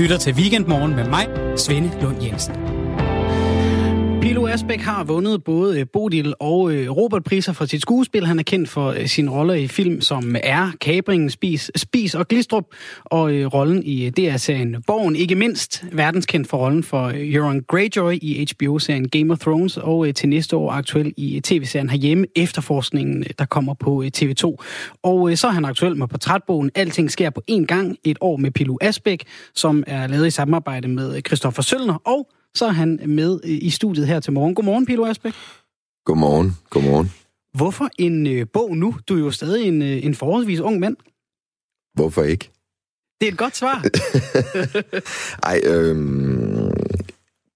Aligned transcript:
lytter 0.00 0.18
til 0.18 0.34
Weekendmorgen 0.34 0.96
med 0.96 1.04
mig, 1.04 1.26
Svende 1.56 1.90
Lund 2.02 2.22
Jensen. 2.22 2.79
Asbæk 4.50 4.80
har 4.80 5.04
vundet 5.04 5.44
både 5.44 5.80
øh, 5.80 5.86
Bodil 5.92 6.34
og 6.40 6.72
øh, 6.72 6.90
Robert-priser 6.90 7.52
for 7.52 7.64
sit 7.64 7.82
skuespil. 7.82 8.26
Han 8.26 8.38
er 8.38 8.42
kendt 8.42 8.68
for 8.68 8.88
øh, 8.88 9.06
sin 9.06 9.30
rolle 9.30 9.62
i 9.62 9.68
film 9.68 10.00
som 10.00 10.36
er 10.42 10.70
Kabringen, 10.80 11.30
Spis, 11.30 11.70
Spis 11.76 12.14
og 12.14 12.28
Glistrup, 12.28 12.64
og 13.04 13.30
rollen 13.54 13.82
i 13.82 14.10
DR-serien 14.10 14.82
Borgen. 14.86 15.16
Ikke 15.16 15.34
mindst 15.34 15.84
verdenskendt 15.92 16.48
for 16.48 16.58
rollen 16.58 16.82
for 16.82 17.12
Euron 17.14 17.62
Greyjoy 17.62 18.18
i 18.22 18.48
HBO-serien 18.52 19.08
Game 19.08 19.32
of 19.32 19.38
Thrones, 19.38 19.76
og 19.76 20.14
til 20.14 20.28
næste 20.28 20.56
år 20.56 20.70
aktuel 20.70 21.14
i 21.16 21.40
tv-serien 21.40 21.90
Herhjemme, 21.90 22.26
efterforskningen, 22.36 23.24
der 23.38 23.44
kommer 23.44 23.74
på 23.74 24.04
TV2. 24.16 24.56
Og 25.02 25.38
så 25.38 25.46
er 25.46 25.52
han 25.52 25.64
aktuel 25.64 25.96
med 25.96 26.08
portrætbogen 26.08 26.70
Alting 26.74 27.10
sker 27.10 27.30
på 27.30 27.42
én 27.50 27.64
gang, 27.64 27.96
et 28.04 28.18
år 28.20 28.36
med 28.36 28.50
Pilo 28.50 28.76
Asbæk, 28.80 29.24
som 29.54 29.84
er 29.86 30.06
lavet 30.06 30.26
i 30.26 30.30
samarbejde 30.30 30.88
med 30.88 31.20
Christoffer 31.26 31.62
Sølner 31.62 31.94
og 32.04 32.28
så 32.54 32.66
er 32.66 32.70
han 32.70 33.00
med 33.06 33.40
i 33.44 33.70
studiet 33.70 34.06
her 34.06 34.20
til 34.20 34.32
morgen. 34.32 34.54
Godmorgen, 34.54 34.86
Pilo 34.86 35.06
Asbæk. 35.06 35.32
Godmorgen, 36.04 36.56
godmorgen. 36.70 37.12
Hvorfor 37.54 37.90
en 37.98 38.26
øh, 38.26 38.46
bog 38.52 38.76
nu? 38.76 38.94
Du 39.08 39.14
er 39.14 39.18
jo 39.18 39.30
stadig 39.30 39.68
en, 39.68 39.82
øh, 39.82 40.04
en 40.04 40.14
forholdsvis 40.14 40.60
ung 40.60 40.80
mand. 40.80 40.96
Hvorfor 41.94 42.22
ikke? 42.22 42.50
Det 43.20 43.28
er 43.28 43.32
et 43.32 43.38
godt 43.38 43.56
svar. 43.56 43.84
Ej, 45.50 45.60
øhm, 45.64 46.72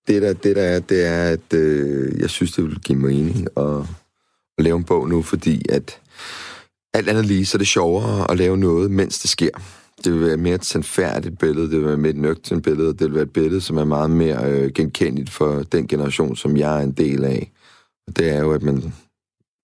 det, 0.06 0.22
der, 0.22 0.32
det 0.32 0.56
der 0.56 0.62
er, 0.62 0.80
det 0.80 1.04
er, 1.04 1.22
at 1.22 1.52
øh, 1.54 2.20
jeg 2.20 2.30
synes, 2.30 2.52
det 2.52 2.64
vil 2.64 2.80
give 2.80 2.98
mening 2.98 3.46
at, 3.56 3.80
at 4.58 4.64
lave 4.64 4.76
en 4.76 4.84
bog 4.84 5.08
nu, 5.08 5.22
fordi 5.22 5.62
at 5.68 6.00
alt 6.94 7.08
andet 7.08 7.26
lige, 7.26 7.46
så 7.46 7.56
er 7.56 7.58
det 7.58 7.66
sjovere 7.66 8.30
at 8.30 8.38
lave 8.38 8.56
noget, 8.56 8.90
mens 8.90 9.18
det 9.18 9.30
sker 9.30 9.50
det 10.04 10.12
vil 10.12 10.26
være 10.26 10.36
mere 10.36 10.54
et 10.54 10.64
sandfærdigt 10.64 11.38
billede, 11.38 11.70
det 11.70 11.78
vil 11.78 11.86
være 11.86 11.96
mere 11.96 12.10
et 12.10 12.16
nøgternt 12.16 12.64
billede, 12.64 12.88
det 12.88 13.00
vil 13.00 13.14
være 13.14 13.22
et 13.22 13.32
billede, 13.32 13.60
som 13.60 13.76
er 13.76 13.84
meget 13.84 14.10
mere 14.10 14.50
øh, 14.50 14.72
genkendeligt 14.72 15.30
for 15.30 15.62
den 15.72 15.86
generation, 15.86 16.36
som 16.36 16.56
jeg 16.56 16.78
er 16.78 16.82
en 16.82 16.92
del 16.92 17.24
af. 17.24 17.52
Og 18.06 18.16
det 18.16 18.30
er 18.30 18.40
jo, 18.40 18.52
at 18.52 18.62
man 18.62 18.92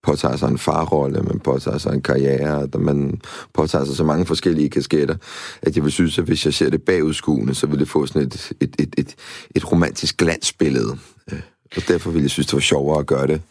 påtager 0.02 0.36
sig 0.36 0.48
en 0.48 0.58
farrolle, 0.58 1.22
man 1.22 1.40
påtager 1.40 1.78
sig 1.78 1.94
en 1.94 2.02
karriere, 2.02 2.62
at 2.62 2.80
man 2.80 3.20
påtager 3.54 3.84
sig 3.84 3.96
så 3.96 4.04
mange 4.04 4.26
forskellige 4.26 4.70
kasketter, 4.70 5.16
at 5.62 5.76
jeg 5.76 5.84
vil 5.84 5.92
synes, 5.92 6.18
at 6.18 6.24
hvis 6.24 6.44
jeg 6.44 6.54
ser 6.54 6.70
det 6.70 6.82
bagudskuende, 6.82 7.54
så 7.54 7.66
vil 7.66 7.78
det 7.78 7.88
få 7.88 8.06
sådan 8.06 8.22
et, 8.22 8.52
et, 8.60 8.74
et, 8.78 8.94
et, 8.98 9.14
et 9.54 9.72
romantisk 9.72 10.16
glansbillede. 10.16 10.98
Øh, 11.32 11.40
og 11.76 11.82
derfor 11.88 12.10
ville 12.10 12.24
jeg 12.24 12.30
synes, 12.30 12.46
det 12.46 12.54
var 12.54 12.60
sjovere 12.60 12.98
at 12.98 13.06
gøre 13.06 13.26
det, 13.26 13.42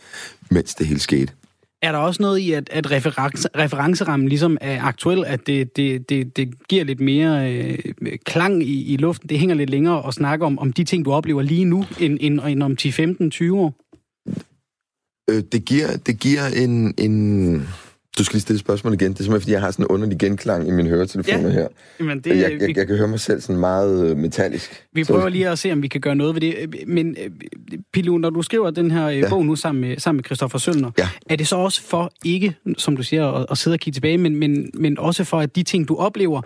mens 0.52 0.76
det 0.76 0.88
hele 0.88 1.00
skete. 1.00 1.34
Er 1.82 1.92
der 1.92 2.00
også 2.00 2.22
noget 2.22 2.40
i, 2.40 2.52
at, 2.52 2.70
at 2.72 2.92
reference, 2.92 3.48
referencerammen 3.58 4.30
ligesom 4.30 4.58
er 4.62 4.82
aktuel, 4.82 5.26
at 5.26 5.48
det, 5.48 5.76
det, 5.76 6.10
det, 6.10 6.38
det 6.38 6.68
giver 6.68 6.84
lidt 6.84 7.00
mere 7.00 7.54
øh, 7.54 7.78
klang 8.26 8.64
i, 8.64 8.94
i 8.94 8.98
luften? 8.98 9.30
Det 9.30 9.40
hænger 9.40 9.56
lidt 9.56 9.70
længere 9.70 10.02
og 10.02 10.14
snakke 10.14 10.46
om, 10.46 10.60
om 10.60 10.74
de 10.74 10.84
ting, 10.84 11.06
du 11.06 11.12
oplever 11.12 11.42
lige 11.42 11.66
nu, 11.66 11.86
end, 12.00 12.18
end, 12.22 12.40
end 12.40 12.64
om 12.64 12.76
10, 12.76 12.92
15, 12.92 13.32
20 13.32 13.60
år? 13.60 13.74
Øh, 15.30 15.44
det, 15.52 15.66
giver, 15.66 15.98
det 15.98 16.20
giver 16.20 16.48
en... 16.48 16.94
en 16.98 17.68
du 18.20 18.23
skal 18.23 18.36
lige 18.36 18.42
stille 18.42 18.59
spørgsmål 18.59 18.94
igen. 18.94 19.12
Det 19.12 19.20
er 19.20 19.23
simpelthen, 19.23 19.42
fordi 19.42 19.52
jeg 19.52 19.62
har 19.62 19.72
sådan 19.72 19.84
en 19.84 19.88
underlig 19.88 20.20
genklang 20.20 20.67
i 20.67 20.72
mine 20.72 20.89
høretelefoner 20.89 21.48
ja. 21.48 21.53
her. 21.53 21.67
Jamen, 22.00 22.20
det, 22.20 22.30
jeg, 22.30 22.52
jeg, 22.52 22.67
vi, 22.67 22.73
jeg 22.78 22.88
kan 22.88 22.98
høre 22.98 23.08
mig 23.08 23.20
selv 23.20 23.42
sådan 23.42 23.59
meget 23.59 24.09
øh, 24.09 24.17
metallisk. 24.17 24.86
Vi 24.94 25.03
prøver 25.03 25.22
så... 25.22 25.30
lige 25.30 25.50
at 25.50 25.59
se, 25.59 25.72
om 25.72 25.81
vi 25.81 25.88
kan 25.88 26.02
gøre 26.02 26.16
noget 26.16 26.36
ved 26.36 26.42
det. 26.42 26.76
Men 26.88 27.16
øh, 27.23 27.31
Pilu, 27.94 28.17
når 28.17 28.30
du 28.30 28.42
skriver 28.42 28.70
den 28.72 28.92
her 28.92 29.08
øh, 29.08 29.20
ja. 29.20 29.30
bog 29.30 29.45
nu 29.45 29.56
sammen 29.56 29.81
med, 29.81 29.98
sammen 29.98 30.17
med 30.17 30.23
Christoffer 30.23 30.58
Sønder, 30.58 30.92
ja. 30.98 31.09
er 31.30 31.36
det 31.36 31.48
så 31.48 31.56
også 31.56 31.81
for 31.81 32.11
ikke, 32.26 32.56
som 32.78 32.95
du 32.95 33.03
siger, 33.03 33.31
at, 33.31 33.45
at 33.52 33.58
sidde 33.58 33.76
og 33.76 33.80
kigge 33.80 33.95
tilbage, 33.95 34.17
men, 34.17 34.36
men, 34.36 34.70
men 34.73 35.00
også 35.00 35.23
for, 35.23 35.39
at 35.39 35.56
de 35.56 35.64
ting, 35.64 35.88
du 35.88 35.95
oplever, 35.95 36.42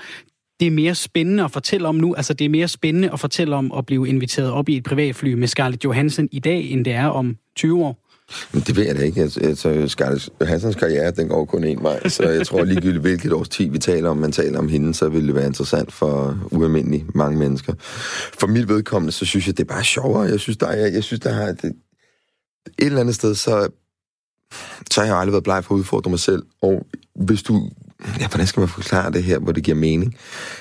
det 0.59 0.67
er 0.67 0.71
mere 0.71 0.95
spændende 0.95 1.43
at 1.43 1.51
fortælle 1.51 1.87
om 1.87 1.95
nu. 1.95 2.15
Altså, 2.15 2.33
det 2.33 2.45
er 2.45 2.49
mere 2.49 2.67
spændende 2.67 3.11
at 3.13 3.19
fortælle 3.19 3.55
om 3.55 3.71
at 3.77 3.85
blive 3.85 4.07
inviteret 4.07 4.51
op 4.51 4.69
i 4.69 4.77
et 4.77 4.83
privatfly 4.83 5.33
med 5.33 5.47
Scarlett 5.47 5.83
Johansson 5.83 6.29
i 6.31 6.39
dag, 6.39 6.71
end 6.71 6.85
det 6.85 6.93
er 6.93 7.07
om 7.07 7.37
20 7.55 7.85
år. 7.85 8.02
Men 8.51 8.61
det 8.61 8.75
ved 8.75 8.85
jeg 8.85 8.95
da 8.95 9.01
ikke. 9.01 9.21
Altså, 9.21 9.39
altså 9.39 9.87
Scarlett 9.87 10.29
Johanssons 10.41 10.75
karriere, 10.75 11.11
den 11.11 11.27
går 11.27 11.45
kun 11.45 11.63
en 11.63 11.83
vej. 11.83 12.09
Så 12.09 12.29
jeg 12.29 12.47
tror 12.47 12.63
ligegyldigt, 12.63 13.01
hvilket 13.01 13.33
års 13.33 13.49
tid 13.49 13.69
vi 13.69 13.79
taler 13.79 14.09
om, 14.09 14.17
man 14.17 14.31
taler 14.31 14.59
om 14.59 14.69
hende, 14.69 14.93
så 14.93 15.09
ville 15.09 15.27
det 15.27 15.35
være 15.35 15.45
interessant 15.45 15.93
for 15.93 16.39
ualmindelig 16.51 17.05
mange 17.15 17.39
mennesker. 17.39 17.73
For 18.39 18.47
mit 18.47 18.67
vedkommende, 18.69 19.11
så 19.11 19.25
synes 19.25 19.47
jeg, 19.47 19.57
det 19.57 19.63
er 19.63 19.73
bare 19.73 19.83
sjovere. 19.83 20.21
Jeg 20.21 20.39
synes, 20.39 20.57
der 20.57 20.71
jeg, 20.71 20.93
jeg 20.93 21.03
synes, 21.03 21.19
der 21.19 21.33
har 21.33 21.51
det, 21.51 21.73
et 22.79 22.85
eller 22.85 22.99
andet 22.99 23.15
sted, 23.15 23.35
så, 23.35 23.69
så 24.91 25.01
har 25.01 25.07
jeg 25.07 25.17
aldrig 25.17 25.31
været 25.31 25.43
bleg 25.43 25.63
for 25.63 25.75
at 25.75 25.79
udfordre 25.79 26.09
mig 26.09 26.19
selv. 26.19 26.43
Og 26.61 26.85
hvis 27.15 27.43
du 27.43 27.69
ja, 28.19 28.27
hvordan 28.27 28.47
skal 28.47 28.59
man 28.59 28.69
forklare 28.69 29.11
det 29.11 29.23
her, 29.23 29.39
hvor 29.39 29.51
det 29.51 29.63
giver 29.63 29.77
mening? 29.77 30.17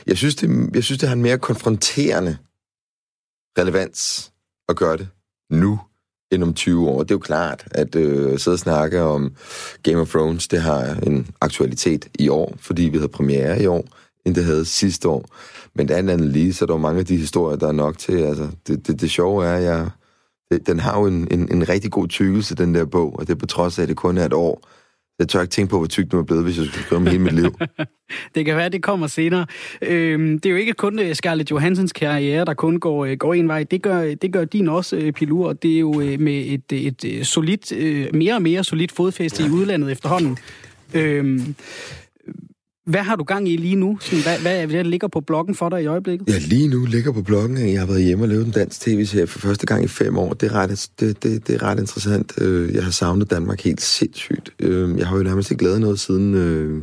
Jeg 0.07 0.17
synes, 0.17 0.35
det, 0.35 0.71
jeg 0.75 0.85
synes, 0.85 0.99
det 0.99 1.09
har 1.09 1.17
en 1.17 1.23
mere 1.23 1.39
konfronterende 1.39 2.37
relevans 3.59 4.33
at 4.69 4.77
gøre 4.77 4.97
det 4.97 5.09
nu, 5.51 5.81
end 6.33 6.43
om 6.43 6.55
20 6.55 6.89
år. 6.89 7.03
Det 7.03 7.11
er 7.11 7.15
jo 7.15 7.19
klart, 7.19 7.65
at 7.71 7.95
øh, 7.95 8.39
sidde 8.39 8.55
og 8.55 8.59
snakke 8.59 9.01
om 9.01 9.33
Game 9.83 10.01
of 10.01 10.09
Thrones, 10.09 10.49
det 10.49 10.61
har 10.61 10.99
en 11.03 11.27
aktualitet 11.41 12.09
i 12.19 12.29
år, 12.29 12.55
fordi 12.61 12.83
vi 12.83 12.97
havde 12.97 13.09
premiere 13.09 13.63
i 13.63 13.67
år, 13.67 13.85
end 14.27 14.35
det 14.35 14.45
havde 14.45 14.65
sidste 14.65 15.09
år. 15.09 15.29
Men 15.75 15.89
det 15.89 15.95
andet 15.95 16.21
lige, 16.21 16.53
så 16.53 16.67
der 16.67 16.75
jo 16.75 16.79
mange 16.79 17.01
af 17.01 17.07
de 17.07 17.17
historier, 17.17 17.57
der 17.57 17.69
er 17.69 17.73
nok 17.73 17.99
til. 17.99 18.19
Altså, 18.19 18.49
det, 18.67 18.87
det, 18.87 19.01
det 19.01 19.11
sjove 19.11 19.47
er, 19.47 19.55
at 19.55 19.63
jeg, 19.63 19.91
det, 20.51 20.67
den 20.67 20.81
har 20.81 21.01
jo 21.01 21.07
en, 21.07 21.29
en, 21.31 21.53
en 21.53 21.69
rigtig 21.69 21.91
god 21.91 22.09
tykkelse, 22.09 22.55
den 22.55 22.75
der 22.75 22.85
bog, 22.85 23.19
og 23.19 23.27
det 23.27 23.33
er 23.33 23.39
på 23.39 23.47
trods 23.47 23.79
af, 23.79 23.83
at 23.83 23.89
det 23.89 23.97
kun 23.97 24.19
er 24.19 24.27
et 24.27 24.33
år. 24.33 24.69
Jeg 25.19 25.29
tør 25.29 25.41
ikke 25.41 25.51
tænke 25.51 25.71
på, 25.71 25.79
hvor 25.79 25.87
tyk 25.87 26.11
den 26.11 26.19
er 26.19 26.23
blevet, 26.23 26.45
hvis 26.45 26.59
jeg 26.59 26.67
skulle 26.67 26.85
skrive 26.85 26.97
om 26.97 27.07
hele 27.07 27.19
mit 27.19 27.33
liv. 27.33 27.55
det 28.35 28.45
kan 28.45 28.57
være, 28.57 28.69
det 28.69 28.83
kommer 28.83 29.07
senere. 29.07 29.47
Øhm, 29.83 30.39
det 30.39 30.47
er 30.47 30.51
jo 30.51 30.57
ikke 30.57 30.73
kun 30.73 30.99
øh, 30.99 31.15
Scarlett 31.15 31.51
Johansens 31.51 31.93
karriere, 31.93 32.45
der 32.45 32.55
kun 32.55 32.81
går, 32.81 33.05
øh, 33.05 33.17
går 33.17 33.35
en 33.35 33.49
vej. 33.49 33.63
Det 33.63 33.83
gør, 33.83 34.15
det 34.15 34.33
gør 34.33 34.45
din 34.45 34.69
også, 34.69 34.97
øh, 34.97 35.13
Pilur, 35.13 35.49
og 35.49 35.63
det 35.63 35.75
er 35.75 35.79
jo 35.79 35.93
med 36.19 36.61
et, 36.73 36.95
et, 37.05 37.27
solidt, 37.27 37.73
mere 38.15 38.35
og 38.35 38.43
mere 38.43 38.65
solidt 38.65 38.93
fodfæste 38.93 39.43
i 39.43 39.51
udlandet 39.51 39.93
efterhånden. 39.93 40.39
Øhm, 40.95 41.55
hvad 42.87 43.01
har 43.01 43.17
du 43.17 43.25
gang 43.25 43.49
i 43.49 43.57
lige 43.57 43.75
nu? 43.75 43.99
Hvad, 44.11 44.39
hvad 44.39 44.67
hvad 44.67 44.77
der 44.77 44.91
ligger 44.91 45.09
på 45.09 45.21
bloggen 45.21 45.55
for 45.55 45.69
dig 45.69 45.83
i 45.83 45.87
øjeblikket? 45.87 46.29
Ja, 46.29 46.39
lige 46.39 46.69
nu 46.69 46.85
ligger 46.85 47.13
på 47.13 47.23
bloggen, 47.23 47.57
at 47.57 47.73
jeg 47.73 47.81
har 47.81 47.87
været 47.87 48.05
hjemme 48.05 48.25
og 48.25 48.29
lavet 48.29 48.47
en 48.47 48.53
dansk 48.53 48.81
tv-serie 48.81 49.27
for 49.27 49.39
første 49.39 49.67
gang 49.67 49.85
i 49.85 49.89
fem 49.89 50.19
år. 50.19 50.33
Det 50.33 50.51
er 50.51 50.55
ret, 50.55 50.91
det, 51.01 51.23
det, 51.23 51.47
det 51.47 51.55
er 51.55 51.63
ret 51.63 51.81
interessant. 51.81 52.33
Øh, 52.41 52.75
jeg 52.75 52.85
har 52.85 52.91
savnet 52.91 53.31
Danmark 53.31 53.61
helt 53.61 53.81
sindssygt. 53.81 54.53
Øh, 54.59 54.99
jeg 54.99 55.07
har 55.07 55.17
jo 55.17 55.23
nærmest 55.23 55.51
ikke 55.51 55.65
lavet 55.65 55.81
noget 55.81 56.01
siden, 56.01 56.35
øh, 56.35 56.83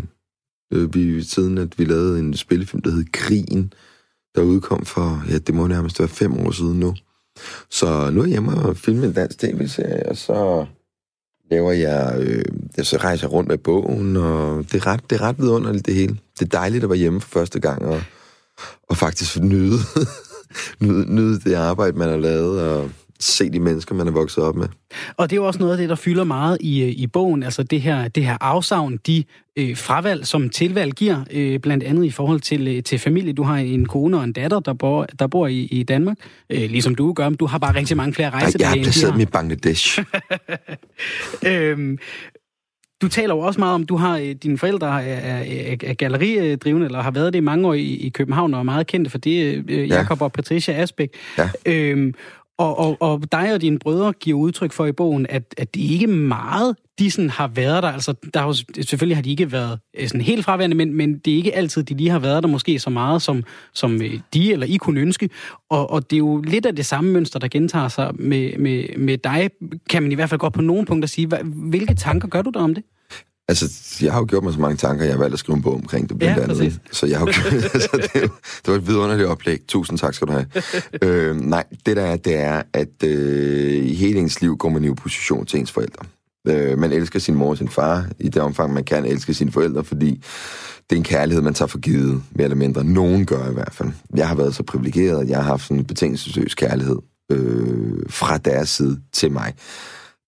øh, 0.74 0.94
vi, 0.94 1.24
siden 1.24 1.58
at 1.58 1.80
vi 1.80 1.86
lavede 1.86 2.20
en 2.20 2.34
spillefilm, 2.34 2.82
der 2.82 2.92
hed 2.92 3.06
Krigen, 3.12 3.74
der 4.36 4.42
udkom 4.42 4.86
for, 4.86 5.24
ja, 5.30 5.38
det 5.38 5.56
må 5.56 5.68
nærmest 5.68 6.00
være 6.00 6.08
fem 6.08 6.34
år 6.34 6.52
siden 6.52 6.80
nu. 6.80 6.96
Så 7.70 8.10
nu 8.10 8.20
er 8.20 8.24
jeg 8.24 8.32
hjemme 8.32 8.52
og 8.52 8.78
filmer 8.78 9.08
en 9.08 9.14
dansk 9.14 9.40
tv-serie, 9.40 10.10
og 10.10 10.18
så 10.18 10.66
laver 11.52 11.72
jeg, 11.72 12.16
øh, 12.20 12.46
jeg 12.78 12.86
så 12.86 12.98
rejser 12.98 13.28
rundt 13.28 13.50
med 13.50 13.58
bogen, 13.58 14.18
og 14.18 14.66
det 14.72 14.74
er 14.74 14.88
ret, 14.88 15.10
det 15.10 15.22
er 15.22 15.22
ret 15.22 15.40
vidunderligt 15.40 15.86
det 15.86 15.94
hele. 15.94 16.18
Det 16.40 16.46
er 16.46 16.58
dejligt 16.60 16.84
at 16.84 16.90
være 16.90 17.00
hjemme 17.00 17.22
for 17.22 17.30
første 17.30 17.60
gang, 17.60 17.86
og, 17.86 18.02
og 18.90 18.98
faktisk 18.98 19.40
nyde, 19.40 19.78
nyde, 20.82 21.16
nyde 21.16 21.40
det 21.40 21.54
arbejde, 21.54 21.98
man 21.98 22.10
har 22.10 22.18
lavet, 22.18 22.62
og 22.62 22.90
se 23.20 23.50
de 23.50 23.60
mennesker, 23.60 23.96
man 23.96 24.08
er 24.08 24.12
vokset 24.12 24.44
op 24.44 24.56
med. 24.56 24.68
Og 25.18 25.30
det 25.30 25.36
er 25.36 25.42
jo 25.42 25.48
også 25.48 25.60
noget 25.60 25.72
af 25.72 25.78
det, 25.78 25.90
der 25.90 25.96
fylder 25.96 26.24
meget 26.24 26.58
i, 26.62 26.86
i 26.86 27.08
bogen, 27.08 27.44
altså 27.44 27.64
det 27.64 27.82
her, 27.82 28.08
det 28.08 28.26
her 28.26 28.38
afsavn, 28.42 28.98
de 28.98 29.24
øh, 29.58 29.78
fravalg, 29.78 30.28
som 30.28 30.50
tilvalg 30.50 30.94
giver, 30.94 31.24
øh, 31.32 31.60
blandt 31.60 31.84
andet 31.84 32.06
i 32.06 32.12
forhold 32.12 32.40
til, 32.40 32.68
øh, 32.68 32.84
til 32.84 33.00
familie. 33.00 33.34
Du 33.34 33.44
har 33.44 33.58
en 33.58 33.86
kone 33.86 34.18
og 34.18 34.24
en 34.24 34.34
datter, 34.34 34.60
der 34.60 34.74
bor, 34.74 35.08
der 35.20 35.28
bor 35.28 35.48
i, 35.48 35.60
i 35.60 35.84
Danmark, 35.84 36.18
øh, 36.50 36.70
ligesom 36.70 36.96
du 36.96 37.14
gør, 37.14 37.30
men 37.30 37.38
du 37.38 37.46
har 37.46 37.58
bare 37.58 37.76
rigtig 37.76 37.98
mange 37.98 38.14
flere 38.14 38.30
rejsedage, 38.30 38.70
Jeg 38.70 38.70
har 38.70 38.84
placeret 38.84 39.14
dem 39.14 39.22
i 39.22 39.26
Bangladesh. 39.26 40.00
øhm, 41.48 41.98
du 43.02 43.08
taler 43.08 43.36
jo 43.36 43.40
også 43.40 43.60
meget 43.60 43.76
om, 43.76 43.86
du 43.86 43.98
har 43.98 44.18
øh, 44.18 44.32
dine 44.32 44.58
forældre 44.58 45.04
er, 45.04 45.38
er, 45.38 45.76
er 45.84 45.94
galleridrivende, 45.94 46.86
eller 46.86 47.02
har 47.02 47.12
været 47.12 47.34
det 47.34 47.40
i 47.40 47.42
mange 47.42 47.68
år 47.68 47.74
i, 47.74 47.96
i 47.96 48.10
København, 48.10 48.54
og 48.54 48.60
er 48.60 48.64
meget 48.64 48.88
kendte 48.88 49.12
for 49.12 49.18
det, 49.18 49.64
øh, 49.70 49.90
Jakob 49.90 50.20
ja. 50.20 50.26
og 50.26 50.32
Patricia 50.32 50.82
Asbæk. 50.82 51.10
Ja. 51.38 51.50
Øhm, 51.66 52.14
og, 52.60 52.80
og, 52.80 52.98
og 53.00 53.32
dig 53.32 53.54
og 53.54 53.62
dine 53.62 53.80
brødre 53.80 54.14
giver 54.14 54.40
udtryk 54.40 54.72
for 54.72 54.86
i 54.86 54.92
bogen, 54.92 55.26
at, 55.30 55.56
at 55.58 55.76
det 55.76 55.82
ikke 55.82 56.08
meget, 56.08 56.76
de 57.00 57.12
sådan 57.12 57.30
har 57.30 57.48
været 57.48 57.84
der. 57.84 57.90
Altså, 57.90 58.14
der 58.34 58.40
har 58.40 58.48
jo, 58.48 58.54
selvfølgelig 58.84 59.18
har 59.18 59.22
de 59.22 59.32
ikke 59.32 59.52
været 59.52 59.80
øh, 60.00 60.08
sådan 60.08 60.22
helt 60.22 60.46
fraværende, 60.46 60.76
men, 60.76 60.94
men 60.94 61.18
det 61.18 61.34
er 61.34 61.38
ikke 61.38 61.56
altid, 61.56 61.84
de 61.84 61.94
lige 61.94 62.10
har 62.10 62.20
været 62.20 62.44
der 62.44 62.50
måske 62.50 62.80
så 62.80 62.90
meget, 62.90 63.22
som, 63.22 63.44
som 63.74 64.02
øh, 64.02 64.20
de 64.34 64.54
eller 64.54 64.66
I 64.68 64.76
kunne 64.76 65.02
ønske. 65.02 65.30
Og, 65.70 65.92
og 65.92 66.10
det 66.10 66.16
er 66.16 66.18
jo 66.18 66.42
lidt 66.42 66.66
af 66.66 66.76
det 66.76 66.86
samme 66.86 67.12
mønster, 67.12 67.40
der 67.40 67.48
gentager 67.48 67.88
sig 67.88 68.12
med, 68.16 68.58
med, 68.58 68.98
med 68.98 69.18
dig. 69.18 69.50
Kan 69.90 70.04
man 70.04 70.12
i 70.12 70.16
hvert 70.16 70.30
fald 70.30 70.40
godt 70.40 70.54
på 70.54 70.62
nogle 70.62 70.86
punkter 70.86 71.08
sige, 71.08 71.28
hvilke 71.44 71.94
tanker 71.94 72.28
gør 72.28 72.42
du 72.42 72.50
der 72.50 72.60
om 72.60 72.76
det? 72.76 72.84
Altså, 73.50 73.70
jeg 74.02 74.14
har 74.14 74.20
jo 74.20 74.26
gjort 74.30 74.44
mig 74.44 74.54
så 74.54 74.60
mange 74.60 74.78
tanker, 74.78 75.06
jeg 75.06 75.14
har 75.14 75.20
valgt 75.20 75.34
at 75.34 75.40
skrive 75.40 75.56
en 75.56 75.62
bog 75.62 75.74
omkring 75.74 76.10
det, 76.10 76.20
blandt 76.20 76.38
ja, 76.38 76.44
andet. 76.44 76.80
Så 76.92 77.06
jeg 77.06 77.20
har 77.20 77.26
jo 77.26 77.32
gjort, 77.34 77.64
altså, 77.74 77.90
det, 78.14 78.14
det 78.66 78.68
var 78.68 78.76
et 78.76 78.88
vidunderligt 78.88 79.28
oplæg. 79.28 79.62
Tusind 79.68 79.98
tak 79.98 80.14
skal 80.14 80.28
du 80.28 80.32
have. 80.32 80.46
øh, 81.02 81.42
nej, 81.42 81.64
det 81.86 81.98
der 81.98 82.04
er, 82.04 82.16
det 82.16 82.38
er, 82.38 82.62
at 82.74 83.04
øh, 83.04 83.86
i 83.86 83.94
hele 83.94 84.20
ens 84.20 84.42
liv 84.42 84.58
går 84.58 84.70
man 84.70 84.84
i 84.84 84.90
opposition 84.90 85.46
til 85.46 85.60
ens 85.60 85.72
forældre. 85.72 86.06
Øh, 86.48 86.78
man 86.78 86.92
elsker 86.92 87.20
sin 87.20 87.36
mor 87.36 87.50
og 87.50 87.58
sin 87.58 87.70
far 87.70 88.06
i 88.20 88.30
det 88.30 88.42
omfang, 88.42 88.74
man 88.74 88.84
kan 88.84 89.06
elske 89.06 89.34
sine 89.34 89.52
forældre, 89.52 89.84
fordi 89.84 90.24
det 90.90 90.96
er 90.96 91.00
en 91.00 91.04
kærlighed, 91.04 91.44
man 91.44 91.54
tager 91.54 91.68
for 91.68 91.80
givet, 91.80 92.24
mere 92.32 92.44
eller 92.44 92.58
mindre. 92.58 92.84
Nogen 92.84 93.26
gør 93.26 93.50
i 93.50 93.54
hvert 93.54 93.74
fald. 93.74 93.90
Jeg 94.16 94.28
har 94.28 94.36
været 94.36 94.56
så 94.56 94.64
privilegeret, 94.64 95.22
at 95.22 95.30
jeg 95.30 95.38
har 95.38 95.44
haft 95.44 95.64
sådan 95.64 95.78
en 95.78 95.86
betingelsesløs 95.86 96.56
kærlighed 96.56 96.98
øh, 97.32 97.98
fra 98.10 98.38
deres 98.38 98.70
side 98.70 99.00
til 99.14 99.32
mig. 99.32 99.54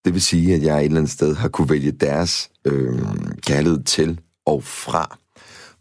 Det 0.06 0.14
vil 0.14 0.22
sige, 0.22 0.56
at 0.56 0.64
jeg 0.64 0.80
et 0.80 0.86
eller 0.86 0.98
andet 0.98 1.12
sted 1.12 1.36
har 1.36 1.48
kunne 1.48 1.70
vælge 1.70 1.92
deres 1.92 2.50
øh, 2.66 3.00
kærlighed 3.42 3.84
til 3.84 4.20
og 4.46 4.64
fra. 4.64 5.18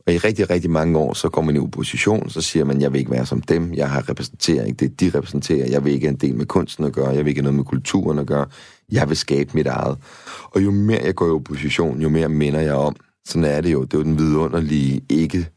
Og 0.07 0.13
i 0.13 0.19
rigtig, 0.19 0.51
rigtig 0.51 0.71
mange 0.71 0.99
år, 0.99 1.15
så 1.15 1.29
går 1.29 1.43
man 1.43 1.57
i 1.57 1.59
opposition, 1.59 2.31
så 2.31 2.41
siger 2.41 2.65
man, 2.65 2.81
jeg 2.81 2.93
vil 2.93 2.99
ikke 2.99 3.11
være 3.11 3.27
som 3.27 3.41
dem, 3.41 3.75
jeg 3.75 3.91
har 3.91 4.09
repræsenteret 4.09 4.67
ikke 4.67 4.89
det, 4.89 5.01
de 5.01 5.19
repræsenterer, 5.19 5.67
jeg 5.67 5.85
vil 5.85 5.93
ikke 5.93 6.07
have 6.07 6.15
en 6.15 6.21
del 6.21 6.35
med 6.35 6.47
kunsten 6.47 6.85
at 6.85 6.93
gøre, 6.93 7.09
jeg 7.09 7.25
vil 7.25 7.29
ikke 7.29 7.39
have 7.41 7.53
noget 7.53 7.57
med 7.57 7.65
kulturen 7.65 8.19
at 8.19 8.27
gøre, 8.27 8.47
jeg 8.93 9.09
vil 9.09 9.17
skabe 9.17 9.51
mit 9.55 9.67
eget. 9.67 9.99
Og 10.45 10.65
jo 10.65 10.71
mere 10.71 11.01
jeg 11.05 11.15
går 11.15 11.27
i 11.27 11.31
opposition, 11.31 12.01
jo 12.03 12.09
mere 12.09 12.29
minder 12.29 12.61
jeg 12.61 12.75
om, 12.75 12.97
sådan 13.27 13.45
er 13.45 13.61
det 13.61 13.73
jo, 13.73 13.85
det 13.85 13.95
er 13.95 13.99
jo 13.99 14.05
den 14.05 14.19
vidunderlige 14.19 15.01
ikke 15.09 15.49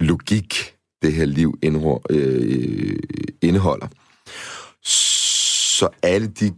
logik, 0.00 0.74
det 1.02 1.12
her 1.12 1.24
liv 1.24 1.58
øh, 2.10 2.96
indeholder. 3.42 3.86
Så 4.82 5.88
alle 6.02 6.26
de 6.26 6.52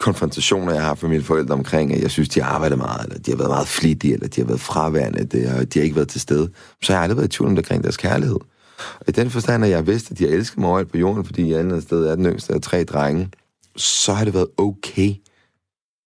konfrontationer, 0.00 0.72
jeg 0.72 0.82
har 0.82 0.88
haft 0.88 1.02
med 1.02 1.10
mine 1.10 1.22
forældre 1.22 1.54
omkring, 1.54 1.94
at 1.94 2.02
jeg 2.02 2.10
synes, 2.10 2.28
de 2.28 2.42
har 2.42 2.50
arbejdet 2.50 2.78
meget, 2.78 3.04
eller 3.04 3.18
de 3.18 3.30
har 3.30 3.38
været 3.38 3.50
meget 3.50 3.68
flittige, 3.68 4.14
eller 4.14 4.28
de 4.28 4.40
har 4.40 4.46
været 4.46 4.60
fraværende, 4.60 5.24
det 5.24 5.54
og 5.54 5.74
de 5.74 5.78
har 5.78 5.84
ikke 5.84 5.96
været 5.96 6.08
til 6.08 6.20
stede, 6.20 6.50
så 6.82 6.92
har 6.92 6.98
jeg 6.98 7.02
aldrig 7.02 7.16
været 7.16 7.34
i 7.34 7.36
tvivl 7.36 7.48
om 7.48 7.56
det 7.56 7.64
omkring 7.64 7.82
deres 7.82 7.96
kærlighed. 7.96 8.36
Og 9.00 9.08
i 9.08 9.12
den 9.12 9.30
forstand, 9.30 9.64
at 9.64 9.70
jeg 9.70 9.86
vidste, 9.86 10.12
at 10.12 10.18
de 10.18 10.24
har 10.24 10.32
elsket 10.32 10.58
mig 10.58 10.68
overalt 10.68 10.90
på 10.90 10.98
jorden, 10.98 11.24
fordi 11.24 11.50
jeg 11.50 11.60
andet 11.60 11.82
sted 11.82 12.06
er 12.06 12.14
den 12.14 12.26
yngste 12.26 12.54
af 12.54 12.60
tre 12.60 12.84
drenge, 12.84 13.28
så 13.76 14.12
har 14.12 14.24
det 14.24 14.34
været 14.34 14.48
okay. 14.56 15.14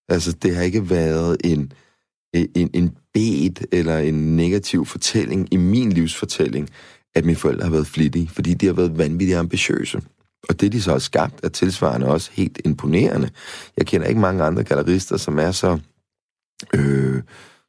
Altså, 0.09 0.33
det 0.33 0.57
har 0.57 0.63
ikke 0.63 0.91
været 0.91 1.37
en, 1.45 1.73
en, 2.35 2.71
en 2.75 2.97
bed 3.15 3.67
eller 3.73 3.99
en 3.99 4.37
negativ 4.37 4.87
fortælling 4.87 5.49
i 5.51 5.57
min 5.57 5.93
livsfortælling, 5.93 6.69
at 7.15 7.25
mine 7.25 7.37
forældre 7.37 7.65
har 7.65 7.71
været 7.71 7.87
flittige, 7.87 8.29
fordi 8.29 8.55
de 8.55 8.67
har 8.67 8.73
været 8.73 8.99
vanvittigt 8.99 9.39
ambitiøse. 9.39 10.01
Og 10.49 10.61
det, 10.61 10.73
de 10.73 10.83
så 10.83 10.91
har 10.91 10.99
skabt, 10.99 11.41
er 11.43 11.49
tilsvarende 11.49 12.07
også 12.07 12.31
helt 12.33 12.61
imponerende. 12.65 13.31
Jeg 13.77 13.87
kender 13.87 14.07
ikke 14.07 14.21
mange 14.21 14.45
andre 14.45 14.65
gallerister, 14.65 15.17
som 15.17 15.39
er 15.39 15.51
så, 15.51 15.79
øh, 16.75 17.23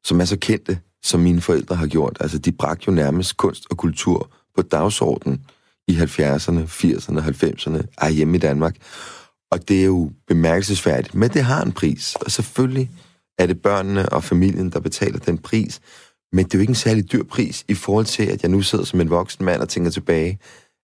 som 0.04 0.22
er 0.22 0.25
så 0.25 0.38
kendte, 0.38 0.80
som 1.04 1.20
mine 1.20 1.42
forældre 1.42 1.75
har 1.75 1.88
gjort. 1.88 2.18
Altså, 2.20 2.38
de 2.38 2.52
bragte 2.52 2.84
jo 2.88 2.94
nærmest 2.94 3.38
kunst 3.38 3.66
og 3.72 3.78
kultur 3.78 4.31
på 4.56 4.62
dagsordenen 4.62 5.46
i 5.88 5.96
70'erne, 5.96 6.60
80'erne, 6.68 7.20
90'erne, 7.20 8.10
hjemme 8.10 8.36
i 8.36 8.40
Danmark. 8.40 8.75
Og 9.52 9.68
det 9.68 9.81
er 9.81 9.86
jo 9.86 10.12
bemærkelsesværdigt, 10.28 11.16
men 11.16 11.30
det 11.30 11.44
har 11.44 11.64
en 11.64 11.72
pris. 11.72 12.16
Og 12.16 12.31
selvfølgelig 12.31 12.92
er 13.38 13.46
det 13.46 13.62
børnene 13.62 14.10
og 14.10 14.24
familien, 14.24 14.70
der 14.70 14.80
betaler 14.80 15.20
den 15.20 15.38
pris. 15.38 15.81
Men 16.31 16.46
det 16.46 16.54
er 16.54 16.58
jo 16.58 16.62
ikke 16.62 16.72
en 16.72 16.75
særlig 16.75 17.12
dyr 17.12 17.24
pris 17.24 17.66
i 17.68 17.74
forhold 17.74 18.06
til, 18.06 18.24
at 18.24 18.42
jeg 18.42 18.52
nu 18.52 18.62
sidder 18.62 18.86
som 18.86 19.02
en 19.02 19.10
voksen 19.10 19.46
mand 19.46 19.62
og 19.62 19.70
tænker 19.70 19.92
tilbage 19.92 20.40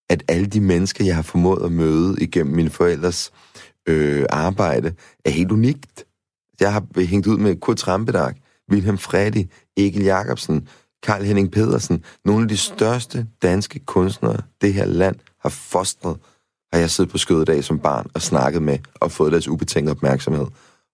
at 0.09 0.23
alle 0.27 0.45
de 0.45 0.61
mennesker, 0.61 1.05
jeg 1.05 1.15
har 1.15 1.21
formået 1.21 1.65
at 1.65 1.71
møde 1.71 2.15
igennem 2.21 2.55
mine 2.55 2.69
forældres 2.69 3.31
øh, 3.87 4.25
arbejde, 4.29 4.93
er 5.25 5.29
helt 5.29 5.51
unikt. 5.51 6.05
Jeg 6.59 6.73
har 6.73 7.05
hængt 7.05 7.27
ud 7.27 7.37
med 7.37 7.55
Kurt 7.55 7.77
Trampedag, 7.77 8.33
Wilhelm 8.71 8.97
Freddy, 8.97 9.49
Egil 9.77 10.03
Jacobsen, 10.03 10.67
Karl 11.03 11.23
Henning 11.23 11.51
Pedersen. 11.51 12.03
Nogle 12.25 12.41
af 12.43 12.47
de 12.47 12.57
største 12.57 13.27
danske 13.41 13.79
kunstnere, 13.79 14.41
det 14.61 14.73
her 14.73 14.85
land 14.85 15.15
har 15.41 15.49
fostret, 15.49 16.17
har 16.73 16.79
jeg 16.79 16.89
siddet 16.89 17.11
på 17.11 17.17
skødet 17.17 17.65
som 17.65 17.79
barn 17.79 18.07
og 18.13 18.21
snakket 18.21 18.61
med 18.61 18.77
og 18.95 19.11
fået 19.11 19.31
deres 19.31 19.47
ubetinget 19.47 19.91
opmærksomhed. 19.91 20.45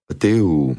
Og 0.10 0.22
det 0.22 0.34
er 0.34 0.38
jo, 0.38 0.76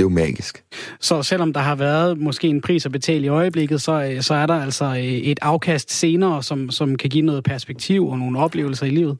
det 0.00 0.04
er 0.04 0.10
jo 0.10 0.14
magisk. 0.14 0.64
Så 1.00 1.22
selvom 1.22 1.52
der 1.52 1.60
har 1.60 1.74
været 1.74 2.18
måske 2.18 2.48
en 2.48 2.60
pris 2.60 2.86
at 2.86 2.92
betale 2.92 3.24
i 3.24 3.28
øjeblikket, 3.28 3.82
så, 3.82 3.92
øh, 4.02 4.22
så 4.22 4.34
er 4.34 4.46
der 4.46 4.62
altså 4.62 4.84
øh, 4.84 5.02
et 5.02 5.38
afkast 5.42 5.90
senere, 5.92 6.42
som, 6.42 6.70
som 6.70 6.96
kan 6.96 7.10
give 7.10 7.26
noget 7.26 7.44
perspektiv 7.44 8.08
og 8.08 8.18
nogle 8.18 8.38
oplevelser 8.38 8.86
i 8.86 8.90
livet? 8.90 9.18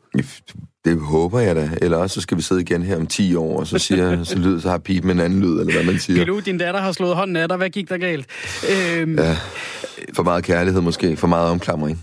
Det 0.84 1.00
håber 1.00 1.40
jeg 1.40 1.56
da. 1.56 1.70
Eller 1.82 1.96
også 1.96 2.14
så 2.14 2.20
skal 2.20 2.36
vi 2.36 2.42
sidde 2.42 2.60
igen 2.60 2.82
her 2.82 2.96
om 2.96 3.06
10 3.06 3.34
år, 3.34 3.60
og 3.60 3.66
så 3.66 3.78
siger 3.78 4.24
så 4.24 4.38
lyd, 4.38 4.60
så 4.60 4.70
har 4.70 4.78
pipen 4.78 5.10
en 5.10 5.20
anden 5.20 5.40
lyd, 5.40 5.60
eller 5.60 5.72
hvad 5.72 5.84
man 5.84 5.98
siger. 5.98 6.18
Pilu, 6.18 6.40
din 6.40 6.58
datter 6.58 6.80
har 6.80 6.92
slået 6.92 7.16
hånden 7.16 7.36
af 7.36 7.48
dig. 7.48 7.56
Hvad 7.56 7.70
gik 7.70 7.88
der 7.88 7.98
galt? 7.98 8.26
Øhm... 8.70 9.18
Ja, 9.18 9.36
for 10.14 10.22
meget 10.22 10.44
kærlighed 10.44 10.80
måske. 10.80 11.16
For 11.16 11.26
meget 11.26 11.50
omklamring 11.50 12.00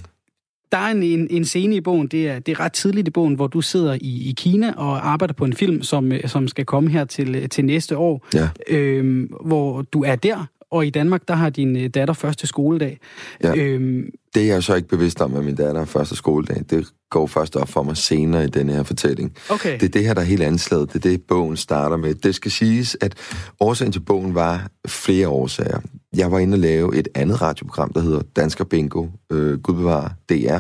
der 0.72 0.78
er 0.78 0.88
en, 0.92 1.04
en, 1.04 1.28
en 1.30 1.46
scene 1.46 1.76
i 1.76 1.82
bogen, 1.82 2.08
det 2.08 2.28
er, 2.28 2.40
det 2.40 2.52
er 2.52 2.60
ret 2.60 2.74
tidligt 2.74 3.08
i 3.08 3.12
bogen, 3.12 3.34
hvor 3.34 3.48
du 3.48 3.62
sidder 3.62 3.94
i, 3.94 4.30
i 4.30 4.34
Kina 4.38 4.74
og 4.78 5.10
arbejder 5.10 5.34
på 5.34 5.46
en 5.46 5.54
film, 5.54 5.84
som, 5.84 6.12
øh, 6.12 6.28
som 6.28 6.48
skal 6.48 6.66
komme 6.66 6.90
her 6.90 7.06
til, 7.06 7.50
til 7.50 7.66
næste 7.66 7.98
år, 7.98 8.28
ja. 8.34 8.50
øhm, 8.68 9.34
hvor 9.46 9.82
du 9.82 10.04
er 10.04 10.16
der, 10.16 10.48
og 10.72 10.86
i 10.86 10.90
Danmark, 10.90 11.28
der 11.28 11.34
har 11.34 11.50
din 11.50 11.76
øh, 11.76 11.90
datter 11.90 12.14
første 12.14 12.48
skoledag. 12.48 13.00
Ja. 13.44 13.56
Øhm, 13.56 14.10
det 14.36 14.44
er 14.44 14.54
jeg 14.54 14.64
så 14.64 14.76
ikke 14.76 14.88
bevidst 14.88 15.22
om, 15.22 15.36
at 15.36 15.46
min 15.46 15.56
datter 15.56 15.82
har 15.82 15.86
første 15.86 16.16
skoledag. 16.16 16.64
Det 16.70 16.88
går 17.10 17.28
først 17.28 17.56
op 17.56 17.70
for 17.70 17.84
mig 17.84 17.98
senere 17.98 18.44
i 18.44 18.48
denne 18.48 18.74
her 18.74 18.84
fortælling. 18.84 19.36
Okay. 19.50 19.74
Det 19.80 19.84
er 19.84 19.90
det 19.90 20.06
her, 20.06 20.14
der 20.14 20.22
er 20.22 20.26
helt 20.26 20.44
anslaget. 20.44 20.94
Det 20.94 21.06
er 21.06 21.10
det, 21.10 21.24
bogen 21.24 21.58
starter 21.58 21.98
med. 21.98 22.16
Det 22.16 22.36
skal 22.36 22.52
siges, 22.52 22.98
at 23.02 23.16
årsagen 23.60 23.92
til 23.92 24.00
bogen 24.00 24.36
var 24.36 24.68
flere 24.88 25.28
årsager. 25.28 25.80
Jeg 26.16 26.32
var 26.32 26.40
inde 26.40 26.56
og 26.56 26.60
lave 26.60 26.96
et 26.96 27.08
andet 27.16 27.42
radioprogram, 27.42 27.94
der 27.94 28.02
hedder 28.02 28.22
Dansker 28.36 28.64
Bingo, 28.64 29.08
øh, 29.32 29.60
Gud 29.62 29.76
bevare 29.76 30.10
DR, 30.30 30.60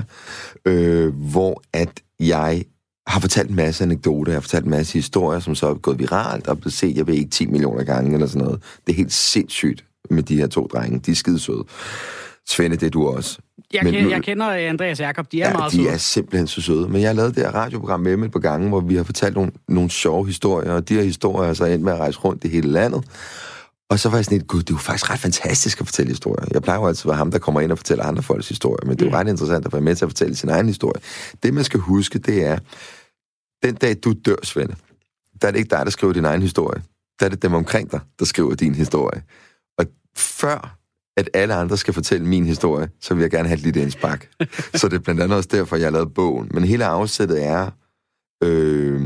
øh, 0.65 1.13
hvor 1.31 1.61
at 1.73 2.01
jeg 2.19 2.63
har 3.07 3.19
fortalt 3.19 3.49
en 3.49 3.55
masse 3.55 3.83
anekdoter, 3.83 4.31
jeg 4.31 4.35
har 4.35 4.41
fortalt 4.41 4.65
en 4.65 4.71
masse 4.71 4.93
historier, 4.93 5.39
som 5.39 5.55
så 5.55 5.67
er 5.67 5.73
gået 5.73 5.99
viralt 5.99 6.47
og 6.47 6.57
blevet 6.57 6.73
set, 6.73 6.97
jeg 6.97 7.07
ved 7.07 7.13
ikke, 7.13 7.29
10 7.29 7.45
millioner 7.45 7.83
gange 7.83 8.13
eller 8.13 8.27
sådan 8.27 8.45
noget. 8.45 8.63
Det 8.87 8.93
er 8.93 8.97
helt 8.97 9.13
sindssygt 9.13 9.86
med 10.11 10.23
de 10.23 10.37
her 10.37 10.47
to 10.47 10.67
drenge. 10.73 10.99
De 10.99 11.11
er 11.11 11.15
skide 11.15 11.39
søde. 11.39 11.63
Svende, 12.47 12.75
det 12.75 12.85
er 12.85 12.89
du 12.89 13.07
også. 13.07 13.39
Jeg, 13.73 13.83
Men, 13.83 13.93
kender, 13.93 14.09
jeg 14.09 14.23
kender 14.23 14.45
Andreas 14.45 14.99
Jakob, 14.99 15.31
de 15.31 15.41
er 15.41 15.47
ja, 15.47 15.53
meget 15.53 15.71
de 15.71 15.77
søde. 15.77 15.87
de 15.87 15.93
er 15.93 15.97
simpelthen 15.97 16.47
så 16.47 16.61
søde. 16.61 16.89
Men 16.89 17.01
jeg 17.01 17.09
har 17.09 17.13
lavet 17.13 17.35
det 17.35 17.43
her 17.43 17.51
radioprogram 17.51 17.99
med 17.99 18.11
dem 18.11 18.23
et 18.23 18.31
par 18.31 18.39
gange, 18.39 18.69
hvor 18.69 18.79
vi 18.79 18.95
har 18.95 19.03
fortalt 19.03 19.35
nogle, 19.35 19.51
nogle 19.67 19.89
sjove 19.89 20.25
historier, 20.25 20.71
og 20.71 20.89
de 20.89 20.93
her 20.93 21.03
historier 21.03 21.49
er 21.49 21.53
så 21.53 21.65
endt 21.65 21.83
med 21.83 21.93
at 21.93 21.99
rejse 21.99 22.19
rundt 22.19 22.43
i 22.43 22.47
hele 22.47 22.71
landet. 22.71 23.03
Og 23.89 23.99
så 23.99 24.09
var 24.09 24.17
jeg 24.17 24.25
sådan 24.25 24.37
lidt, 24.37 24.47
gud, 24.47 24.59
det 24.59 24.69
er 24.69 24.73
jo 24.73 24.79
faktisk 24.79 25.09
ret 25.09 25.19
fantastisk 25.19 25.81
at 25.81 25.87
fortælle 25.87 26.09
historier. 26.09 26.45
Jeg 26.53 26.61
plejer 26.61 26.79
jo 26.79 26.87
altid 26.87 27.05
at 27.05 27.09
være 27.09 27.17
ham, 27.17 27.31
der 27.31 27.39
kommer 27.39 27.61
ind 27.61 27.71
og 27.71 27.77
fortæller 27.77 28.03
andre 28.05 28.23
folks 28.23 28.49
historier, 28.49 28.87
men 28.87 28.97
det 28.97 29.01
er 29.01 29.05
jo 29.05 29.09
mm. 29.09 29.15
ret 29.15 29.27
interessant 29.27 29.65
at 29.65 29.73
være 29.73 29.81
med 29.81 29.95
til 29.95 30.05
at 30.05 30.09
fortælle 30.09 30.35
sin 30.35 30.49
egen 30.49 30.67
historie. 30.67 31.01
Det, 31.43 31.53
man 31.53 31.63
skal 31.63 31.79
huske, 31.79 32.19
det 32.19 32.45
er, 32.45 32.57
den 33.63 33.75
dag 33.75 33.95
du 34.03 34.13
dør, 34.25 34.35
Svende, 34.43 34.75
der 35.41 35.47
er 35.47 35.51
det 35.51 35.59
ikke 35.59 35.69
dig, 35.69 35.85
der 35.85 35.91
skriver 35.91 36.13
din 36.13 36.25
egen 36.25 36.41
historie. 36.41 36.81
Der 37.19 37.25
er 37.25 37.29
det 37.29 37.41
dem 37.41 37.53
omkring 37.53 37.91
dig, 37.91 37.99
der 38.19 38.25
skriver 38.25 38.55
din 38.55 38.75
historie. 38.75 39.21
Før 40.17 40.77
at 41.17 41.29
alle 41.33 41.53
andre 41.53 41.77
skal 41.77 41.93
fortælle 41.93 42.27
min 42.27 42.45
historie, 42.45 42.89
så 43.01 43.13
vil 43.13 43.21
jeg 43.21 43.31
gerne 43.31 43.47
have 43.47 43.57
et 43.57 43.63
lille 43.63 43.81
indspark. 43.81 44.29
så 44.79 44.87
det 44.87 44.95
er 44.95 44.99
blandt 44.99 45.21
andet 45.21 45.37
også 45.37 45.49
derfor, 45.51 45.75
jeg 45.75 45.85
har 45.85 45.91
lavet 45.91 46.13
bogen. 46.13 46.51
Men 46.53 46.63
hele 46.63 46.85
afsættet 46.85 47.45
er 47.45 47.69
øh, 48.43 49.01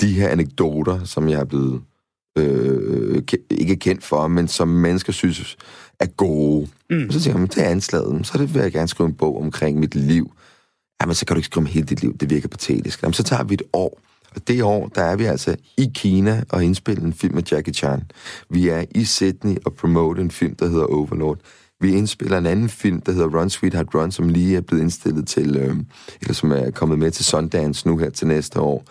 de 0.00 0.12
her 0.12 0.28
anekdoter, 0.28 1.04
som 1.04 1.28
jeg 1.28 1.40
er 1.40 1.44
blevet 1.44 1.82
øh, 2.38 3.22
ikke 3.50 3.76
kendt 3.76 4.04
for, 4.04 4.28
men 4.28 4.48
som 4.48 4.68
mennesker 4.68 5.12
synes 5.12 5.56
er 6.00 6.06
gode. 6.06 6.68
Mm. 6.90 7.06
Og 7.06 7.12
så 7.12 7.20
tænker 7.20 7.40
jeg, 7.40 7.54
det 7.54 7.64
er 7.64 7.68
anslaget. 7.68 8.26
Så 8.26 8.38
det 8.38 8.54
vil 8.54 8.62
jeg 8.62 8.72
gerne 8.72 8.88
skrive 8.88 9.08
en 9.08 9.14
bog 9.14 9.40
omkring 9.40 9.78
mit 9.78 9.94
liv. 9.94 10.32
Jamen, 11.02 11.14
så 11.14 11.26
kan 11.26 11.34
du 11.34 11.38
ikke 11.38 11.46
skrive 11.46 11.62
om 11.62 11.66
hele 11.66 11.86
dit 11.86 12.00
liv. 12.00 12.18
Det 12.18 12.30
virker 12.30 12.48
patetisk. 12.48 13.02
Jamen, 13.02 13.14
så 13.14 13.22
tager 13.22 13.44
vi 13.44 13.54
et 13.54 13.62
år. 13.72 14.00
Og 14.34 14.48
det 14.48 14.62
år, 14.62 14.88
der 14.94 15.02
er 15.02 15.16
vi 15.16 15.24
altså 15.24 15.56
i 15.76 15.90
Kina 15.94 16.44
og 16.48 16.64
indspiller 16.64 17.04
en 17.04 17.12
film 17.12 17.34
med 17.34 17.42
Jackie 17.50 17.74
Chan. 17.74 18.02
Vi 18.50 18.68
er 18.68 18.84
i 18.90 19.04
Sydney 19.04 19.56
og 19.64 19.74
promote 19.74 20.22
en 20.22 20.30
film, 20.30 20.54
der 20.54 20.68
hedder 20.68 20.84
Overlord. 20.84 21.38
Vi 21.80 21.94
indspiller 21.94 22.38
en 22.38 22.46
anden 22.46 22.68
film, 22.68 23.00
der 23.00 23.12
hedder 23.12 23.40
Run 23.40 23.50
Sweetheart 23.50 23.94
Run, 23.94 24.12
som 24.12 24.28
lige 24.28 24.56
er 24.56 24.60
blevet 24.60 24.82
indstillet 24.82 25.28
til, 25.28 25.56
øh, 25.56 25.76
eller 26.20 26.34
som 26.34 26.52
er 26.52 26.70
kommet 26.70 26.98
med 26.98 27.10
til 27.10 27.24
Sundance 27.24 27.88
nu 27.88 27.96
her 27.96 28.10
til 28.10 28.26
næste 28.26 28.60
år. 28.60 28.84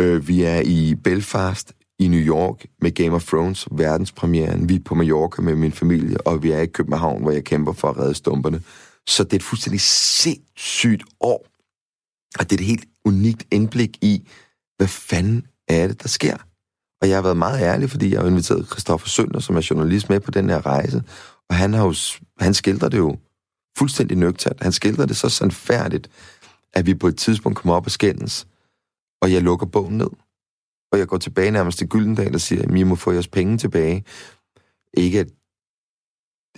Øh, 0.00 0.28
vi 0.28 0.42
er 0.42 0.60
i 0.60 0.94
Belfast 1.04 1.72
i 1.98 2.08
New 2.08 2.20
York 2.20 2.66
med 2.80 2.90
Game 2.90 3.12
of 3.12 3.24
Thrones, 3.24 3.68
verdenspremieren. 3.72 4.68
Vi 4.68 4.74
er 4.74 4.80
på 4.84 4.94
Mallorca 4.94 5.42
med 5.42 5.54
min 5.54 5.72
familie, 5.72 6.26
og 6.26 6.42
vi 6.42 6.50
er 6.50 6.60
i 6.60 6.66
København, 6.66 7.22
hvor 7.22 7.30
jeg 7.30 7.44
kæmper 7.44 7.72
for 7.72 7.88
at 7.88 7.98
redde 7.98 8.14
stumperne. 8.14 8.62
Så 9.06 9.24
det 9.24 9.32
er 9.32 9.36
et 9.36 9.42
fuldstændig 9.42 9.80
sindssygt 9.80 11.02
år. 11.20 11.46
Og 12.38 12.50
det 12.50 12.52
er 12.52 12.62
et 12.62 12.66
helt 12.66 12.84
unikt 13.04 13.46
indblik 13.50 13.98
i, 14.00 14.28
hvad 14.82 14.88
fanden 14.88 15.46
er 15.68 15.86
det, 15.86 16.02
der 16.02 16.08
sker. 16.08 16.36
Og 17.00 17.08
jeg 17.08 17.16
har 17.16 17.22
været 17.22 17.36
meget 17.36 17.60
ærlig, 17.60 17.90
fordi 17.90 18.12
jeg 18.12 18.20
har 18.20 18.28
inviteret 18.28 18.66
Christoffer 18.66 19.08
Sønder, 19.08 19.40
som 19.40 19.56
er 19.56 19.66
journalist, 19.70 20.08
med 20.08 20.20
på 20.20 20.30
den 20.30 20.50
her 20.50 20.66
rejse. 20.66 21.02
Og 21.48 21.56
han, 21.56 21.74
har 21.74 21.84
jo, 21.84 21.94
han 22.40 22.54
skildrer 22.54 22.88
det 22.88 22.98
jo 22.98 23.16
fuldstændig 23.78 24.16
nøgternt. 24.16 24.62
Han 24.62 24.72
skildrer 24.72 25.06
det 25.06 25.16
så 25.16 25.28
sandfærdigt, 25.28 26.10
at 26.72 26.86
vi 26.86 26.94
på 26.94 27.08
et 27.08 27.16
tidspunkt 27.16 27.58
kommer 27.58 27.74
op 27.74 27.86
og 27.86 27.90
skændes, 27.90 28.46
og 29.22 29.32
jeg 29.32 29.42
lukker 29.42 29.66
bogen 29.66 29.98
ned. 29.98 30.10
Og 30.92 30.98
jeg 30.98 31.06
går 31.08 31.18
tilbage 31.18 31.50
nærmest 31.50 31.78
til 31.78 31.88
Gyldendal 31.88 32.34
og 32.34 32.40
siger, 32.40 32.62
at 32.62 32.78
I 32.78 32.82
må 32.82 32.94
få 32.94 33.12
jeres 33.12 33.28
penge 33.28 33.58
tilbage. 33.58 34.04
Ikke 34.94 35.20
at, 35.20 35.28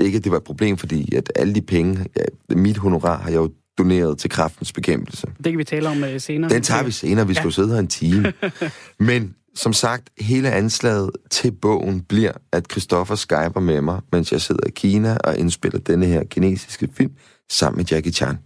ikke 0.00 0.18
at 0.18 0.24
det 0.24 0.32
var 0.32 0.38
et 0.38 0.44
problem, 0.44 0.76
fordi 0.76 1.14
at 1.14 1.32
alle 1.36 1.54
de 1.54 1.62
penge, 1.62 2.06
ja, 2.16 2.54
mit 2.54 2.76
honorar 2.76 3.18
har 3.18 3.30
jeg 3.30 3.36
jo 3.36 3.52
doneret 3.78 4.18
til 4.18 4.30
kraftens 4.30 4.72
bekæmpelse. 4.72 5.26
Det 5.44 5.52
kan 5.52 5.58
vi 5.58 5.64
tale 5.64 5.88
om 5.88 6.02
uh, 6.02 6.08
senere. 6.18 6.50
Den 6.50 6.62
tager 6.62 6.82
vi 6.82 6.90
senere, 6.90 7.26
vi 7.26 7.34
skal 7.34 7.44
jo 7.44 7.50
sidde 7.50 7.68
her 7.68 7.78
en 7.78 7.88
time. 7.88 8.32
Men 8.98 9.34
som 9.54 9.72
sagt, 9.72 10.10
hele 10.20 10.50
anslaget 10.50 11.10
til 11.30 11.52
bogen 11.52 12.00
bliver, 12.00 12.32
at 12.52 12.66
Christoffer 12.70 13.14
skyper 13.14 13.60
med 13.60 13.80
mig, 13.80 14.00
mens 14.12 14.32
jeg 14.32 14.40
sidder 14.40 14.66
i 14.66 14.70
Kina 14.70 15.16
og 15.24 15.38
indspiller 15.38 15.78
denne 15.78 16.06
her 16.06 16.24
kinesiske 16.24 16.88
film 16.96 17.12
sammen 17.50 17.76
med 17.76 17.84
Jackie 17.84 18.12
Chan. 18.12 18.38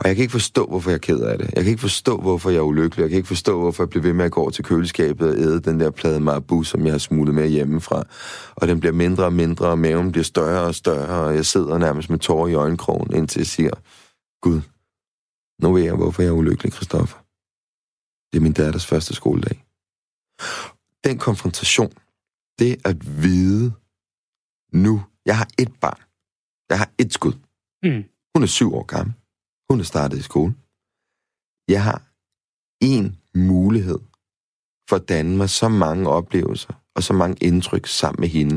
Og 0.00 0.08
jeg 0.08 0.16
kan 0.16 0.22
ikke 0.22 0.32
forstå, 0.32 0.66
hvorfor 0.66 0.90
jeg 0.90 0.94
er 0.94 0.98
ked 0.98 1.20
af 1.20 1.38
det. 1.38 1.50
Jeg 1.54 1.62
kan 1.62 1.70
ikke 1.70 1.80
forstå, 1.80 2.20
hvorfor 2.20 2.50
jeg 2.50 2.58
er 2.58 2.62
ulykkelig. 2.62 3.02
Jeg 3.02 3.10
kan 3.10 3.16
ikke 3.16 3.28
forstå, 3.28 3.58
hvorfor 3.58 3.82
jeg 3.82 3.90
bliver 3.90 4.02
ved 4.02 4.12
med 4.12 4.24
at 4.24 4.30
gå 4.30 4.40
over 4.40 4.50
til 4.50 4.64
køleskabet 4.64 5.28
og 5.28 5.36
æde 5.36 5.60
den 5.60 5.80
der 5.80 5.90
plade 5.90 6.20
Marabu, 6.20 6.62
som 6.62 6.84
jeg 6.84 6.92
har 6.92 6.98
smuglet 6.98 7.34
med 7.34 7.48
hjemmefra. 7.48 8.02
Og 8.56 8.68
den 8.68 8.80
bliver 8.80 8.92
mindre 8.92 9.24
og 9.24 9.32
mindre, 9.32 9.66
og 9.66 9.78
maven 9.78 10.12
bliver 10.12 10.24
større 10.24 10.62
og 10.62 10.74
større, 10.74 11.24
og 11.24 11.34
jeg 11.34 11.46
sidder 11.46 11.78
nærmest 11.78 12.10
med 12.10 12.18
tårer 12.18 12.48
i 12.48 12.54
øjenkrogen, 12.54 13.16
indtil 13.16 13.40
jeg 13.40 13.46
siger, 13.46 13.70
Gud, 14.44 14.60
nu 15.62 15.66
ved 15.74 15.82
jeg, 15.82 15.96
hvorfor 16.00 16.22
jeg 16.22 16.28
er 16.28 16.40
ulykkelig, 16.42 16.72
Christoffer. 16.72 17.18
Det 18.28 18.36
er 18.38 18.44
min 18.46 18.58
datters 18.60 18.86
første 18.86 19.12
skoledag. 19.14 19.56
Den 21.06 21.18
konfrontation, 21.18 21.92
det 22.58 22.72
at 22.90 22.98
vide 23.22 23.66
nu, 24.84 24.94
jeg 25.28 25.36
har 25.40 25.48
et 25.62 25.72
barn, 25.84 26.00
jeg 26.70 26.78
har 26.82 26.90
et 27.02 27.10
skud. 27.12 27.34
Mm. 27.86 28.02
Hun 28.32 28.42
er 28.42 28.46
syv 28.56 28.74
år 28.74 28.86
gammel. 28.94 29.14
Hun 29.70 29.80
er 29.80 29.84
startet 29.92 30.18
i 30.18 30.22
skole. 30.30 30.52
Jeg 31.74 31.82
har 31.88 31.98
en 32.92 33.06
mulighed 33.34 34.00
for 34.88 34.96
at 34.96 35.08
danne 35.08 35.36
mig 35.36 35.50
så 35.50 35.68
mange 35.68 36.08
oplevelser 36.08 36.74
og 36.96 37.02
så 37.02 37.12
mange 37.12 37.36
indtryk 37.48 37.86
sammen 37.86 38.20
med 38.20 38.28
hende. 38.28 38.56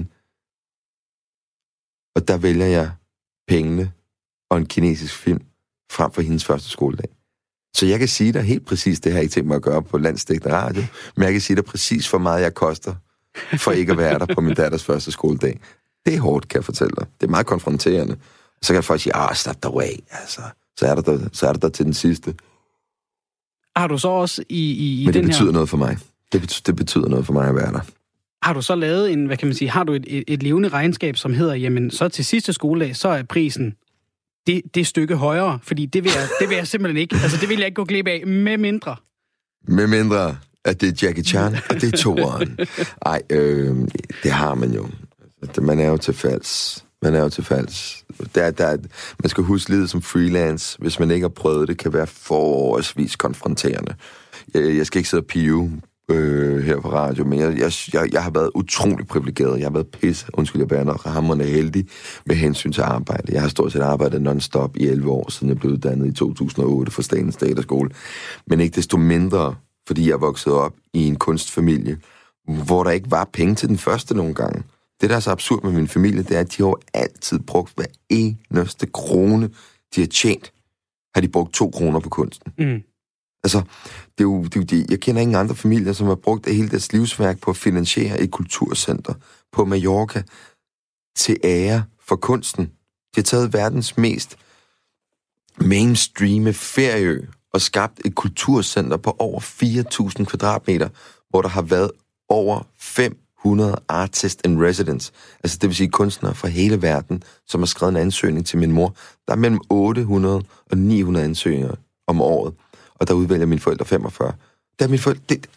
Og 2.15 2.27
der 2.27 2.37
vælger 2.37 2.65
jeg 2.65 2.95
pengene 3.47 3.93
og 4.49 4.57
en 4.57 4.65
kinesisk 4.65 5.15
film 5.25 5.50
frem 5.91 6.11
for 6.11 6.21
hendes 6.21 6.45
første 6.45 6.69
skoledag. 6.69 7.09
Så 7.75 7.85
jeg 7.85 7.99
kan 7.99 8.07
sige 8.07 8.33
dig 8.33 8.43
helt 8.43 8.65
præcis, 8.65 8.99
det 8.99 9.11
har 9.11 9.19
jeg 9.19 9.23
ikke 9.23 9.33
tænkt 9.33 9.47
mig 9.47 9.55
at 9.55 9.61
gøre 9.61 9.83
på 9.83 9.97
landstækkende 9.97 10.55
radio, 10.55 10.83
men 11.15 11.23
jeg 11.23 11.31
kan 11.31 11.41
sige 11.41 11.55
dig 11.55 11.65
præcis, 11.65 12.09
hvor 12.09 12.19
meget 12.19 12.41
jeg 12.41 12.53
koster 12.53 12.95
for 13.57 13.71
ikke 13.71 13.91
at 13.91 13.97
være 13.97 14.19
der 14.19 14.25
på 14.35 14.41
min 14.41 14.55
datters 14.55 14.83
første 14.83 15.11
skoledag. 15.11 15.59
Det 16.05 16.15
er 16.15 16.19
hårdt, 16.19 16.47
kan 16.47 16.57
jeg 16.57 16.65
fortælle 16.65 16.93
dig. 16.99 17.07
Det 17.21 17.27
er 17.27 17.31
meget 17.31 17.45
konfronterende. 17.45 18.17
Så 18.61 18.73
kan 18.73 18.83
folk 18.83 19.01
sige, 19.01 19.15
ah, 19.15 19.35
stop 19.35 19.61
the 19.61 19.73
way. 19.73 19.91
Altså, 20.11 20.41
så 20.77 20.87
er 20.87 20.95
der, 20.95 21.01
der, 21.01 21.29
så 21.33 21.47
er 21.47 21.53
der, 21.53 21.59
der 21.59 21.69
til 21.69 21.85
den 21.85 21.93
sidste. 21.93 22.35
Har 23.75 23.87
du 23.87 23.97
så 23.97 24.07
også 24.07 24.43
i, 24.49 24.71
i, 24.71 25.01
i 25.01 25.05
Men 25.05 25.13
det 25.13 25.21
den 25.23 25.29
betyder 25.29 25.45
her... 25.45 25.51
noget 25.51 25.69
for 25.69 25.77
mig. 25.77 25.97
Det, 26.31 26.41
betyder, 26.41 26.63
det 26.65 26.75
betyder 26.75 27.07
noget 27.07 27.25
for 27.25 27.33
mig 27.33 27.49
at 27.49 27.55
være 27.55 27.71
der. 27.71 27.81
Har 28.43 28.53
du 28.53 28.61
så 28.61 28.75
lavet 28.75 29.11
en, 29.11 29.25
hvad 29.25 29.37
kan 29.37 29.47
man 29.47 29.55
sige, 29.55 29.69
har 29.69 29.83
du 29.83 29.93
et, 29.93 30.05
et, 30.07 30.23
et 30.27 30.43
levende 30.43 30.69
regnskab, 30.69 31.17
som 31.17 31.33
hedder, 31.33 31.53
jamen, 31.53 31.91
så 31.91 32.09
til 32.09 32.25
sidste 32.25 32.53
skoledag, 32.53 32.95
så 32.95 33.09
er 33.09 33.23
prisen 33.23 33.75
det, 34.47 34.61
det 34.75 34.87
stykke 34.87 35.15
højere, 35.15 35.59
fordi 35.63 35.85
det 35.85 36.03
vil, 36.03 36.11
jeg, 36.15 36.27
det 36.39 36.49
vil 36.49 36.57
jeg 36.57 36.67
simpelthen 36.67 36.97
ikke, 36.97 37.15
altså 37.23 37.37
det 37.41 37.49
vil 37.49 37.57
jeg 37.57 37.65
ikke 37.65 37.75
gå 37.75 37.85
glip 37.85 38.07
af, 38.07 38.27
med 38.27 38.57
mindre. 38.57 38.95
Med 39.67 39.87
mindre, 39.87 40.37
at 40.65 40.81
det 40.81 40.89
er 40.89 41.07
Jackie 41.07 41.23
Chan, 41.23 41.55
og 41.69 41.81
det 41.81 41.93
er 41.93 41.97
toeren. 41.97 42.59
Ej, 43.05 43.21
øh, 43.29 43.75
det 44.23 44.31
har 44.31 44.55
man 44.55 44.71
jo. 44.71 44.87
Altså, 45.41 45.61
man 45.61 45.79
er 45.79 45.87
jo 45.87 45.97
til 45.97 46.13
falds. 46.13 46.85
Man 47.01 47.15
er 47.15 47.19
jo 47.19 47.29
til 47.29 47.43
falds. 47.43 48.05
Der, 48.35 48.51
der, 48.51 48.77
man 49.19 49.29
skal 49.29 49.43
huske 49.43 49.69
livet 49.69 49.89
som 49.89 50.01
freelance, 50.01 50.77
hvis 50.79 50.99
man 50.99 51.11
ikke 51.11 51.23
har 51.23 51.29
prøvet 51.29 51.67
det, 51.67 51.77
kan 51.77 51.93
være 51.93 52.07
forårsvis 52.07 53.15
konfronterende. 53.15 53.95
Jeg, 54.53 54.77
jeg 54.77 54.85
skal 54.85 54.99
ikke 54.99 55.09
sidde 55.09 55.21
og 55.21 55.27
pive 55.27 55.81
øh, 56.13 56.63
her 56.63 56.79
på 56.79 56.91
radio, 56.91 57.23
men 57.25 57.39
jeg, 57.39 57.57
jeg, 57.57 57.71
jeg, 57.93 58.13
jeg 58.13 58.23
har 58.23 58.31
været 58.31 58.51
utrolig 58.55 59.07
privilegeret. 59.07 59.59
Jeg 59.59 59.65
har 59.65 59.71
været 59.71 59.87
pisse, 59.87 60.25
undskyld, 60.33 60.61
jeg 60.61 60.67
bærer 60.67 60.83
nok 60.83 61.03
hammerne 61.03 61.43
heldig 61.43 61.87
med 62.25 62.35
hensyn 62.35 62.71
til 62.71 62.81
arbejde. 62.81 63.33
Jeg 63.33 63.41
har 63.41 63.49
stort 63.49 63.71
set 63.71 63.81
arbejdet 63.81 64.21
non-stop 64.21 64.77
i 64.77 64.87
11 64.87 65.11
år, 65.11 65.31
siden 65.31 65.49
jeg 65.49 65.59
blev 65.59 65.71
uddannet 65.71 66.07
i 66.07 66.13
2008 66.13 66.91
for 66.91 67.01
Statens 67.01 67.35
Dataskole. 67.35 67.89
Men 68.47 68.59
ikke 68.59 68.75
desto 68.75 68.97
mindre, 68.97 69.55
fordi 69.87 70.09
jeg 70.09 70.21
voksede 70.21 70.61
op 70.61 70.73
i 70.93 71.07
en 71.07 71.15
kunstfamilie, 71.15 71.97
hvor 72.65 72.83
der 72.83 72.91
ikke 72.91 73.11
var 73.11 73.29
penge 73.33 73.55
til 73.55 73.69
den 73.69 73.77
første 73.77 74.17
nogle 74.17 74.33
gange. 74.33 74.63
Det, 75.01 75.09
der 75.09 75.15
er 75.15 75.19
så 75.19 75.31
absurd 75.31 75.63
med 75.63 75.71
min 75.71 75.87
familie, 75.87 76.23
det 76.23 76.35
er, 76.35 76.39
at 76.39 76.57
de 76.57 76.63
har 76.63 76.77
altid 76.93 77.39
brugt 77.39 77.73
hver 77.75 77.85
eneste 78.09 78.87
krone, 78.87 79.49
de 79.95 80.01
har 80.01 80.07
tjent, 80.07 80.53
har 81.15 81.21
de 81.21 81.27
brugt 81.27 81.53
to 81.53 81.69
kroner 81.69 81.99
på 81.99 82.09
kunsten. 82.09 82.53
Mm. 82.57 82.81
Altså, 83.43 83.57
det 84.17 84.19
er 84.19 84.23
jo, 84.23 84.43
det 84.43 84.55
er 84.55 84.59
jo 84.59 84.65
det. 84.65 84.91
Jeg 84.91 84.99
kender 84.99 85.21
ingen 85.21 85.35
andre 85.35 85.55
familier, 85.55 85.93
som 85.93 86.07
har 86.07 86.15
brugt 86.15 86.47
hele 86.47 86.69
deres 86.69 86.93
livsværk 86.93 87.39
på 87.39 87.51
at 87.51 87.57
finansiere 87.57 88.21
et 88.21 88.31
kulturcenter 88.31 89.13
på 89.51 89.65
Mallorca 89.65 90.23
til 91.17 91.37
ære 91.43 91.83
for 91.99 92.15
kunsten. 92.15 92.65
De 92.65 93.15
har 93.15 93.23
taget 93.23 93.53
verdens 93.53 93.97
mest 93.97 94.37
mainstreame 95.57 96.53
ferieø 96.53 97.21
og 97.53 97.61
skabt 97.61 98.01
et 98.05 98.15
kulturcenter 98.15 98.97
på 98.97 99.15
over 99.19 99.39
4.000 100.19 100.25
kvadratmeter, 100.25 100.89
hvor 101.29 101.41
der 101.41 101.49
har 101.49 101.61
været 101.61 101.91
over 102.29 102.61
500 102.79 103.75
artists 103.87 104.41
in 104.45 104.63
residence, 104.63 105.11
altså 105.43 105.57
det 105.61 105.67
vil 105.69 105.75
sige 105.75 105.89
kunstnere 105.89 106.35
fra 106.35 106.47
hele 106.47 106.81
verden, 106.81 107.23
som 107.47 107.61
har 107.61 107.65
skrevet 107.65 107.91
en 107.91 107.97
ansøgning 107.97 108.45
til 108.45 108.59
min 108.59 108.71
mor. 108.71 108.95
Der 109.27 109.33
er 109.33 109.37
mellem 109.37 109.59
800 109.69 110.43
og 110.71 110.77
900 110.77 111.25
ansøgninger 111.25 111.75
om 112.07 112.21
året 112.21 112.53
og 113.01 113.07
der 113.07 113.13
udvælger 113.13 113.45
mine 113.45 113.61
forældre 113.61 113.85
45. 113.85 114.33
Der 114.79 114.85
er 114.85 114.89
mine 114.89 115.01
forældre, 115.01 115.23
det, 115.29 115.49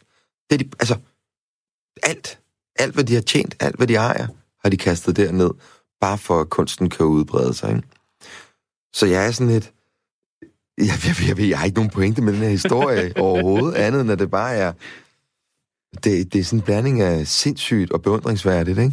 det 0.50 0.54
er 0.54 0.58
de, 0.58 0.70
altså, 0.80 0.98
alt, 2.02 2.38
alt 2.76 2.94
hvad 2.94 3.04
de 3.04 3.14
har 3.14 3.20
tjent, 3.20 3.56
alt 3.60 3.76
hvad 3.76 3.86
de 3.86 3.94
ejer, 3.94 4.26
har 4.62 4.70
de 4.70 4.76
kastet 4.76 5.16
derned, 5.16 5.50
bare 6.00 6.18
for 6.18 6.40
at 6.40 6.50
kunsten 6.50 6.90
kan 6.90 7.06
udbrede 7.06 7.54
sig. 7.54 7.70
Ikke? 7.70 7.88
Så 8.94 9.06
jeg 9.06 9.26
er 9.26 9.30
sådan 9.30 9.52
lidt, 9.52 9.72
jeg, 10.78 10.86
jeg, 11.06 11.28
jeg, 11.28 11.38
jeg, 11.38 11.48
jeg 11.48 11.58
har 11.58 11.66
ikke 11.66 11.78
nogen 11.78 11.90
pointe 11.90 12.22
med 12.22 12.32
den 12.32 12.42
her 12.42 12.48
historie 12.48 13.12
overhovedet, 13.26 13.74
andet 13.74 14.00
end 14.00 14.10
at 14.10 14.18
det 14.18 14.30
bare 14.30 14.54
er, 14.54 14.72
det, 16.04 16.32
det 16.32 16.38
er 16.38 16.44
sådan 16.44 16.58
en 16.58 16.64
blanding 16.64 17.00
af 17.00 17.26
sindssygt 17.26 17.92
og 17.92 18.02
beundringsværdigt, 18.02 18.78
ikke? 18.78 18.92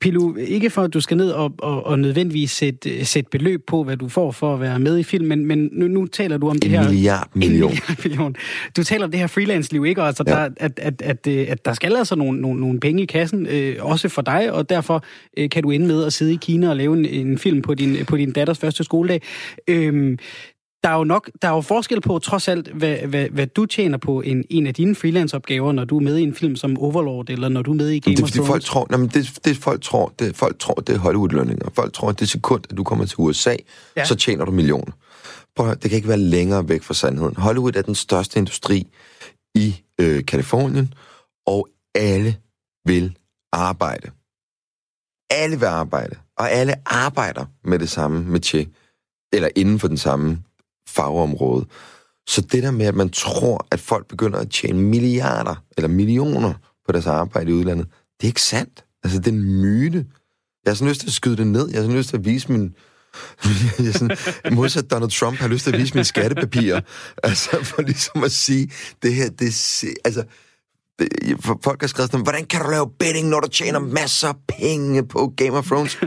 Pilu, 0.00 0.36
ikke 0.36 0.70
for, 0.70 0.82
at 0.82 0.94
du 0.94 1.00
skal 1.00 1.16
ned 1.16 1.30
og, 1.30 1.54
og, 1.58 1.86
og 1.86 1.98
nødvendigvis 1.98 2.50
sætte, 2.50 3.04
sætte 3.04 3.30
beløb 3.30 3.66
på, 3.66 3.84
hvad 3.84 3.96
du 3.96 4.08
får 4.08 4.30
for 4.30 4.54
at 4.54 4.60
være 4.60 4.78
med 4.78 4.98
i 4.98 5.02
film, 5.02 5.26
men, 5.26 5.46
men 5.46 5.68
nu, 5.72 5.88
nu 5.88 6.06
taler 6.06 6.38
du 6.38 6.48
om 6.48 6.56
en 6.56 6.62
det 6.62 6.70
her... 6.70 6.88
Milliard 6.88 7.28
million. 7.34 7.70
En 7.72 7.78
milliard 7.78 8.04
million. 8.04 8.36
Du 8.76 8.82
taler 8.82 9.04
om 9.04 9.10
det 9.10 9.20
her 9.20 9.26
freelance-liv, 9.26 9.84
ikke? 9.84 10.02
Altså, 10.02 10.24
ja. 10.26 10.32
der, 10.32 10.48
at, 10.56 10.78
at, 10.78 11.02
at, 11.02 11.26
øh, 11.26 11.46
at 11.48 11.64
der 11.64 11.72
skal 11.72 11.96
altså 11.96 12.16
nogle, 12.16 12.40
nogle, 12.40 12.60
nogle 12.60 12.80
penge 12.80 13.02
i 13.02 13.06
kassen, 13.06 13.46
øh, 13.46 13.76
også 13.80 14.08
for 14.08 14.22
dig, 14.22 14.52
og 14.52 14.68
derfor 14.68 15.04
øh, 15.36 15.50
kan 15.50 15.62
du 15.62 15.70
ende 15.70 15.86
med 15.86 16.04
at 16.04 16.12
sidde 16.12 16.32
i 16.32 16.38
Kina 16.40 16.70
og 16.70 16.76
lave 16.76 16.96
en, 16.98 17.04
en 17.04 17.38
film 17.38 17.62
på 17.62 17.74
din, 17.74 17.96
på 18.06 18.16
din 18.16 18.32
datters 18.32 18.58
første 18.58 18.84
skoledag. 18.84 19.22
Øh, 19.68 20.18
der 20.84 20.90
er 20.90 20.94
jo 20.94 21.04
nok 21.04 21.30
der 21.42 21.48
er 21.48 21.52
jo 21.52 21.60
forskel 21.60 22.00
på, 22.00 22.18
trods 22.18 22.48
alt, 22.48 22.68
hvad, 22.68 22.96
hvad, 22.96 23.28
hvad 23.28 23.46
du 23.46 23.66
tjener 23.66 23.98
på 23.98 24.20
en, 24.20 24.44
en 24.50 24.66
af 24.66 24.74
dine 24.74 24.94
freelance-opgaver, 24.94 25.72
når 25.72 25.84
du 25.84 25.96
er 25.96 26.00
med 26.00 26.16
i 26.16 26.22
en 26.22 26.34
film 26.34 26.56
som 26.56 26.78
Overlord, 26.78 27.30
eller 27.30 27.48
når 27.48 27.62
du 27.62 27.70
er 27.70 27.74
med 27.74 27.88
i 27.88 27.98
Game 27.98 28.16
det, 28.16 28.22
of 28.22 28.30
Thrones. 28.30 28.48
Folk 28.48 28.64
tror, 28.64 28.86
nej, 28.90 28.98
men 28.98 29.08
det, 29.08 29.38
det, 29.44 29.56
folk 29.56 29.82
tror, 29.82 30.12
det, 30.18 30.36
folk 30.36 30.58
tror, 30.58 30.74
det 30.74 30.94
er 30.94 30.98
Hollywood-lønninger. 30.98 31.70
Folk 31.74 31.92
tror, 31.92 32.08
at 32.08 32.20
det 32.20 32.28
sekund, 32.28 32.62
at 32.70 32.76
du 32.76 32.84
kommer 32.84 33.04
til 33.04 33.16
USA, 33.18 33.56
ja. 33.96 34.04
så 34.04 34.14
tjener 34.14 34.44
du 34.44 34.50
millioner. 34.50 34.92
Prøv 35.56 35.70
det 35.70 35.80
kan 35.80 35.92
ikke 35.92 36.08
være 36.08 36.18
længere 36.18 36.68
væk 36.68 36.82
fra 36.82 36.94
sandheden. 36.94 37.36
Hollywood 37.36 37.76
er 37.76 37.82
den 37.82 37.94
største 37.94 38.38
industri 38.38 38.86
i 39.54 39.76
øh, 40.00 40.24
Kalifornien, 40.24 40.94
og 41.46 41.68
alle 41.94 42.36
vil 42.86 43.16
arbejde. 43.52 44.10
Alle 45.30 45.58
vil 45.58 45.66
arbejde, 45.66 46.16
og 46.38 46.50
alle 46.50 46.74
arbejder 46.86 47.44
med 47.64 47.78
det 47.78 47.88
samme 47.88 48.24
med 48.24 48.66
eller 49.32 49.48
inden 49.56 49.78
for 49.78 49.88
den 49.88 49.96
samme 49.96 50.38
fagområde. 50.88 51.66
Så 52.26 52.40
det 52.40 52.62
der 52.62 52.70
med, 52.70 52.86
at 52.86 52.94
man 52.94 53.10
tror, 53.10 53.66
at 53.70 53.80
folk 53.80 54.08
begynder 54.08 54.38
at 54.38 54.50
tjene 54.50 54.82
milliarder 54.82 55.54
eller 55.76 55.88
millioner 55.88 56.52
på 56.86 56.92
deres 56.92 57.06
arbejde 57.06 57.50
i 57.50 57.54
udlandet, 57.54 57.86
det 58.20 58.26
er 58.26 58.30
ikke 58.30 58.42
sandt. 58.42 58.84
Altså, 59.04 59.18
det 59.18 59.26
er 59.26 59.32
en 59.32 59.62
myte. 59.62 60.06
Jeg 60.64 60.70
har 60.70 60.74
sådan 60.74 60.88
lyst 60.88 61.00
til 61.00 61.08
at 61.08 61.12
skyde 61.12 61.36
det 61.36 61.46
ned. 61.46 61.68
Jeg 61.68 61.76
har 61.76 61.82
sådan 61.82 61.96
lyst 61.96 62.08
til 62.08 62.16
at 62.16 62.24
vise 62.24 62.52
min... 62.52 62.74
jeg 63.78 63.94
sådan, 63.94 64.16
modsat 64.52 64.90
Donald 64.90 65.10
Trump 65.10 65.38
har 65.38 65.48
lyst 65.48 65.64
til 65.64 65.72
at 65.72 65.80
vise 65.80 65.94
mine 65.94 66.04
skattepapirer. 66.04 66.80
Altså, 67.22 67.64
for 67.64 67.82
ligesom 67.82 68.24
at 68.24 68.32
sige, 68.32 68.72
det 69.02 69.14
her, 69.14 69.30
det 69.30 69.44
altså, 70.04 70.24
det, 70.98 71.08
folk 71.64 71.80
har 71.80 71.86
skrevet 71.86 72.10
sådan, 72.10 72.22
hvordan 72.22 72.44
kan 72.44 72.60
du 72.60 72.70
lave 72.70 72.90
betting, 72.98 73.28
når 73.28 73.40
du 73.40 73.48
tjener 73.48 73.78
masser 73.78 74.28
af 74.28 74.34
penge 74.48 75.06
på 75.06 75.32
Game 75.36 75.52
of 75.52 75.66
Thrones? 75.66 75.98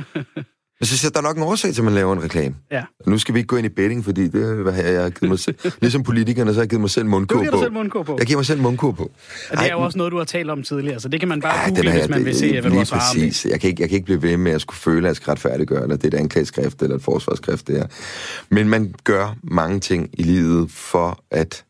Men 0.79 0.88
så 0.88 0.98
siger 0.98 1.12
der 1.12 1.19
er 1.19 1.24
nok 1.24 1.38
en 1.38 1.43
årsag 1.43 1.74
til, 1.74 1.81
at 1.81 1.86
man 1.86 1.93
laver 1.93 2.13
en 2.13 2.24
reklame. 2.24 2.55
Ja. 2.72 2.84
Nu 3.05 3.17
skal 3.17 3.34
vi 3.34 3.39
ikke 3.39 3.48
gå 3.48 3.55
ind 3.55 3.65
i 3.65 3.69
betting, 3.69 4.05
fordi 4.05 4.27
det 4.27 4.55
hvad 4.55 4.74
jeg 4.74 5.01
har 5.01 5.10
givet 5.10 5.29
mig 5.29 5.39
selv. 5.39 5.55
Ligesom 5.81 6.03
politikerne, 6.03 6.51
så 6.51 6.55
har 6.55 6.62
jeg 6.62 6.69
givet 6.69 6.81
mig 6.81 6.89
selv 6.89 7.05
mundkur 7.05 7.46
på. 7.51 7.60
Selv 7.60 7.74
mundkur 7.74 8.03
på. 8.03 8.15
Jeg 8.19 8.27
giver 8.27 8.38
mig 8.38 8.46
selv 8.46 8.62
mundkur 8.62 8.91
på. 8.91 9.12
Og 9.51 9.57
det 9.57 9.67
er 9.67 9.72
jo 9.72 9.79
også 9.79 9.98
noget, 9.98 10.12
du 10.12 10.17
har 10.17 10.24
talt 10.24 10.50
om 10.50 10.63
tidligere, 10.63 11.00
så 11.00 11.10
det 11.10 11.19
kan 11.19 11.29
man 11.29 11.41
bare 11.41 11.69
google, 11.69 11.91
hvis 11.91 12.10
man 12.10 12.17
det, 12.17 12.25
vil 12.25 12.36
se, 12.36 12.62
hvad 12.62 12.72
du 12.72 12.77
har 12.77 12.84
svaret 12.84 13.03
præcis. 13.15 13.46
Jeg 13.46 13.60
kan, 13.60 13.69
ikke, 13.69 13.81
jeg 13.81 13.89
kan 13.89 13.96
ikke 13.96 14.05
blive 14.05 14.22
ved 14.22 14.38
med 14.38 14.51
at 14.51 14.62
skulle 14.62 14.77
føle, 14.77 15.07
at 15.07 15.07
jeg 15.07 15.15
skal 15.15 15.31
retfærdiggøre, 15.31 15.84
eller 15.84 15.96
det 15.96 16.13
er 16.13 16.17
et 16.17 16.22
anklageskrift 16.22 16.81
eller 16.81 16.96
et 16.96 17.03
forsvarsskrift, 17.03 17.67
det 17.67 17.79
er. 17.79 17.88
Men 18.50 18.69
man 18.69 18.93
gør 19.03 19.36
mange 19.43 19.79
ting 19.79 20.10
i 20.13 20.24
livet 20.24 20.72
for, 20.72 21.24
at 21.31 21.63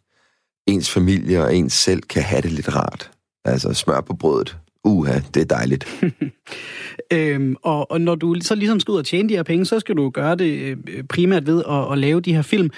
ens 0.68 0.90
familie 0.90 1.44
og 1.44 1.56
ens 1.56 1.74
selv 1.74 2.02
kan 2.02 2.24
have 2.24 2.42
det 2.42 2.52
lidt 2.52 2.76
rart. 2.76 3.12
Altså 3.46 3.74
smør 3.74 4.02
på 4.02 4.14
brødet, 4.14 4.58
Uha, 4.88 5.20
det 5.34 5.42
er 5.42 5.46
dejligt. 5.46 6.04
øhm, 7.14 7.56
og, 7.64 7.92
og 7.92 8.02
når 8.02 8.16
du 8.16 8.36
så 8.42 8.56
ligesom 8.56 8.80
skal 8.80 8.92
ud 8.92 8.98
og 8.98 9.06
tjene 9.06 9.30
de 9.30 9.36
her 9.36 9.44
penge, 9.44 9.66
så 9.66 9.80
skal 9.80 9.96
du 9.96 10.10
gøre 10.10 10.36
det 10.36 10.52
øh, 10.52 10.78
primært 11.10 11.48
ved 11.48 11.64
at, 11.70 11.92
at 11.92 11.98
lave 11.98 12.22
de 12.22 12.34
her 12.34 12.42
film. 12.42 12.70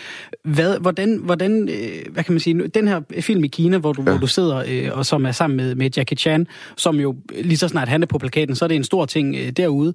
Hvad, 0.43 0.79
hvordan, 0.79 1.17
hvordan 1.17 1.69
øh, 1.69 2.13
hvad 2.13 2.23
kan 2.23 2.33
man 2.33 2.39
sige, 2.39 2.67
den 2.67 2.87
her 2.87 3.01
film 3.19 3.43
i 3.43 3.47
Kina, 3.47 3.77
hvor 3.77 3.93
du, 3.93 4.01
ja. 4.01 4.09
hvor 4.09 4.19
du 4.19 4.27
sidder, 4.27 4.63
øh, 4.67 4.97
og 4.97 5.05
som 5.05 5.25
er 5.25 5.31
sammen 5.31 5.57
med, 5.57 5.75
med 5.75 5.89
Jackie 5.97 6.17
Chan, 6.17 6.47
som 6.77 6.99
jo 6.99 7.15
lige 7.41 7.57
så 7.57 7.67
snart 7.67 7.87
han 7.87 8.03
er 8.03 8.07
på 8.07 8.17
plakaten, 8.17 8.55
så 8.55 8.65
er 8.65 8.67
det 8.67 8.75
en 8.75 8.83
stor 8.83 9.05
ting 9.05 9.35
øh, 9.35 9.49
derude. 9.49 9.93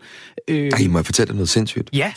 Øh, 0.49 0.69
Ej, 0.69 0.87
må 0.89 0.99
jeg 0.99 1.07
fortælle 1.07 1.29
dig 1.29 1.37
noget 1.37 1.49
sindssygt? 1.49 1.91
Ja. 1.93 2.13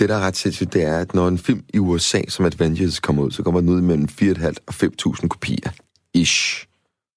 Det, 0.00 0.08
der 0.08 0.14
er 0.14 0.20
ret 0.20 0.36
sindssygt, 0.36 0.72
det 0.72 0.84
er, 0.84 0.98
at 0.98 1.14
når 1.14 1.28
en 1.28 1.38
film 1.38 1.62
i 1.74 1.78
USA 1.78 2.20
som 2.28 2.44
Avengers 2.44 3.00
kommer 3.00 3.22
ud, 3.22 3.30
så 3.30 3.42
kommer 3.42 3.60
den 3.60 3.68
ud 3.68 3.80
mellem 3.80 4.08
4.500 4.22 4.54
og 4.66 4.74
5.000 4.74 5.28
kopier. 5.28 5.70
Ish. 6.14 6.66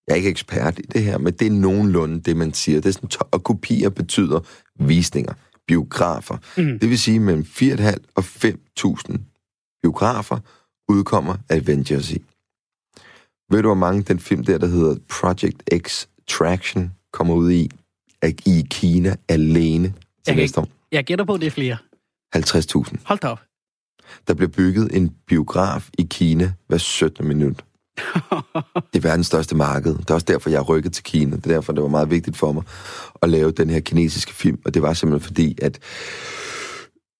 Jeg 0.07 0.13
er 0.13 0.17
ikke 0.17 0.29
ekspert 0.29 0.79
i 0.79 0.81
det 0.81 1.03
her, 1.03 1.17
men 1.17 1.33
det 1.33 1.47
er 1.47 1.51
nogenlunde 1.51 2.21
det, 2.21 2.37
man 2.37 2.53
siger. 2.53 2.81
Det 2.81 2.89
er 2.89 2.93
sådan, 2.93 3.27
og 3.31 3.43
kopier 3.43 3.89
betyder 3.89 4.39
visninger, 4.79 5.33
biografer. 5.67 6.37
Mm. 6.57 6.79
Det 6.79 6.89
vil 6.89 6.99
sige, 6.99 7.19
mellem 7.19 7.45
4.500 7.49 7.95
og 8.15 8.23
5.000 8.23 9.17
biografer 9.83 10.39
udkommer 10.89 11.35
Avengers 11.49 12.11
i. 12.11 12.21
Ved 13.51 13.61
du, 13.61 13.67
hvor 13.67 13.75
mange 13.75 14.03
den 14.03 14.19
film 14.19 14.43
der, 14.43 14.57
der 14.57 14.67
hedder 14.67 14.95
Project 15.09 15.63
X 15.77 16.05
Traction, 16.27 16.91
kommer 17.13 17.33
ud 17.33 17.51
i, 17.51 17.69
i 18.45 18.65
Kina 18.69 19.15
alene 19.29 19.87
til 19.87 19.95
jeg 20.27 20.35
næste 20.35 20.61
år? 20.61 20.67
Jeg 20.91 21.03
gætter 21.03 21.25
på, 21.25 21.37
det 21.37 21.47
er 21.47 21.51
flere. 21.51 21.77
50.000. 22.35 22.97
Hold 23.05 23.19
da 23.19 23.27
op. 23.27 23.41
Der 24.27 24.33
bliver 24.33 24.49
bygget 24.49 24.97
en 24.97 25.15
biograf 25.27 25.89
i 25.97 26.07
Kina 26.09 26.53
hver 26.67 26.77
17. 26.77 27.27
minut. 27.27 27.63
Det 28.93 28.97
er 28.97 28.99
verdens 28.99 29.27
største 29.27 29.55
marked. 29.55 29.97
Det 29.97 30.09
er 30.09 30.13
også 30.13 30.25
derfor, 30.25 30.49
jeg 30.49 30.69
rykket 30.69 30.93
til 30.93 31.03
Kina. 31.03 31.35
Det 31.35 31.45
er 31.45 31.49
derfor, 31.49 31.73
det 31.73 31.83
var 31.83 31.89
meget 31.89 32.09
vigtigt 32.09 32.37
for 32.37 32.51
mig 32.51 32.63
at 33.21 33.29
lave 33.29 33.51
den 33.51 33.69
her 33.69 33.79
kinesiske 33.79 34.33
film. 34.33 34.59
Og 34.65 34.73
det 34.73 34.81
var 34.81 34.93
simpelthen 34.93 35.27
fordi, 35.27 35.57
at 35.61 35.79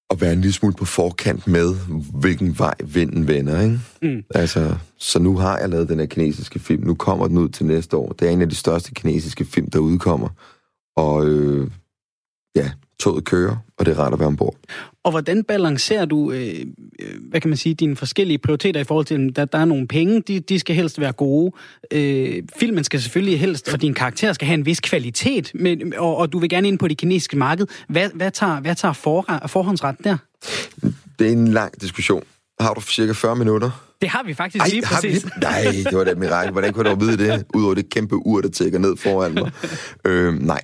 at 0.10 0.22
være 0.22 0.34
en 0.34 0.42
lille 0.42 0.54
smule 0.54 0.76
på 0.76 0.86
forkant 0.86 1.48
med, 1.48 1.76
hvilken 2.20 2.60
vej 2.60 2.74
vinden 2.84 3.28
vender, 3.28 3.62
ikke? 3.62 3.80
Mm. 4.02 4.24
Altså, 4.36 4.76
så 4.98 5.20
nu 5.20 5.38
har 5.38 5.58
jeg 5.58 5.70
lavet 5.70 5.90
den 5.90 6.00
her 6.00 6.06
kinesiske 6.06 6.60
film. 6.60 6.84
Nu 6.84 6.94
kommer 6.96 7.28
den 7.28 7.38
ud 7.38 7.50
til 7.50 7.66
næste 7.66 7.98
år. 7.98 8.12
Det 8.12 8.28
er 8.28 8.32
en 8.32 8.42
af 8.42 8.50
de 8.50 8.56
største 8.56 8.92
kinesiske 8.94 9.46
film, 9.46 9.70
der 9.70 9.80
udkommer. 9.80 10.30
Og 10.98 11.26
øh, 11.26 11.68
ja, 12.58 12.72
toget 13.00 13.26
kører, 13.26 13.56
og 13.78 13.86
det 13.86 13.92
er 13.92 14.00
rart 14.00 14.14
at 14.14 14.20
være 14.20 14.28
ombord. 14.28 14.56
Og 15.04 15.12
hvordan 15.12 15.44
balancerer 15.44 16.06
du, 16.06 16.32
øh, 16.32 16.66
øh, 17.00 17.14
hvad 17.30 17.42
kan 17.42 17.50
man 17.50 17.58
sige, 17.58 17.76
dine 17.76 17.96
forskellige 17.96 18.38
prioriteter 18.38 18.82
i 18.82 18.84
forhold 18.84 19.06
til, 19.06 19.34
at 19.36 19.52
der 19.52 19.60
er 19.60 19.66
nogle 19.66 19.88
penge, 19.88 20.22
de, 20.22 20.40
de 20.40 20.60
skal 20.60 20.76
helst 20.76 21.00
være 21.00 21.12
gode. 21.12 21.52
Øh, 21.92 22.44
filmen 22.60 22.84
skal 22.84 23.02
selvfølgelig 23.02 23.40
helst, 23.40 23.74
og 23.74 23.82
din 23.82 23.94
karakter 23.94 24.34
skal 24.34 24.48
have 24.48 24.58
en 24.58 24.66
vis 24.66 24.80
kvalitet, 24.80 25.52
men, 25.56 25.94
og, 25.98 26.18
og 26.18 26.34
du 26.34 26.40
vil 26.40 26.50
gerne 26.50 26.68
ind 26.68 26.80
på 26.80 26.88
det 26.88 26.98
kinesiske 26.98 27.38
marked. 27.38 27.68
Hvad, 27.90 28.10
hvad 28.14 28.32
tager, 28.32 28.60
hvad 28.62 28.76
tager 28.76 28.94
for, 28.94 29.42
forhåndsret 29.48 29.96
der? 30.04 30.18
Det 31.20 31.28
er 31.28 31.32
en 31.32 31.48
lang 31.48 31.82
diskussion. 31.82 32.24
Har 32.60 32.74
du 32.74 32.82
cirka 32.82 33.12
40 33.12 33.36
minutter? 33.36 33.88
Det 34.02 34.10
har 34.10 34.24
vi 34.24 34.34
faktisk 34.34 34.62
Ej, 34.62 34.70
lige 34.70 34.82
præcis. 34.82 35.26
Vi... 35.26 35.30
Nej, 35.42 35.64
det 35.90 35.98
var 35.98 36.04
da 36.04 36.12
et 36.12 36.18
mirakel. 36.18 36.52
Hvordan 36.52 36.74
kunne 36.74 36.90
du 36.90 36.96
vide 36.96 37.18
det, 37.18 37.46
udover 37.54 37.74
det 37.74 37.90
kæmpe 37.90 38.16
ur, 38.16 38.42
der 38.42 38.50
tækker 38.50 38.80
ned 38.80 38.98
foran 38.98 39.34
mig? 39.34 39.52
øh, 40.08 40.34
nej, 40.34 40.62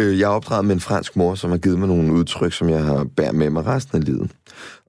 Øh, 0.00 0.18
jeg 0.18 0.26
er 0.26 0.34
opdraget 0.34 0.64
med 0.64 0.74
en 0.74 0.80
fransk 0.80 1.16
mor, 1.16 1.34
som 1.34 1.50
har 1.50 1.58
givet 1.58 1.78
mig 1.78 1.88
nogle 1.88 2.12
udtryk, 2.12 2.52
som 2.52 2.68
jeg 2.68 2.84
har 2.84 3.04
bær 3.04 3.32
med 3.32 3.50
mig 3.50 3.66
resten 3.66 3.98
af 3.98 4.04
livet. 4.04 4.36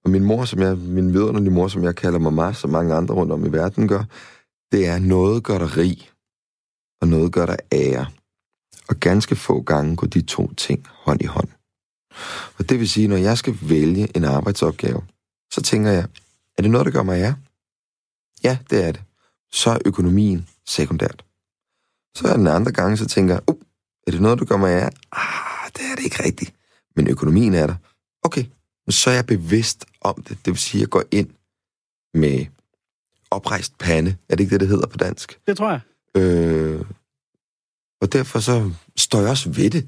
Og 0.04 0.10
min 0.10 0.24
mor, 0.24 0.46
som 0.46 0.60
jeg, 0.60 0.78
min 0.78 1.14
vidunderlige 1.14 1.54
mor, 1.54 1.68
som 1.68 1.84
jeg 1.84 1.96
kalder 1.96 2.20
mamma, 2.20 2.54
som 2.54 2.70
mange 2.70 2.94
andre 2.94 3.16
rundt 3.16 3.32
om 3.32 3.46
i 3.46 3.50
verden 3.50 3.88
gør, 3.88 4.04
det 4.72 4.88
er 4.88 5.00
noget 5.00 5.44
gør 5.44 5.58
dig 5.58 5.78
rig, 5.78 6.10
og 7.02 7.08
noget 7.08 7.32
gør 7.32 7.46
dig 7.46 7.58
ære. 7.72 8.06
Og 8.90 8.96
ganske 8.96 9.36
få 9.36 9.62
gange 9.62 9.96
går 9.96 10.08
de 10.08 10.22
to 10.22 10.54
ting 10.54 10.88
hånd 10.88 11.22
i 11.22 11.26
hånd. 11.26 11.50
Og 12.58 12.70
det 12.70 12.80
vil 12.80 12.90
sige, 12.90 13.08
når 13.08 13.18
jeg 13.18 13.38
skal 13.38 13.58
vælge 13.62 14.18
en 14.18 14.24
arbejdsopgave, 14.24 15.02
så 15.54 15.62
tænker 15.62 15.92
jeg, 15.92 16.06
er 16.58 16.62
det 16.62 16.72
noget, 16.72 16.86
der 16.86 16.92
gør 16.92 17.04
mig 17.04 17.22
ære? 17.22 17.36
Ja, 18.44 18.58
det 18.70 18.86
er 18.86 18.92
det. 18.92 19.02
Så 19.52 19.70
er 19.70 19.78
økonomien 19.86 20.48
sekundært. 20.68 21.26
Så 22.18 22.28
er 22.28 22.38
den 22.38 22.48
andre 22.48 22.72
gange, 22.72 22.98
så 22.98 23.06
tænker 23.06 23.34
jeg, 23.34 23.42
uh, 23.50 23.56
er 24.08 24.12
det 24.12 24.22
noget, 24.22 24.40
du 24.40 24.46
gør 24.46 24.58
mig 24.58 24.72
af? 24.72 24.90
Ah, 25.12 25.72
det 25.78 25.82
er 25.92 25.96
det 25.96 26.04
ikke 26.04 26.24
rigtigt. 26.24 26.54
Men 26.96 27.08
økonomien 27.08 27.54
er 27.54 27.68
der. 27.68 27.76
Okay, 28.24 28.46
så 28.90 29.10
er 29.10 29.14
jeg 29.14 29.26
bevidst 29.26 29.86
om 30.02 30.24
det. 30.30 30.38
Det 30.46 30.48
vil 30.54 30.58
sige, 30.58 30.80
at 30.80 30.82
jeg 30.82 30.90
går 30.90 31.04
ind 31.12 31.30
med 32.14 32.46
oprejst 33.32 33.78
pande. 33.78 34.16
Er 34.30 34.36
det 34.36 34.44
ikke 34.44 34.54
det, 34.54 34.60
det 34.60 34.68
hedder 34.68 34.88
på 34.88 34.98
dansk? 34.98 35.40
Det 35.48 35.58
tror 35.58 35.70
jeg. 35.72 35.80
Øh, 36.22 36.82
og 38.02 38.14
derfor 38.14 38.40
så 38.40 38.72
står 38.98 39.20
jeg 39.20 39.30
også 39.30 39.50
ved 39.50 39.70
det 39.70 39.88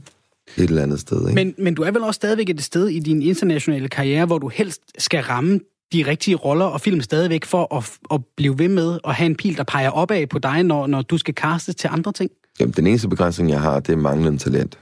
et 0.57 0.63
eller 0.69 0.83
andet 0.83 0.99
sted. 0.99 1.19
Ikke? 1.21 1.33
Men, 1.33 1.55
men 1.57 1.75
du 1.75 1.81
er 1.81 1.91
vel 1.91 2.03
også 2.03 2.17
stadigvæk 2.17 2.49
et 2.49 2.63
sted 2.63 2.87
i 2.87 2.99
din 2.99 3.21
internationale 3.21 3.89
karriere, 3.89 4.25
hvor 4.25 4.37
du 4.37 4.47
helst 4.47 4.81
skal 4.97 5.23
ramme 5.23 5.59
de 5.93 6.07
rigtige 6.07 6.35
roller 6.35 6.65
og 6.65 6.81
film 6.81 7.01
stadigvæk 7.01 7.45
for 7.45 7.75
at, 7.77 7.91
at 8.11 8.21
blive 8.35 8.59
ved 8.59 8.67
med 8.67 8.99
at 9.07 9.15
have 9.15 9.25
en 9.25 9.35
pil, 9.35 9.57
der 9.57 9.63
peger 9.63 9.89
opad 9.89 10.27
på 10.27 10.39
dig, 10.39 10.63
når, 10.63 10.87
når 10.87 11.01
du 11.01 11.17
skal 11.17 11.33
castes 11.33 11.75
til 11.75 11.87
andre 11.87 12.11
ting? 12.11 12.31
Jamen, 12.59 12.73
den 12.73 12.87
eneste 12.87 13.09
begrænsning, 13.09 13.49
jeg 13.49 13.61
har, 13.61 13.79
det 13.79 13.93
er 13.93 13.97
manglende 13.97 14.37
talent. 14.37 14.79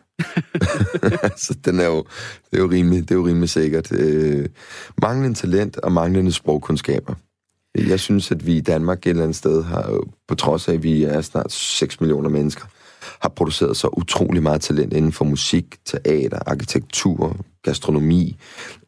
så 1.45 1.57
den 1.65 1.79
er 1.79 1.85
jo, 1.85 2.05
det 2.51 2.57
er 2.57 2.61
jo 2.61 2.69
rimelig, 2.69 3.01
det 3.01 3.11
er 3.11 3.15
jo 3.15 3.27
rimelig 3.27 3.49
sikkert. 3.49 3.91
Øh, 3.91 4.49
manglende 5.01 5.37
talent 5.37 5.77
og 5.77 5.91
manglende 5.91 6.31
sprogkundskaber. 6.31 7.13
Jeg 7.77 7.99
synes, 7.99 8.31
at 8.31 8.45
vi 8.45 8.57
i 8.57 8.61
Danmark 8.61 8.97
et 8.97 9.09
eller 9.09 9.23
andet 9.23 9.35
sted 9.35 9.63
har, 9.63 9.99
på 10.27 10.35
trods 10.35 10.67
af, 10.67 10.73
at 10.73 10.83
vi 10.83 11.03
er 11.03 11.21
snart 11.21 11.51
6 11.51 12.01
millioner 12.01 12.29
mennesker, 12.29 12.65
har 13.21 13.29
produceret 13.29 13.77
så 13.77 13.87
utrolig 13.87 14.43
meget 14.43 14.61
talent 14.61 14.93
inden 14.93 15.11
for 15.11 15.25
musik, 15.25 15.77
teater, 15.85 16.39
arkitektur, 16.45 17.37
gastronomi. 17.63 18.37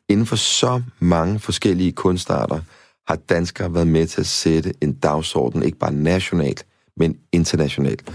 Inden 0.10 0.26
for 0.26 0.36
så 0.36 0.82
mange 1.00 1.40
forskellige 1.40 1.92
kunstarter 1.92 2.60
har 3.08 3.16
danskere 3.16 3.74
været 3.74 3.88
med 3.88 4.08
til 4.08 4.22
at 4.22 4.28
sætte 4.28 4.74
en 4.82 4.94
dagsorden, 4.94 5.64
ikke 5.64 5.78
bare 5.78 5.94
nationalt, 5.94 6.66
men 6.98 7.18
internationalt. 7.32 8.12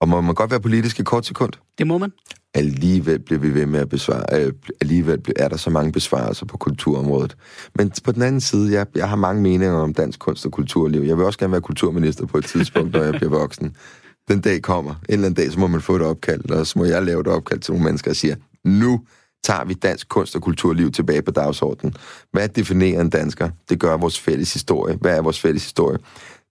Og 0.00 0.08
må 0.08 0.20
man 0.20 0.34
godt 0.34 0.50
være 0.50 0.60
politisk 0.60 1.00
i 1.00 1.02
kort 1.02 1.26
sekund? 1.26 1.52
Det 1.78 1.86
må 1.86 1.98
man. 1.98 2.12
Alligevel 2.54 3.18
bliver 3.18 3.40
vi 3.40 3.54
ved 3.54 3.66
med 3.66 3.80
at 3.80 3.88
besvare, 3.88 4.24
øh, 4.32 4.52
alligevel 4.80 5.22
er 5.36 5.48
der 5.48 5.56
så 5.56 5.70
mange 5.70 5.92
besvarelser 5.92 6.46
på 6.46 6.56
kulturområdet. 6.56 7.36
Men 7.74 7.92
på 8.04 8.12
den 8.12 8.22
anden 8.22 8.40
side, 8.40 8.72
jeg, 8.72 8.86
jeg 8.94 9.08
har 9.08 9.16
mange 9.16 9.42
meninger 9.42 9.76
om 9.76 9.94
dansk 9.94 10.18
kunst 10.18 10.46
og 10.46 10.52
kulturliv. 10.52 11.00
Jeg 11.00 11.16
vil 11.16 11.24
også 11.24 11.38
gerne 11.38 11.52
være 11.52 11.60
kulturminister 11.60 12.26
på 12.26 12.38
et 12.38 12.44
tidspunkt, 12.44 12.92
når 12.92 13.02
jeg 13.02 13.14
bliver 13.14 13.30
voksen. 13.30 13.76
Den 14.28 14.40
dag 14.40 14.62
kommer. 14.62 14.90
En 14.90 14.98
eller 15.08 15.26
anden 15.26 15.44
dag, 15.44 15.52
så 15.52 15.60
må 15.60 15.66
man 15.66 15.80
få 15.80 15.96
et 15.96 16.02
opkald, 16.02 16.50
og 16.50 16.66
så 16.66 16.78
må 16.78 16.84
jeg 16.84 17.02
lave 17.02 17.20
et 17.20 17.26
opkald 17.26 17.60
til 17.60 17.72
nogle 17.72 17.84
mennesker 17.84 18.10
og 18.10 18.16
sige, 18.16 18.36
nu 18.64 19.00
tager 19.44 19.64
vi 19.64 19.74
dansk 19.74 20.08
kunst 20.08 20.36
og 20.36 20.42
kulturliv 20.42 20.92
tilbage 20.92 21.22
på 21.22 21.30
dagsordenen. 21.30 21.94
Hvad 22.32 22.48
definerer 22.48 23.00
en 23.00 23.10
dansker? 23.10 23.50
Det 23.68 23.80
gør 23.80 23.96
vores 23.96 24.20
fælles 24.20 24.52
historie. 24.52 24.96
Hvad 25.00 25.16
er 25.16 25.22
vores 25.22 25.40
fælles 25.40 25.62
historie? 25.62 25.98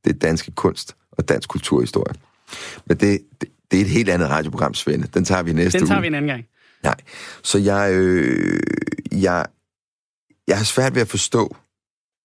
Det 0.06 0.16
er 0.16 0.20
danske 0.20 0.52
kunst 0.52 0.96
og 1.12 1.30
dansk 1.30 1.50
kulturhistorie. 1.50 2.29
Men 2.86 2.98
det, 2.98 3.20
det, 3.42 3.50
det 3.72 3.78
er 3.78 3.82
et 3.82 3.90
helt 3.90 4.10
andet 4.10 4.30
radioprogram, 4.30 4.74
Svende. 4.74 5.08
Den 5.14 5.26
tager 5.26 5.44
vi 5.44 5.54
næste 5.54 5.78
uge. 5.78 5.80
Den 5.80 5.88
tager 5.88 5.98
uge. 5.98 6.02
vi 6.02 6.08
en 6.08 6.16
anden 6.16 6.30
gang. 6.30 6.46
Nej. 6.84 6.96
Så 7.44 7.58
jeg, 7.58 7.94
øh, 7.94 8.60
jeg, 9.12 9.46
jeg 10.48 10.58
har 10.58 10.66
svært 10.66 10.96
ved 10.96 11.02
at 11.02 11.08
forstå, 11.08 11.56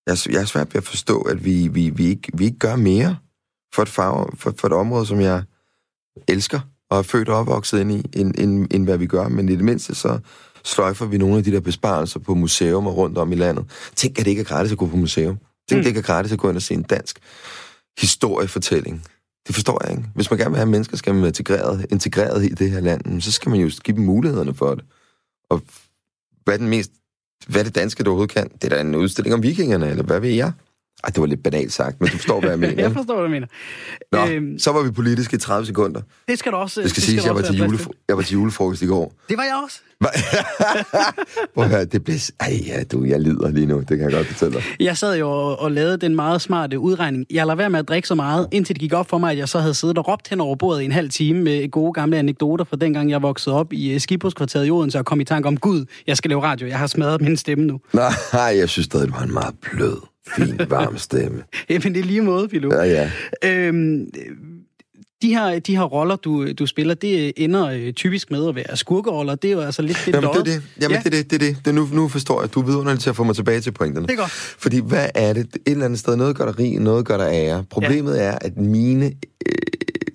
jeg, 0.07 0.17
jeg 0.31 0.41
har 0.41 0.47
svært 0.47 0.75
ved 0.75 0.79
at 0.79 0.85
forstå, 0.85 1.21
at 1.21 1.45
vi, 1.45 1.69
vi, 1.69 1.91
vi, 1.91 2.07
ikke, 2.07 2.31
vi 2.35 2.45
ikke 2.45 2.59
gør 2.59 2.77
mere 2.77 3.17
for 3.75 3.83
et, 3.83 3.89
farve, 3.89 4.27
for, 4.37 4.55
for 4.59 4.67
et 4.67 4.73
område, 4.73 5.07
som 5.07 5.21
jeg 5.21 5.43
elsker 6.29 6.61
og 6.91 6.99
er 6.99 7.03
født 7.03 7.29
og 7.29 7.37
opvokset 7.37 7.81
ind 7.81 7.93
i, 7.93 8.03
end, 8.13 8.35
end, 8.39 8.67
end 8.71 8.85
hvad 8.85 8.99
vi 8.99 9.07
gør. 9.07 9.29
Men 9.29 9.49
i 9.49 9.57
det 9.57 9.65
mindste, 9.65 9.95
så 9.95 10.19
sløjfer 10.65 11.07
vi 11.07 11.19
nogle 11.19 11.37
af 11.37 11.45
de 11.45 11.53
der 11.53 11.61
besparelser 11.61 12.21
på 12.21 12.35
museum 12.35 12.87
og 12.87 12.97
rundt 12.97 13.19
om 13.19 13.33
i 13.33 13.35
landet. 13.35 13.65
Tænk, 13.97 14.19
at 14.19 14.25
det 14.25 14.31
ikke 14.31 14.41
er 14.41 14.45
gratis 14.45 14.73
at 14.73 14.79
gå 14.79 14.87
på 14.87 14.97
museum. 14.97 15.39
Tænk, 15.69 15.79
mm. 15.79 15.83
det 15.83 15.87
ikke 15.87 15.99
er 15.99 16.03
gratis 16.03 16.33
at 16.33 16.39
gå 16.39 16.49
ind 16.49 16.57
og 16.57 16.63
se 16.63 16.75
en 16.75 16.83
dansk 16.83 17.19
historiefortælling 18.01 19.05
det 19.47 19.55
forstår 19.55 19.81
jeg 19.85 19.91
ikke. 19.91 20.09
Hvis 20.15 20.31
man 20.31 20.39
gerne 20.39 20.51
vil 20.51 20.57
have, 20.57 20.63
at 20.63 20.69
mennesker 20.69 20.97
skal 20.97 21.15
være 21.15 21.27
integreret, 21.27 21.87
integreret 21.91 22.45
i 22.45 22.49
det 22.49 22.71
her 22.71 22.81
land, 22.81 23.21
så 23.21 23.33
skal 23.33 23.51
man 23.51 23.61
jo 23.61 23.71
give 23.85 23.97
dem 23.97 24.05
mulighederne 24.05 24.55
for 24.55 24.75
det. 24.75 24.85
Og 25.51 25.63
hvad 26.45 26.59
den 26.59 26.69
mest, 26.69 26.93
hvad 27.47 27.65
det 27.65 27.75
danske, 27.75 28.03
du 28.03 28.11
overhovedet 28.11 28.35
kan? 28.35 28.51
Det 28.63 28.65
er 28.65 28.77
da 28.77 28.81
en 28.81 28.95
udstilling 28.95 29.35
om 29.35 29.43
vikingerne, 29.43 29.91
eller 29.91 30.05
hvad 30.05 30.21
ved 30.21 30.31
jeg? 30.31 30.53
Ej, 31.05 31.11
det 31.11 31.21
var 31.21 31.27
lidt 31.27 31.43
banalt 31.43 31.73
sagt, 31.73 32.01
men 32.01 32.09
du 32.11 32.17
forstår, 32.17 32.41
hvad 32.41 32.51
jeg 32.51 32.59
mener. 32.65 32.83
jeg 32.83 32.93
forstår, 32.93 33.15
hvad 33.15 33.25
du 33.25 33.31
mener. 33.31 33.47
Nå, 34.13 34.27
øhm, 34.27 34.59
så 34.59 34.73
var 34.73 34.83
vi 34.83 34.91
politiske 34.91 35.35
i 35.37 35.39
30 35.39 35.67
sekunder. 35.67 36.01
Det 36.29 36.39
skal 36.39 36.53
du 36.53 36.57
også. 36.57 36.81
Det 36.83 36.91
skal 36.91 37.03
sige, 37.03 37.21
jeg, 37.25 37.35
var 37.35 37.41
til 37.43 37.63
julefro- 37.63 38.05
jeg 38.09 38.17
var 38.17 38.23
til 38.23 38.33
julefrokost 38.33 38.83
i 38.83 38.87
går. 38.87 39.13
Det 39.29 39.37
var 39.37 39.43
jeg 39.43 39.61
også. 39.65 39.79
Prøv 41.55 41.65
at 41.65 41.71
høre, 41.71 41.85
det 41.85 42.05
blev... 42.05 42.17
Ej, 42.41 42.61
ja, 42.67 42.83
du, 42.93 43.05
jeg 43.05 43.21
lider 43.21 43.51
lige 43.51 43.67
nu, 43.67 43.79
det 43.79 43.89
kan 43.89 44.01
jeg 44.01 44.13
godt 44.13 44.27
fortælle 44.27 44.55
dig. 44.55 44.63
Jeg 44.81 44.97
sad 44.97 45.19
jo 45.19 45.31
og, 45.31 45.59
og 45.61 45.71
lavede 45.73 45.97
den 45.97 46.15
meget 46.17 46.41
smarte 46.41 46.79
udregning. 46.79 47.27
Jeg 47.31 47.47
lader 47.47 47.57
være 47.57 47.71
med 47.71 47.79
at 47.79 47.89
drikke 47.89 48.09
så 48.09 48.15
meget, 48.15 48.49
indtil 48.53 48.75
det 48.75 48.81
gik 48.81 48.93
op 48.93 49.09
for 49.11 49.19
mig, 49.19 49.33
at 49.33 49.39
jeg 49.39 49.49
så 49.49 49.59
havde 49.59 49.75
siddet 49.75 49.99
og 49.99 50.09
råbt 50.09 50.29
hen 50.29 50.41
over 50.41 50.57
bordet 50.57 50.83
i 50.83 50.85
en 50.85 50.93
halv 50.93 51.11
time 51.11 51.41
med 51.43 51.71
gode 51.71 51.93
gamle 51.93 52.17
anekdoter 52.19 52.65
fra 52.65 52.77
dengang, 52.77 53.11
jeg 53.11 53.23
voksede 53.23 53.57
op 53.57 53.73
i 53.73 53.99
Skibuskvarteret 53.99 54.67
i 54.67 54.71
Odense 54.71 54.99
og 54.99 55.05
kom 55.05 55.21
i 55.21 55.25
tanke 55.25 55.49
om, 55.49 55.57
Gud, 55.57 55.85
jeg 56.07 56.17
skal 56.17 56.29
lave 56.29 56.43
radio. 56.43 56.67
Jeg 56.69 56.79
har 56.79 56.87
smadret 56.87 57.21
min 57.21 57.37
stemme 57.37 57.65
nu. 57.65 57.81
Nej, 57.93 58.13
jeg 58.59 58.69
synes 58.69 58.85
stadig, 58.87 59.09
du 59.09 59.13
har 59.15 59.25
en 59.25 59.33
meget 59.33 59.55
blød 59.63 59.97
fin, 60.37 60.61
varm 60.69 60.99
stemme. 60.99 61.43
Jamen, 61.71 61.95
det 61.95 62.01
er 62.01 62.05
lige 62.05 62.23
måde, 62.23 62.49
Pilo. 62.49 62.75
Ja, 62.75 62.83
ja. 62.85 63.11
Øhm, 63.45 64.11
de 65.25 65.29
her, 65.29 65.59
de 65.59 65.77
her 65.77 65.83
roller, 65.83 66.17
du, 66.17 66.53
du 66.53 66.67
spiller, 66.67 66.95
det 66.95 67.33
ender 67.37 67.67
øh, 67.67 67.93
typisk 67.93 68.31
med 68.31 68.49
at 68.49 68.55
være 68.55 68.77
skurkeroller. 68.77 69.35
Det 69.35 69.49
er 69.49 69.53
jo 69.53 69.61
altså 69.61 69.83
lidt 69.83 69.99
det 70.07 70.13
Jamen, 70.15 70.31
det 70.31 70.39
er 70.39 70.45
det. 70.45 70.63
Jamen, 70.81 70.95
ja. 70.95 71.03
det 71.05 71.07
er 71.07 71.23
det. 71.23 71.31
det, 71.31 71.43
er 71.43 71.47
det. 71.47 71.65
det 71.65 71.71
er 71.71 71.75
nu, 71.75 71.89
nu 71.93 72.09
forstår 72.09 72.41
jeg, 72.41 72.45
at 72.45 72.55
du 72.55 72.61
er 72.61 72.65
vidunderlig 72.65 73.01
til 73.01 73.11
at 73.11 73.17
få 73.17 73.25
mig 73.25 73.35
tilbage 73.35 73.61
til 73.61 73.71
pointerne. 73.71 74.07
Det 74.07 74.13
er 74.13 74.17
godt. 74.17 74.31
Fordi 74.31 74.81
hvad 74.81 75.09
er 75.15 75.33
det? 75.33 75.41
Et 75.41 75.61
eller 75.67 75.85
andet 75.85 75.99
sted, 75.99 76.17
noget 76.17 76.37
gør 76.37 76.45
der 76.45 76.59
rig, 76.59 76.79
noget 76.79 77.07
gør 77.07 77.17
der 77.17 77.29
ære. 77.29 77.65
Problemet 77.71 78.17
ja. 78.17 78.23
er, 78.23 78.39
at 78.41 78.57
mine 78.57 79.07
øh, 79.07 79.53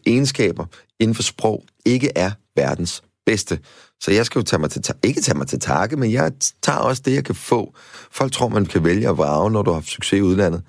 egenskaber 0.06 0.66
inden 1.00 1.16
for 1.16 1.24
sprog 1.24 1.64
ikke 1.86 2.12
er 2.16 2.32
verdens 2.56 3.02
bedste. 3.26 3.60
Så 4.02 4.12
jeg 4.12 4.26
skal 4.26 4.40
jo 4.40 4.44
tage 4.44 4.60
mig 4.60 4.72
til, 4.72 4.84
ikke 5.04 5.22
tage 5.22 5.38
mig 5.38 5.48
til 5.48 5.60
takke, 5.60 5.96
men 5.98 6.12
jeg 6.12 6.32
tager 6.62 6.80
også 6.80 7.02
det, 7.06 7.14
jeg 7.14 7.26
kan 7.26 7.36
få. 7.36 7.74
Folk 8.12 8.32
tror, 8.32 8.48
man 8.48 8.66
kan 8.66 8.84
vælge 8.84 9.10
at 9.10 9.18
vrage, 9.18 9.52
når 9.52 9.62
du 9.62 9.72
har 9.72 9.76
haft 9.76 9.88
succes 9.88 10.18
i 10.18 10.22
udlandet. 10.22 10.62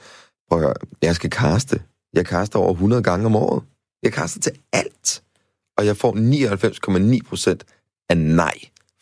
Prøv 0.50 0.62
at 0.62 0.76
jeg 1.02 1.14
skal 1.14 1.30
kaste. 1.30 1.80
Jeg 2.14 2.26
kaster 2.26 2.58
over 2.58 2.72
100 2.72 3.02
gange 3.02 3.26
om 3.26 3.36
året. 3.36 3.62
Jeg 4.02 4.12
kaster 4.12 4.40
til 4.40 4.52
alt. 4.72 5.22
Og 5.78 5.86
jeg 5.86 5.96
får 5.96 6.12
99,9 7.16 7.28
procent 7.28 7.64
af 8.08 8.16
nej, 8.16 8.54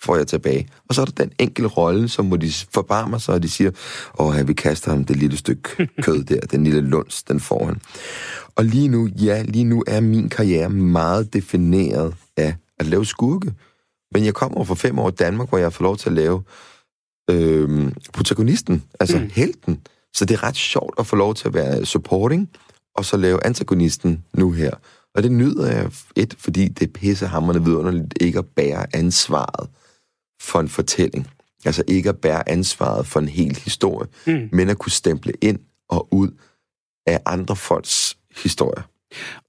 får 0.02 0.16
jeg 0.16 0.26
tilbage. 0.26 0.68
Og 0.88 0.94
så 0.94 1.00
er 1.00 1.04
der 1.04 1.24
den 1.24 1.32
enkelte 1.38 1.68
rolle, 1.68 2.08
som 2.08 2.24
må 2.24 2.36
de 2.36 2.52
forbarme 2.72 3.20
sig, 3.20 3.34
og 3.34 3.42
de 3.42 3.48
siger, 3.48 3.70
åh, 4.18 4.36
ja, 4.36 4.42
vi 4.42 4.52
kaster 4.52 4.90
ham 4.90 5.04
det 5.04 5.16
lille 5.16 5.36
stykke 5.36 5.68
kød 6.02 6.24
der, 6.24 6.40
den 6.40 6.64
lille 6.64 6.80
luns, 6.80 7.22
den 7.22 7.40
får 7.40 7.66
han. 7.66 7.80
Og 8.56 8.64
lige 8.64 8.88
nu, 8.88 9.06
ja, 9.06 9.42
lige 9.42 9.64
nu 9.64 9.84
er 9.86 10.00
min 10.00 10.28
karriere 10.28 10.70
meget 10.70 11.32
defineret 11.32 12.14
af 12.36 12.54
at 12.78 12.86
lave 12.86 13.06
skurke. 13.06 13.54
Men 14.12 14.24
jeg 14.24 14.34
kommer 14.34 14.64
for 14.64 14.74
fem 14.74 14.98
år 14.98 15.08
i 15.08 15.12
Danmark, 15.12 15.48
hvor 15.48 15.58
jeg 15.58 15.72
får 15.72 15.82
lov 15.82 15.96
til 15.96 16.08
at 16.08 16.14
lave 16.14 16.42
øh, 17.30 17.92
protagonisten, 18.12 18.84
altså 19.00 19.18
mm. 19.18 19.30
helten. 19.32 19.80
Så 20.14 20.24
det 20.24 20.34
er 20.34 20.42
ret 20.42 20.56
sjovt 20.56 20.94
at 20.98 21.06
få 21.06 21.16
lov 21.16 21.34
til 21.34 21.48
at 21.48 21.54
være 21.54 21.84
supporting, 21.86 22.50
og 22.94 23.04
så 23.04 23.16
lave 23.16 23.46
antagonisten 23.46 24.24
nu 24.34 24.52
her. 24.52 24.70
Og 25.14 25.22
det 25.22 25.32
nyder 25.32 25.66
jeg, 25.66 25.90
et, 26.16 26.34
fordi 26.38 26.68
det 26.68 26.88
er 26.88 26.92
pissehammerende 26.92 27.64
vidunderligt 27.64 28.14
ikke 28.20 28.38
at 28.38 28.46
bære 28.46 28.86
ansvaret 28.94 29.68
for 30.40 30.60
en 30.60 30.68
fortælling. 30.68 31.30
Altså 31.64 31.84
ikke 31.88 32.08
at 32.08 32.18
bære 32.18 32.48
ansvaret 32.48 33.06
for 33.06 33.20
en 33.20 33.28
hel 33.28 33.56
historie, 33.56 34.08
mm. 34.26 34.48
men 34.52 34.68
at 34.68 34.78
kunne 34.78 34.92
stemple 34.92 35.32
ind 35.40 35.58
og 35.88 36.08
ud 36.10 36.30
af 37.06 37.20
andre 37.26 37.56
folks 37.56 38.18
historier. 38.42 38.82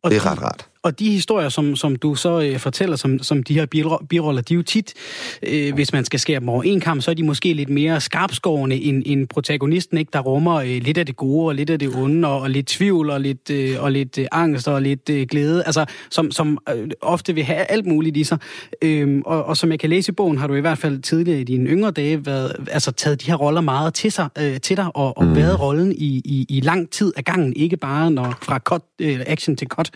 Og 0.03 0.11
det 0.11 0.17
er 0.17 0.21
de, 0.21 0.29
ret 0.29 0.41
rart. 0.41 0.69
Og 0.83 0.99
de 0.99 1.11
historier, 1.11 1.49
som, 1.49 1.75
som 1.75 1.95
du 1.95 2.15
så 2.15 2.41
øh, 2.41 2.59
fortæller, 2.59 2.95
som, 2.95 3.19
som 3.19 3.43
de 3.43 3.53
her 3.53 3.65
biroller, 4.09 4.41
de 4.41 4.53
er 4.53 4.55
jo 4.55 4.63
tit, 4.63 4.93
øh, 5.43 5.73
hvis 5.73 5.93
man 5.93 6.05
skal 6.05 6.19
skære 6.19 6.39
dem 6.39 6.49
over 6.49 6.63
en 6.63 6.79
kamp, 6.79 7.01
så 7.01 7.11
er 7.11 7.15
de 7.15 7.23
måske 7.23 7.53
lidt 7.53 7.69
mere 7.69 8.01
skarpskårende 8.01 8.75
end, 8.81 9.03
end 9.05 9.27
protagonisten, 9.27 9.97
ikke? 9.97 10.09
der 10.13 10.19
rummer 10.19 10.55
øh, 10.55 10.67
lidt 10.67 10.97
af 10.97 11.05
det 11.05 11.15
gode 11.15 11.47
og 11.47 11.55
lidt 11.55 11.69
af 11.69 11.79
det 11.79 11.95
onde, 11.95 12.27
og, 12.27 12.41
og 12.41 12.49
lidt 12.49 12.67
tvivl 12.67 13.09
og 13.09 13.21
lidt, 13.21 13.49
øh, 13.49 13.83
og 13.83 13.91
lidt 13.91 14.17
øh, 14.17 14.25
angst 14.31 14.67
og 14.67 14.81
lidt 14.81 15.09
øh, 15.09 15.27
glæde, 15.27 15.63
altså 15.63 15.85
som, 16.09 16.31
som 16.31 16.57
øh, 16.75 16.89
ofte 17.01 17.35
vil 17.35 17.43
have 17.43 17.71
alt 17.71 17.85
muligt 17.85 18.17
i 18.17 18.23
sig. 18.23 18.37
Øh, 18.81 19.21
og, 19.25 19.43
og 19.45 19.57
som 19.57 19.71
jeg 19.71 19.79
kan 19.79 19.89
læse 19.89 20.11
i 20.11 20.15
bogen, 20.15 20.37
har 20.37 20.47
du 20.47 20.55
i 20.55 20.61
hvert 20.61 20.77
fald 20.77 21.01
tidligere 21.01 21.41
i 21.41 21.43
dine 21.43 21.69
yngre 21.69 21.91
dage 21.91 22.25
været, 22.25 22.55
altså, 22.71 22.91
taget 22.91 23.21
de 23.21 23.31
her 23.31 23.35
roller 23.35 23.61
meget 23.61 23.93
til, 23.93 24.11
sig, 24.11 24.29
øh, 24.37 24.59
til 24.59 24.77
dig, 24.77 24.95
og, 24.95 25.17
og 25.17 25.25
mm. 25.25 25.35
været 25.35 25.59
rollen 25.59 25.91
i, 25.91 26.21
i, 26.25 26.45
i 26.49 26.59
lang 26.59 26.89
tid 26.89 27.13
af 27.17 27.25
gangen, 27.25 27.53
ikke 27.55 27.77
bare 27.77 28.11
når 28.11 28.37
fra 28.41 28.59
cut, 28.59 28.81
øh, 28.99 29.19
action 29.27 29.55
til 29.55 29.67
cut. 29.67 29.91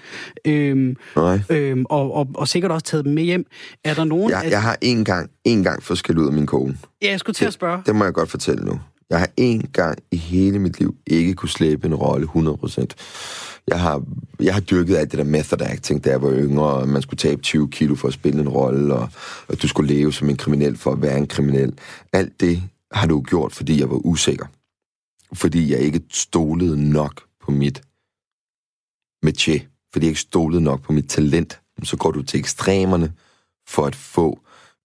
Øh, 0.46 0.73
Øhm, 0.74 0.96
Nej. 1.16 1.40
Øhm, 1.50 1.86
og, 1.90 2.14
og, 2.14 2.30
og 2.36 2.48
sikkert 2.48 2.72
også 2.72 2.86
taget 2.86 3.06
dem 3.06 3.14
med 3.14 3.24
hjem. 3.24 3.46
Er 3.84 3.94
der 3.94 4.04
nogen... 4.04 4.30
Jeg, 4.30 4.44
at... 4.44 4.52
jeg 4.52 4.62
har 4.62 4.78
en 4.82 5.06
gang, 5.06 5.30
en 5.44 5.64
gang 5.64 5.84
fået 5.84 6.00
skæld 6.00 6.18
ud 6.18 6.28
af 6.28 6.34
min 6.34 6.46
kone. 6.46 6.78
Ja, 7.02 7.10
jeg 7.12 7.20
skulle 7.20 7.34
til 7.34 7.46
at 7.46 7.54
spørge. 7.54 7.78
Det, 7.78 7.86
det 7.86 7.96
må 7.96 8.04
jeg 8.04 8.14
godt 8.14 8.30
fortælle 8.30 8.66
nu. 8.66 8.80
Jeg 9.10 9.20
har 9.20 9.30
en 9.38 9.62
gang 9.74 10.00
i 10.12 10.18
hele 10.18 10.60
mit 10.60 10.80
liv 10.80 10.96
ikke 11.08 11.34
kunne 11.34 11.50
slæbe 11.50 11.88
en 11.88 11.96
rolle 11.96 12.28
100%. 12.36 12.86
Jeg 13.68 13.80
har, 13.80 14.04
jeg 14.40 14.54
har 14.54 14.62
dyrket 14.62 14.96
alt 14.96 15.12
det 15.12 15.18
der 15.18 15.26
method 15.26 15.62
acting, 15.62 16.04
da 16.04 16.10
jeg 16.10 16.22
var 16.22 16.32
yngre, 16.32 16.66
og 16.66 16.90
man 16.90 17.02
skulle 17.02 17.18
tabe 17.18 17.42
20 17.42 17.70
kilo 17.70 17.96
for 17.96 18.08
at 18.08 18.14
spille 18.14 18.42
en 18.42 18.50
rolle, 18.50 18.96
og, 18.96 19.10
og 19.48 19.62
du 19.62 19.68
skulle 19.68 19.94
leve 19.94 20.14
som 20.14 20.30
en 20.30 20.38
kriminel 20.38 20.78
for 20.78 20.92
at 20.92 21.02
være 21.02 21.18
en 21.18 21.28
kriminel. 21.28 21.74
Alt 22.14 22.42
det 22.42 22.64
har 22.92 23.08
du 23.08 23.22
gjort, 23.22 23.54
fordi 23.54 23.80
jeg 23.80 23.90
var 23.90 24.06
usikker. 24.06 24.46
Fordi 25.34 25.72
jeg 25.72 25.80
ikke 25.80 26.02
stolede 26.12 26.90
nok 26.92 27.22
på 27.46 27.52
mit 27.52 27.82
métier 29.26 29.73
fordi 29.94 30.06
jeg 30.06 30.10
ikke 30.10 30.22
stolede 30.22 30.62
nok 30.62 30.82
på 30.82 30.94
mit 30.94 31.10
talent, 31.10 31.62
så 31.84 31.98
går 31.98 32.12
du 32.12 32.22
til 32.22 32.40
ekstremerne 32.40 33.14
for 33.68 33.86
at 33.86 33.96
få 33.96 34.40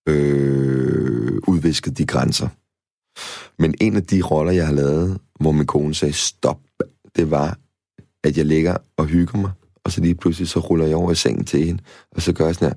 øh, 0.08 1.38
udvisket 1.46 1.98
de 1.98 2.06
grænser. 2.06 2.48
Men 3.58 3.74
en 3.80 3.96
af 3.96 4.02
de 4.02 4.22
roller, 4.22 4.52
jeg 4.52 4.66
har 4.66 4.74
lavet, 4.74 5.18
hvor 5.40 5.52
min 5.52 5.66
kone 5.66 5.94
sagde 5.94 6.12
stop, 6.12 6.60
det 7.16 7.30
var, 7.30 7.58
at 8.24 8.36
jeg 8.36 8.46
ligger 8.46 8.76
og 8.96 9.06
hygger 9.06 9.38
mig, 9.38 9.50
og 9.84 9.92
så 9.92 10.00
lige 10.00 10.14
pludselig 10.14 10.48
så 10.48 10.60
ruller 10.60 10.86
jeg 10.86 10.96
over 10.96 11.12
i 11.12 11.14
sengen 11.14 11.44
til 11.44 11.66
hende, 11.66 11.82
og 12.12 12.22
så 12.22 12.32
gør 12.32 12.46
jeg 12.46 12.54
sådan 12.54 12.74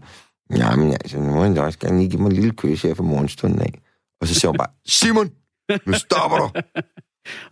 her, 0.51 0.57
jamen 0.57 0.91
altså, 0.91 1.17
nu 1.17 1.33
må 1.33 1.43
jeg 1.43 1.57
også 1.57 1.79
gerne 1.79 1.97
lige 1.97 2.09
give 2.09 2.21
mig 2.21 2.29
en 2.29 2.35
lille 2.35 2.51
kys 2.51 2.81
her 2.81 2.93
for 2.93 3.03
morgenstunden 3.03 3.61
af. 3.61 3.81
Og 4.21 4.27
så 4.27 4.33
siger 4.33 4.47
hun 4.47 4.57
bare, 4.57 4.71
Simon, 4.85 5.31
nu 5.85 5.93
stopper 5.93 6.37
du! 6.37 6.43
og, 6.53 6.53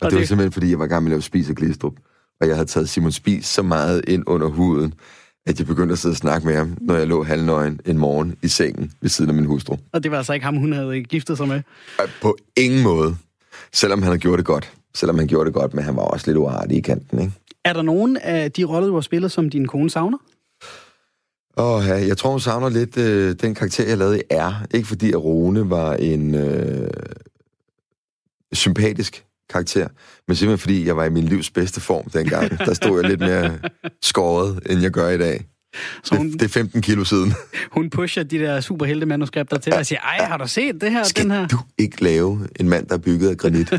det, 0.00 0.10
det 0.10 0.18
var 0.18 0.24
simpelthen, 0.24 0.52
fordi 0.52 0.70
jeg 0.70 0.78
var 0.78 0.86
gammel 0.86 1.08
med 1.08 1.12
at 1.12 1.16
lave 1.16 1.22
spis 1.22 1.50
og 1.50 1.56
glistrup 1.56 1.94
og 2.40 2.48
jeg 2.48 2.56
havde 2.56 2.68
taget 2.68 2.88
Simon 2.88 3.12
Spies 3.12 3.46
så 3.46 3.62
meget 3.62 4.04
ind 4.08 4.24
under 4.26 4.48
huden, 4.48 4.94
at 5.46 5.58
jeg 5.58 5.66
begyndte 5.66 5.92
at 5.92 5.98
sidde 5.98 6.12
og 6.12 6.16
snakke 6.16 6.46
med 6.46 6.56
ham, 6.56 6.78
når 6.80 6.94
jeg 6.94 7.06
lå 7.06 7.22
halvnøgen 7.22 7.80
en 7.86 7.98
morgen 7.98 8.36
i 8.42 8.48
sengen 8.48 8.92
ved 9.00 9.10
siden 9.10 9.30
af 9.30 9.34
min 9.34 9.44
hustru. 9.44 9.76
Og 9.92 10.02
det 10.02 10.10
var 10.10 10.16
altså 10.16 10.32
ikke 10.32 10.44
ham, 10.44 10.56
hun 10.56 10.72
havde 10.72 11.02
giftet 11.02 11.36
sig 11.36 11.48
med? 11.48 11.62
På 12.22 12.36
ingen 12.56 12.82
måde. 12.82 13.16
Selvom 13.72 14.02
han 14.02 14.06
havde 14.06 14.18
gjort 14.18 14.38
det 14.38 14.46
godt. 14.46 14.72
Selvom 14.94 15.18
han 15.18 15.26
gjorde 15.26 15.46
det 15.46 15.54
godt, 15.54 15.74
men 15.74 15.84
han 15.84 15.96
var 15.96 16.02
også 16.02 16.26
lidt 16.26 16.38
uartig 16.38 16.76
i 16.76 16.80
kanten, 16.80 17.18
ikke? 17.20 17.32
Er 17.64 17.72
der 17.72 17.82
nogen 17.82 18.16
af 18.16 18.52
de 18.52 18.64
roller, 18.64 18.88
du 18.88 18.94
har 18.94 19.00
spillet, 19.00 19.32
som 19.32 19.50
din 19.50 19.66
kone 19.66 19.90
savner? 19.90 20.18
Åh, 21.56 21.76
oh, 21.76 21.86
ja, 21.86 21.94
jeg 21.94 22.18
tror, 22.18 22.30
hun 22.30 22.40
savner 22.40 22.68
lidt 22.68 22.96
øh, 22.96 23.34
den 23.40 23.54
karakter, 23.54 23.88
jeg 23.88 23.98
lavede 23.98 24.18
i 24.18 24.22
R. 24.32 24.66
Ikke 24.74 24.88
fordi, 24.88 25.12
at 25.12 25.24
Rune 25.24 25.70
var 25.70 25.94
en 25.94 26.34
øh, 26.34 26.90
sympatisk 28.52 29.24
karakter, 29.50 29.88
men 30.28 30.36
simpelthen 30.36 30.58
fordi 30.58 30.86
jeg 30.86 30.96
var 30.96 31.04
i 31.04 31.10
min 31.10 31.24
livs 31.24 31.50
bedste 31.50 31.80
form 31.80 32.10
dengang. 32.10 32.58
Der 32.66 32.74
stod 32.74 33.00
jeg 33.00 33.10
lidt 33.10 33.20
mere 33.20 33.58
skåret, 34.02 34.60
end 34.70 34.80
jeg 34.80 34.90
gør 34.90 35.08
i 35.08 35.18
dag. 35.18 35.44
Så 36.04 36.16
hun, 36.16 36.26
det, 36.32 36.40
det 36.40 36.46
er 36.46 36.48
15 36.48 36.82
kilo 36.82 37.04
siden. 37.04 37.32
Hun 37.76 37.90
pusher 37.90 38.22
de 38.22 38.38
der 38.38 38.60
superheltemanuskripter 38.60 39.58
til 39.58 39.72
dig 39.72 39.78
og 39.78 39.86
siger, 39.86 40.00
ej, 40.00 40.24
har 40.24 40.36
du 40.36 40.46
set 40.46 40.80
det 40.80 40.90
her? 40.90 41.02
Skal 41.02 41.24
den 41.24 41.30
her? 41.30 41.46
du 41.46 41.58
ikke 41.78 42.04
lave 42.04 42.48
en 42.60 42.68
mand, 42.68 42.86
der 42.86 42.94
er 42.94 42.98
bygget 42.98 43.28
af 43.28 43.36
granit? 43.36 43.72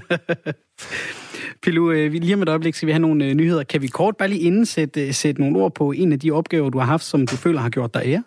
Pilu, 1.64 1.92
øh, 1.92 2.12
lige 2.12 2.34
om 2.34 2.42
et 2.42 2.50
øjeblik 2.50 2.76
skal 2.76 2.88
vi 2.88 2.92
have 2.92 3.00
nogle 3.00 3.26
øh, 3.26 3.34
nyheder. 3.34 3.64
Kan 3.64 3.82
vi 3.82 3.88
kort 3.88 4.18
bare 4.18 4.30
lige 4.30 4.42
inden 4.42 4.66
sætte, 4.66 5.08
øh, 5.08 5.14
sætte 5.14 5.42
nogle 5.42 5.60
ord 5.60 5.74
på 5.76 5.92
en 5.92 6.14
af 6.14 6.20
de 6.20 6.32
opgaver, 6.32 6.70
du 6.70 6.80
har 6.80 6.86
haft, 6.86 7.04
som 7.04 7.28
du 7.28 7.36
føler 7.36 7.60
har 7.60 7.70
gjort 7.70 7.94
dig 7.94 8.02
ære? 8.06 8.24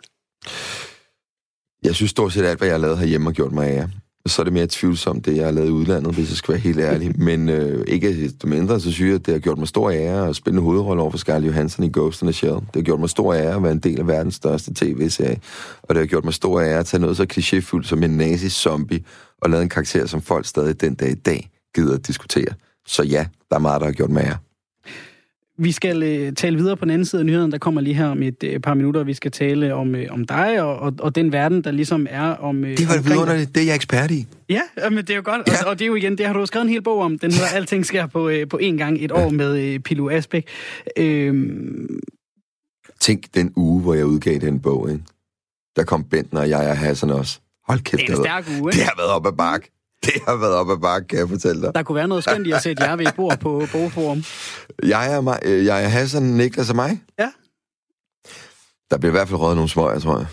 Jeg 1.84 1.94
synes 1.94 2.10
stort 2.10 2.32
set 2.32 2.44
alt, 2.44 2.58
hvad 2.58 2.68
jeg 2.68 2.74
har 2.74 2.80
lavet 2.80 2.98
herhjemme, 2.98 3.26
har 3.26 3.32
gjort 3.32 3.52
mig 3.52 3.68
ære 3.70 3.90
så 4.26 4.42
er 4.42 4.44
det 4.44 4.52
mere 4.52 4.66
tvivlsomt, 4.70 5.26
det 5.26 5.36
jeg 5.36 5.44
har 5.44 5.52
lavet 5.52 5.68
i 5.68 5.70
udlandet, 5.70 6.14
hvis 6.14 6.30
jeg 6.30 6.36
skal 6.36 6.52
være 6.52 6.60
helt 6.60 6.80
ærlig. 6.80 7.12
Men 7.28 7.48
øh, 7.48 7.84
ikke 7.88 8.24
desto 8.24 8.48
mindre, 8.48 8.80
så 8.80 8.92
synes 8.92 9.08
jeg, 9.08 9.14
at 9.14 9.26
det 9.26 9.34
har 9.34 9.38
gjort 9.38 9.58
mig 9.58 9.68
stor 9.68 9.90
ære 9.90 10.28
at 10.28 10.36
spille 10.36 10.56
en 10.56 10.64
hovedrolle 10.64 11.02
over 11.02 11.10
for 11.10 11.18
Scarlett 11.18 11.46
Johansson 11.46 11.84
i 11.84 11.90
Ghost 11.92 12.22
in 12.22 12.28
the 12.28 12.32
Shell. 12.32 12.54
Det 12.54 12.74
har 12.74 12.82
gjort 12.82 13.00
mig 13.00 13.10
stor 13.10 13.34
ære 13.34 13.54
at 13.54 13.62
være 13.62 13.72
en 13.72 13.78
del 13.78 14.00
af 14.00 14.06
verdens 14.06 14.34
største 14.34 14.74
tv-serie. 14.74 15.40
Og 15.82 15.94
det 15.94 15.96
har 15.96 16.06
gjort 16.06 16.24
mig 16.24 16.34
stor 16.34 16.60
ære 16.60 16.78
at 16.78 16.86
tage 16.86 17.00
noget 17.00 17.16
så 17.16 17.26
klichéfuldt 17.32 17.86
som 17.88 18.02
en 18.02 18.10
nazi-zombie 18.10 19.00
og 19.42 19.50
lave 19.50 19.62
en 19.62 19.68
karakter, 19.68 20.06
som 20.06 20.22
folk 20.22 20.46
stadig 20.46 20.80
den 20.80 20.94
dag 20.94 21.10
i 21.10 21.14
dag 21.14 21.50
gider 21.74 21.94
at 21.94 22.06
diskutere. 22.06 22.54
Så 22.86 23.02
ja, 23.02 23.26
der 23.50 23.56
er 23.56 23.60
meget, 23.60 23.80
der 23.80 23.86
har 23.86 23.92
gjort 23.92 24.10
mig 24.10 24.24
ære. 24.24 24.36
Vi 25.58 25.72
skal 25.72 26.02
øh, 26.02 26.32
tale 26.32 26.56
videre 26.56 26.76
på 26.76 26.84
den 26.84 26.90
anden 26.90 27.04
side 27.04 27.20
af 27.20 27.26
nyheden, 27.26 27.52
der 27.52 27.58
kommer 27.58 27.80
lige 27.80 27.94
her 27.94 28.06
om 28.06 28.22
et 28.22 28.44
øh, 28.44 28.60
par 28.60 28.74
minutter. 28.74 29.04
Vi 29.04 29.14
skal 29.14 29.30
tale 29.30 29.74
om, 29.74 29.94
øh, 29.94 30.06
om 30.10 30.24
dig 30.24 30.62
og, 30.62 30.76
og, 30.76 30.94
og 30.98 31.14
den 31.14 31.32
verden, 31.32 31.64
der 31.64 31.70
ligesom 31.70 32.06
er 32.10 32.22
om... 32.22 32.64
Øh, 32.64 32.78
det 32.78 32.88
var 32.88 33.02
vidunderligt, 33.02 33.54
det 33.54 33.60
er 33.60 33.66
jeg 33.66 33.74
ekspert 33.74 34.10
i. 34.10 34.26
Ja, 34.48 34.60
men 34.90 34.96
det 34.96 35.10
er 35.10 35.16
jo 35.16 35.22
godt. 35.24 35.48
Ja. 35.48 35.64
Og, 35.64 35.70
og 35.70 35.78
det 35.78 35.84
er 35.84 35.86
jo 35.86 35.94
igen, 35.94 36.18
det 36.18 36.26
har 36.26 36.32
du 36.32 36.46
skrevet 36.46 36.64
en 36.64 36.70
hel 36.70 36.82
bog 36.82 37.00
om. 37.00 37.18
Den 37.18 37.32
hedder 37.32 37.48
Alting 37.54 37.86
sker 37.86 38.06
på, 38.06 38.28
øh, 38.28 38.48
på 38.48 38.58
én 38.62 38.76
gang 38.76 39.04
et 39.04 39.12
år 39.12 39.30
med 39.30 39.58
øh, 39.58 39.80
Pilu 39.80 40.10
Asbæk. 40.10 40.48
Øhm... 40.96 42.00
Tænk 43.00 43.34
den 43.34 43.52
uge, 43.56 43.82
hvor 43.82 43.94
jeg 43.94 44.06
udgav 44.06 44.38
den 44.38 44.60
bog, 44.60 44.90
ikke? 44.90 45.04
Der 45.76 45.84
kom 45.84 46.04
Bentner 46.04 46.40
og 46.40 46.48
jeg 46.48 46.70
og 46.70 46.78
Hassan 46.78 47.10
også. 47.10 47.40
Hold 47.68 47.80
kæft, 47.80 48.00
det 48.00 48.10
er 48.10 48.16
en 48.16 48.24
stærk 48.24 48.48
uge, 48.48 48.70
ikke? 48.70 48.78
Det 48.78 48.84
har 48.84 48.94
været 48.96 49.10
op 49.10 49.26
ad 49.26 49.32
bakke. 49.32 49.73
Det 50.08 50.22
har 50.28 50.36
været 50.36 50.52
op 50.52 50.70
ad 50.70 50.76
bakke, 50.76 51.08
kan 51.08 51.18
jeg 51.18 51.28
fortælle 51.28 51.62
dig. 51.62 51.74
Der 51.74 51.82
kunne 51.82 51.96
være 51.96 52.08
noget 52.08 52.24
skønt 52.24 52.46
i 52.46 52.52
at 52.52 52.62
sætte 52.62 52.84
jer 52.84 52.96
ved 52.96 53.06
et 53.06 53.14
bord 53.14 53.38
på 53.38 53.62
Bogforum. 53.72 54.24
Jeg 54.82 55.14
er, 55.14 55.20
mig, 55.20 55.38
øh, 55.44 55.64
jeg 55.64 55.84
er 55.84 55.88
Hassan, 55.88 56.22
Niklas 56.22 56.70
og 56.70 56.76
mig. 56.76 57.02
Ja. 57.18 57.28
Der 58.90 58.98
bliver 58.98 59.10
i 59.10 59.16
hvert 59.16 59.28
fald 59.28 59.40
røget 59.40 59.56
nogle 59.56 59.68
små, 59.68 59.90
jeg 59.90 60.02
tror 60.02 60.18
jeg. 60.18 60.26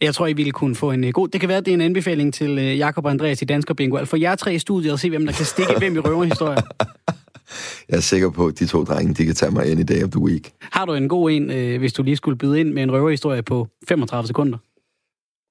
Jeg 0.00 0.14
tror, 0.14 0.26
I 0.26 0.32
ville 0.32 0.52
kunne 0.52 0.76
få 0.76 0.90
en 0.90 1.04
øh, 1.04 1.12
god... 1.12 1.28
Det 1.28 1.40
kan 1.40 1.48
være, 1.48 1.60
det 1.60 1.68
er 1.68 1.74
en 1.74 1.80
anbefaling 1.80 2.34
til 2.34 2.58
øh, 2.58 2.78
Jakob 2.78 3.04
og 3.04 3.10
Andreas 3.10 3.42
i 3.42 3.44
Dansker 3.44 3.74
Bingo. 3.74 3.96
Altså 3.96 4.10
for 4.10 4.16
jer 4.16 4.34
tre 4.34 4.54
i 4.54 4.58
studiet 4.58 4.92
og 4.92 4.98
se, 4.98 5.10
hvem 5.10 5.26
der 5.26 5.32
kan 5.32 5.44
stikke 5.44 5.74
hvem 5.78 5.96
i 5.96 5.98
røverhistorier. 5.98 6.60
Jeg 7.88 7.96
er 7.96 8.00
sikker 8.00 8.30
på, 8.30 8.46
at 8.46 8.58
de 8.58 8.66
to 8.66 8.84
drenge, 8.84 9.14
de 9.14 9.24
kan 9.24 9.34
tage 9.34 9.52
mig 9.52 9.66
ind 9.66 9.80
i 9.80 9.82
day 9.82 10.04
of 10.04 10.10
the 10.10 10.20
week. 10.20 10.52
Har 10.60 10.84
du 10.84 10.94
en 10.94 11.08
god 11.08 11.30
en, 11.30 11.78
hvis 11.78 11.92
du 11.92 12.02
lige 12.02 12.16
skulle 12.16 12.38
byde 12.38 12.60
ind 12.60 12.72
med 12.72 12.82
en 12.82 12.92
røverhistorie 12.92 13.42
på 13.42 13.68
35 13.88 14.26
sekunder? 14.26 14.58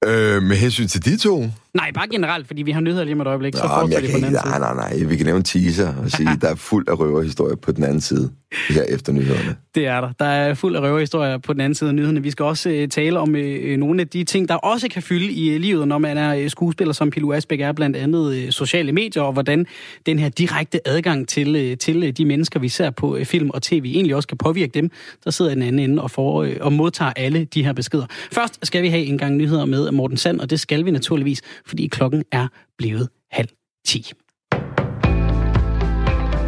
Øh, 0.06 0.44
med 0.44 0.56
hensyn 0.56 0.88
til 0.88 1.06
de 1.06 1.18
to? 1.18 1.46
Nej, 1.78 1.92
bare 1.92 2.08
generelt, 2.08 2.48
fordi 2.48 2.62
vi 2.62 2.72
har 2.72 2.82
nyheder 2.82 3.04
lige 3.04 3.16
med 3.16 3.26
et 3.26 3.30
øjeblik, 3.30 3.56
så 3.56 3.62
fortsætter 3.62 4.08
vi 4.08 4.14
på 4.14 4.18
den 4.18 4.26
anden 4.26 4.40
side. 4.40 4.60
Nej, 4.60 4.74
nej, 4.74 4.76
nej. 4.76 5.04
Vi 5.04 5.16
kan 5.16 5.26
lave 5.26 5.38
en 5.38 5.44
teaser 5.44 5.94
og 6.04 6.12
sige, 6.12 6.30
der 6.42 6.50
er 6.50 6.56
fuld 6.56 6.90
af 6.90 7.00
røverhistorier 7.00 7.56
på 7.56 7.72
den 7.72 7.84
anden 7.84 8.02
side 8.02 8.32
her 8.70 8.84
efter 8.84 9.14
nyhederne. 9.14 9.56
Det 9.76 9.88
er 9.88 10.02
der. 10.02 10.12
Der 10.20 10.26
er 10.26 10.54
fuld 10.54 10.76
af 10.76 10.82
røverhistorier 10.82 11.38
på 11.38 11.54
den 11.54 11.62
anden 11.62 11.76
side 11.76 11.90
af 11.90 11.96
nyhederne. 11.96 12.24
Vi 12.24 12.32
skal 12.32 12.46
også 12.46 12.70
uh, 12.70 12.90
tale 12.90 13.20
om 13.20 13.30
uh, 13.30 13.76
nogle 13.78 14.02
af 14.02 14.08
de 14.08 14.24
ting, 14.24 14.50
der 14.50 14.56
også 14.56 14.88
kan 14.90 15.04
fylde 15.04 15.32
i 15.32 15.58
livet, 15.58 15.88
når 15.88 15.98
man 15.98 16.18
er 16.18 16.50
skuespiller, 16.50 16.94
som 16.94 17.10
Pilo 17.10 17.34
Asbæk 17.34 17.62
er, 17.62 17.72
blandt 17.72 17.96
andet 17.96 18.54
sociale 18.54 18.92
medier, 18.92 19.24
og 19.24 19.34
hvordan 19.34 19.66
den 20.06 20.20
her 20.20 20.30
direkte 20.30 20.88
adgang 20.88 21.28
til, 21.28 21.78
til 21.78 22.18
de 22.18 22.26
mennesker, 22.26 22.60
vi 22.60 22.70
ser 22.70 22.90
på 22.90 23.18
film 23.24 23.50
og 23.50 23.62
tv, 23.62 23.92
egentlig 23.96 24.16
også 24.16 24.28
kan 24.28 24.38
påvirke 24.38 24.72
dem, 24.74 24.92
der 25.24 25.32
sidder 25.32 25.52
i 25.52 25.56
den 25.56 25.64
anden 25.64 25.80
ende 25.80 26.02
og, 26.02 26.12
får, 26.12 26.48
og 26.62 26.74
modtager 26.74 27.14
alle 27.16 27.46
de 27.46 27.64
her 27.64 27.74
beskeder. 27.74 28.06
Først 28.32 28.60
skal 28.64 28.84
vi 28.84 28.88
have 28.88 29.06
en 29.06 29.18
gang 29.18 29.36
nyheder 29.36 29.66
med 29.66 29.92
Morten 29.92 30.18
Sand, 30.18 30.40
og 30.40 30.50
det 30.50 30.60
skal 30.60 30.86
vi 30.86 30.92
naturligvis, 30.92 31.42
fordi 31.68 31.88
klokken 31.88 32.24
er 32.32 32.48
blevet 32.78 33.10
halv 33.32 33.50
ti. 33.86 34.12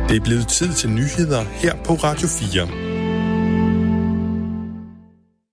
Det 0.09 0.17
er 0.17 0.23
blevet 0.23 0.47
tid 0.47 0.73
til 0.73 0.89
nyheder 0.89 1.43
her 1.43 1.75
på 1.75 1.93
Radio 1.93 2.27
4. 2.27 2.88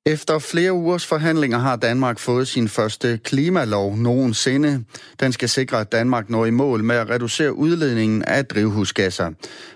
Efter 0.09 0.39
flere 0.39 0.73
ugers 0.73 1.07
forhandlinger 1.07 1.59
har 1.59 1.77
Danmark 1.77 2.19
fået 2.19 2.49
sin 2.49 2.69
første 2.69 3.21
klimalov 3.25 3.97
nogensinde. 3.97 4.85
Den 5.21 5.33
skal 5.33 5.49
sikre, 5.49 5.81
at 5.81 5.93
Danmark 5.93 6.31
når 6.31 6.47
i 6.47 6.51
mål 6.51 6.85
med 6.85 6.97
at 6.97 7.11
reducere 7.11 7.53
udledningen 7.53 8.23
af 8.23 8.47
drivhusgasser. 8.47 9.31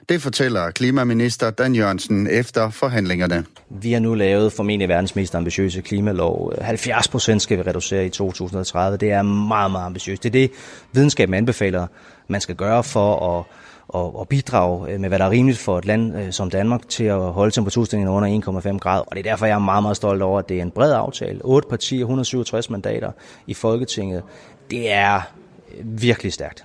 Det 0.08 0.22
fortæller 0.22 0.70
klimaminister 0.70 1.50
Dan 1.50 1.74
Jørgensen 1.74 2.26
efter 2.30 2.70
forhandlingerne. 2.70 3.44
Vi 3.70 3.92
har 3.92 4.00
nu 4.00 4.14
lavet 4.14 4.52
formentlig 4.52 4.88
verdens 4.88 5.16
mest 5.16 5.34
ambitiøse 5.34 5.80
klimalov. 5.80 6.52
70 6.60 7.08
procent 7.08 7.42
skal 7.42 7.58
vi 7.58 7.62
reducere 7.62 8.06
i 8.06 8.08
2030. 8.08 8.96
Det 8.96 9.10
er 9.10 9.22
meget, 9.22 9.70
meget 9.70 9.86
ambitiøst. 9.86 10.22
Det 10.22 10.28
er 10.28 10.32
det, 10.32 10.50
videnskaben 10.92 11.34
anbefaler, 11.34 11.86
man 12.28 12.40
skal 12.40 12.54
gøre 12.54 12.84
for 12.84 13.38
at 13.38 13.44
og, 13.94 14.18
og 14.18 14.28
bidrage 14.28 14.92
øh, 14.92 15.00
med, 15.00 15.08
hvad 15.08 15.18
der 15.18 15.24
er 15.24 15.30
rimeligt 15.30 15.58
for 15.58 15.78
et 15.78 15.84
land 15.84 16.16
øh, 16.18 16.32
som 16.32 16.50
Danmark 16.50 16.88
til 16.88 17.04
at 17.04 17.20
holde 17.20 17.50
temperaturstigningen 17.50 18.14
under 18.14 18.60
1,5 18.72 18.78
grader. 18.78 19.02
Og 19.02 19.16
det 19.16 19.26
er 19.26 19.30
derfor, 19.30 19.46
jeg 19.46 19.54
er 19.54 19.58
meget, 19.58 19.82
meget 19.82 19.96
stolt 19.96 20.22
over, 20.22 20.38
at 20.38 20.48
det 20.48 20.58
er 20.58 20.62
en 20.62 20.70
bred 20.70 20.92
aftale. 20.92 21.40
8 21.44 21.68
partier, 21.68 22.00
167 22.00 22.70
mandater 22.70 23.12
i 23.46 23.54
Folketinget. 23.54 24.22
Det 24.70 24.92
er 24.92 25.20
øh, 25.74 26.02
virkelig 26.02 26.32
stærkt. 26.32 26.64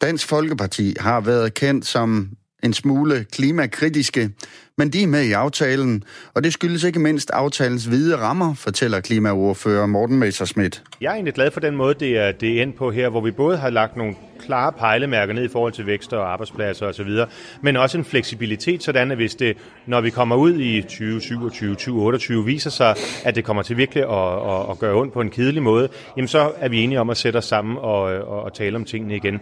Dansk 0.00 0.28
Folkeparti 0.28 0.96
har 1.00 1.20
været 1.20 1.54
kendt 1.54 1.86
som 1.86 2.30
en 2.62 2.72
smule 2.72 3.26
klimakritiske, 3.32 4.30
men 4.78 4.90
de 4.90 5.02
er 5.02 5.06
med 5.06 5.22
i 5.22 5.32
aftalen, 5.32 6.04
og 6.34 6.44
det 6.44 6.52
skyldes 6.52 6.84
ikke 6.84 6.98
mindst 6.98 7.30
aftalens 7.30 7.84
hvide 7.84 8.16
rammer, 8.16 8.54
fortæller 8.54 9.00
klimaordfører 9.00 9.86
Morten 9.86 10.18
Messerschmidt. 10.18 10.82
Jeg 11.00 11.08
er 11.08 11.14
egentlig 11.14 11.34
glad 11.34 11.50
for 11.50 11.60
den 11.60 11.76
måde, 11.76 11.94
det 11.94 12.18
er, 12.18 12.32
det 12.32 12.58
er 12.58 12.62
endt 12.62 12.76
på 12.76 12.90
her, 12.90 13.08
hvor 13.08 13.20
vi 13.20 13.30
både 13.30 13.56
har 13.56 13.70
lagt 13.70 13.96
nogle 13.96 14.14
klare 14.40 14.72
pejlemærker 14.72 15.34
ned 15.34 15.44
i 15.44 15.48
forhold 15.48 15.72
til 15.72 15.86
vækst 15.86 16.12
og 16.12 16.32
arbejdspladser 16.32 16.86
osv., 16.86 17.08
men 17.62 17.76
også 17.76 17.98
en 17.98 18.04
fleksibilitet, 18.04 18.82
sådan 18.82 19.10
at 19.10 19.16
hvis 19.16 19.34
det, 19.34 19.56
når 19.86 20.00
vi 20.00 20.10
kommer 20.10 20.36
ud 20.36 20.54
i 20.54 20.82
2027, 20.82 21.74
2028, 21.74 22.44
viser 22.44 22.70
sig, 22.70 22.94
at 23.24 23.34
det 23.34 23.44
kommer 23.44 23.62
til 23.62 23.76
virkelig 23.76 24.04
at, 24.04 24.50
at, 24.52 24.70
at 24.70 24.78
gøre 24.78 24.94
ondt 24.94 25.12
på 25.12 25.20
en 25.20 25.30
kedelig 25.30 25.62
måde, 25.62 25.88
jamen 26.16 26.28
så 26.28 26.52
er 26.58 26.68
vi 26.68 26.80
enige 26.80 27.00
om 27.00 27.10
at 27.10 27.16
sætte 27.16 27.36
os 27.36 27.44
sammen 27.44 27.76
og, 27.76 28.02
og, 28.02 28.42
og 28.42 28.54
tale 28.54 28.76
om 28.76 28.84
tingene 28.84 29.16
igen. 29.16 29.40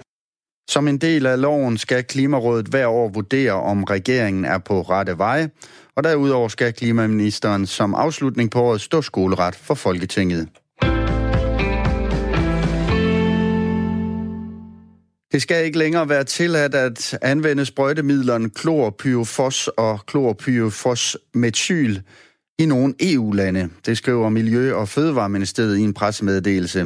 Som 0.68 0.88
en 0.88 0.98
del 0.98 1.26
af 1.26 1.40
loven 1.40 1.78
skal 1.78 2.04
Klimarådet 2.04 2.66
hver 2.66 2.86
år 2.86 3.08
vurdere, 3.08 3.52
om 3.52 3.84
regeringen 3.84 4.44
er 4.44 4.58
på 4.58 4.82
rette 4.82 5.18
vej, 5.18 5.48
og 5.96 6.04
derudover 6.04 6.48
skal 6.48 6.72
klimaministeren 6.72 7.66
som 7.66 7.94
afslutning 7.94 8.50
på 8.50 8.60
året 8.60 8.80
stå 8.80 9.02
skoleret 9.02 9.54
for 9.54 9.74
Folketinget. 9.74 10.48
Det 15.32 15.42
skal 15.42 15.64
ikke 15.64 15.78
længere 15.78 16.08
være 16.08 16.24
tilladt 16.24 16.74
at 16.74 17.18
anvende 17.22 17.64
sprøjtemidlerne 17.64 18.50
klorpyrofos 18.50 19.68
og 19.68 20.06
klorpyrofosmetyl 20.06 21.96
i 22.62 22.66
nogle 22.66 22.94
EU-lande. 23.12 23.62
Det 23.86 23.96
skriver 23.96 24.28
Miljø- 24.28 24.74
og 24.80 24.86
Fødevareministeriet 24.88 25.78
i 25.78 25.84
en 25.90 25.94
pressemeddelelse. 25.94 26.80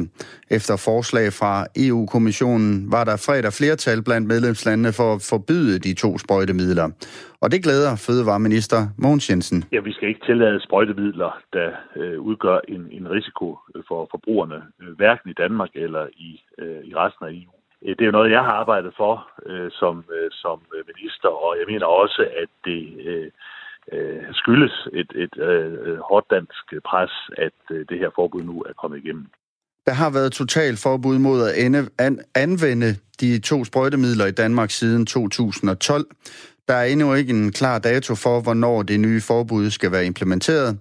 Efter 0.57 0.75
forslag 0.89 1.27
fra 1.39 1.53
EU-kommissionen 1.85 2.91
var 2.91 3.03
der 3.03 3.17
fredag 3.27 3.53
flertal 3.53 4.03
blandt 4.03 4.27
medlemslandene 4.27 4.91
for 4.99 5.09
at 5.15 5.21
forbyde 5.33 5.79
de 5.79 5.93
to 6.03 6.17
sprøjtemidler. 6.17 6.87
Og 7.41 7.51
det 7.51 7.63
glæder 7.63 7.91
Fødevareminister 8.07 8.79
Mogens 8.97 9.29
Jensen. 9.29 9.63
Ja, 9.71 9.79
vi 9.79 9.93
skal 9.93 10.07
ikke 10.09 10.25
tillade 10.25 10.63
sprøjtemidler, 10.65 11.31
der 11.53 11.69
øh, 11.95 12.19
udgør 12.19 12.59
en, 12.67 12.87
en 12.91 13.05
risiko 13.09 13.57
øh, 13.75 13.83
for 13.87 14.07
forbrugerne, 14.11 14.59
øh, 14.81 14.95
hverken 14.99 15.29
i 15.29 15.33
Danmark 15.33 15.69
eller 15.75 16.05
i, 16.27 16.41
øh, 16.57 16.81
i 16.89 16.95
resten 16.95 17.25
af 17.25 17.31
EU. 17.31 17.53
Øh, 17.85 17.95
det 17.95 18.01
er 18.01 18.05
jo 18.11 18.17
noget, 18.19 18.31
jeg 18.31 18.43
har 18.47 18.55
arbejdet 18.63 18.93
for 18.97 19.13
øh, 19.45 19.71
som, 19.71 19.95
øh, 20.17 20.29
som 20.31 20.57
minister, 20.91 21.29
og 21.45 21.51
jeg 21.59 21.65
mener 21.71 21.85
også, 21.85 22.21
at 22.41 22.49
det 22.65 22.81
øh, 23.05 23.29
øh, 23.91 24.23
skyldes 24.31 24.87
et, 24.93 25.11
et 25.15 25.37
øh, 25.37 25.97
hårdt 26.09 26.25
dansk 26.31 26.65
pres, 26.85 27.11
at 27.37 27.57
øh, 27.71 27.85
det 27.89 27.99
her 27.99 28.09
forbud 28.15 28.43
nu 28.43 28.61
er 28.61 28.73
kommet 28.81 28.97
igennem. 28.97 29.25
Der 29.85 29.93
har 29.93 30.09
været 30.09 30.31
total 30.31 30.77
forbud 30.77 31.17
mod 31.17 31.47
at 31.49 31.65
ende, 31.65 31.89
an, 31.97 32.19
anvende 32.35 32.95
de 33.21 33.39
to 33.39 33.65
sprøjtemidler 33.65 34.25
i 34.25 34.31
Danmark 34.31 34.71
siden 34.71 35.05
2012. 35.05 36.05
Der 36.67 36.73
er 36.73 36.83
endnu 36.83 37.13
ikke 37.13 37.33
en 37.33 37.51
klar 37.51 37.79
dato 37.79 38.15
for, 38.15 38.41
hvornår 38.41 38.83
det 38.83 38.99
nye 38.99 39.21
forbud 39.21 39.69
skal 39.69 39.91
være 39.91 40.05
implementeret. 40.05 40.77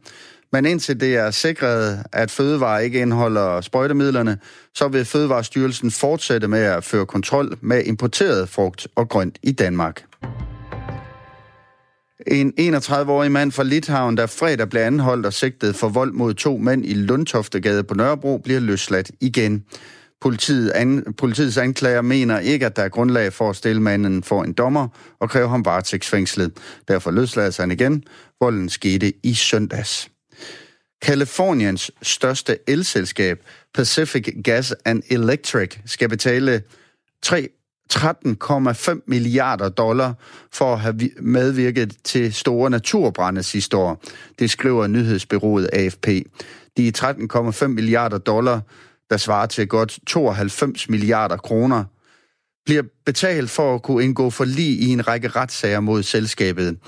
Men 0.53 0.67
indtil 0.67 1.01
det 1.01 1.17
er 1.17 1.31
sikret, 1.31 2.05
at 2.13 2.31
fødevarer 2.31 2.79
ikke 2.79 3.01
indeholder 3.01 3.61
sprøjtemidlerne, 3.61 4.39
så 4.75 4.89
vil 4.89 5.05
Fødevarestyrelsen 5.05 5.91
fortsætte 5.91 6.49
med 6.49 6.65
at 6.65 6.85
føre 6.85 7.07
kontrol 7.07 7.59
med 7.61 7.85
importeret 7.85 8.49
frugt 8.49 8.89
og 8.97 9.09
grønt 9.09 9.39
i 9.43 9.53
Danmark. 9.53 10.05
En 12.27 12.53
31-årig 12.61 13.33
mand 13.33 13.53
fra 13.53 13.63
Litauen, 13.63 14.17
der 14.17 14.27
fredag 14.27 14.69
blev 14.69 14.83
anholdt 14.83 15.27
og 15.27 15.33
sigtet 15.33 15.77
for 15.77 15.89
vold 15.89 16.13
mod 16.13 16.35
to 16.35 16.57
mænd 16.57 16.87
i 16.87 16.95
Lundtoftegade 16.95 17.85
på 17.85 17.95
Nørrebro, 17.95 18.39
bliver 18.39 18.61
løsladt 18.61 19.11
igen. 19.21 19.65
Politiet 20.21 20.71
an, 20.71 21.15
politiets 21.19 21.57
anklager 21.57 22.03
mener 22.03 22.39
ikke, 22.39 22.67
at 22.67 22.77
der 22.77 22.83
er 22.83 22.89
grundlag 22.89 23.33
for 23.33 23.51
at 23.51 23.57
stille 23.57 23.83
manden 23.83 24.23
for 24.23 24.43
en 24.43 24.53
dommer 24.53 24.89
og 25.21 25.31
kræve 25.31 25.49
ham 25.49 25.65
varetægtsfængslet. 25.65 26.53
Derfor 26.89 27.11
løslades 27.11 27.57
han 27.57 27.71
igen. 27.71 28.05
Volden 28.41 28.69
skete 28.69 29.13
i 29.23 29.35
søndags. 29.35 30.11
Kaliforniens 31.03 31.91
største 32.03 32.59
elselskab, 32.67 33.39
Pacific 33.75 34.43
Gas 34.45 34.75
and 34.85 35.03
Electric, 35.11 35.77
skal 35.87 36.09
betale 36.09 36.63
3 37.23 37.49
13,5 37.93 39.03
milliarder 39.07 39.69
dollar 39.69 40.13
for 40.53 40.73
at 40.73 40.81
have 40.81 41.11
medvirket 41.21 41.97
til 42.05 42.35
store 42.35 42.71
naturbrænde 42.71 43.43
sidste 43.43 43.77
år. 43.77 44.03
Det 44.39 44.51
skriver 44.51 44.87
nyhedsbyrået 44.87 45.71
AFP. 45.73 46.07
De 46.77 46.93
13,5 46.99 47.67
milliarder 47.67 48.19
dollar, 48.19 48.61
der 49.11 49.17
svarer 49.17 49.47
til 49.47 49.69
godt 49.69 49.99
92 50.07 50.89
milliarder 50.89 51.37
kroner, 51.37 51.85
bliver 52.65 52.83
betalt 53.07 53.51
for 53.51 53.75
at 53.75 53.83
kunne 53.83 54.05
indgå 54.05 54.31
for 54.31 54.45
lige 54.45 54.77
i 54.77 54.89
en 54.89 55.09
række 55.09 55.29
retssager 55.29 55.81
mod 55.81 56.03
selskabet. 56.03 56.79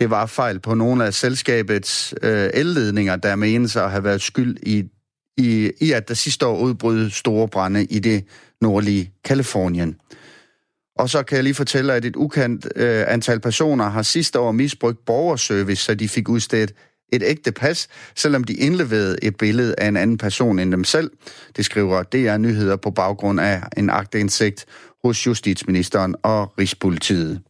Det 0.00 0.10
var 0.10 0.26
fejl 0.26 0.60
på 0.60 0.74
nogle 0.74 1.04
af 1.06 1.14
selskabets 1.14 2.14
øh, 2.22 2.50
elledninger, 2.54 3.16
der 3.16 3.36
menes 3.36 3.76
at 3.76 3.90
have 3.90 4.04
været 4.04 4.22
skyld 4.22 4.56
i, 4.62 4.84
i, 5.36 5.70
i, 5.80 5.92
at 5.92 6.08
der 6.08 6.14
sidste 6.14 6.46
år 6.46 6.58
udbrød 6.58 7.10
store 7.10 7.48
brænde 7.48 7.84
i 7.84 7.98
det 7.98 8.24
nordlige 8.60 9.12
Kalifornien. 9.24 9.96
Og 10.96 11.10
så 11.10 11.22
kan 11.22 11.36
jeg 11.36 11.44
lige 11.44 11.54
fortælle, 11.54 11.94
at 11.94 12.04
et 12.04 12.16
ukendt 12.16 12.66
øh, 12.76 13.04
antal 13.08 13.40
personer 13.40 13.88
har 13.88 14.02
sidste 14.02 14.38
år 14.38 14.52
misbrugt 14.52 15.04
borgerservice, 15.06 15.84
så 15.84 15.94
de 15.94 16.08
fik 16.08 16.28
udstedt 16.28 16.72
et 17.12 17.22
ægte 17.26 17.52
pas, 17.52 17.88
selvom 18.16 18.44
de 18.44 18.54
indleverede 18.54 19.16
et 19.22 19.36
billede 19.36 19.74
af 19.78 19.88
en 19.88 19.96
anden 19.96 20.18
person 20.18 20.58
end 20.58 20.72
dem 20.72 20.84
selv. 20.84 21.10
Det 21.56 21.64
skriver 21.64 22.02
DR 22.02 22.36
Nyheder 22.36 22.76
på 22.76 22.90
baggrund 22.90 23.40
af 23.40 23.62
en 23.76 23.90
agtindsigt 23.90 24.64
hos 25.04 25.26
Justitsministeren 25.26 26.14
og 26.22 26.58
Rigspolitiet. 26.58 27.40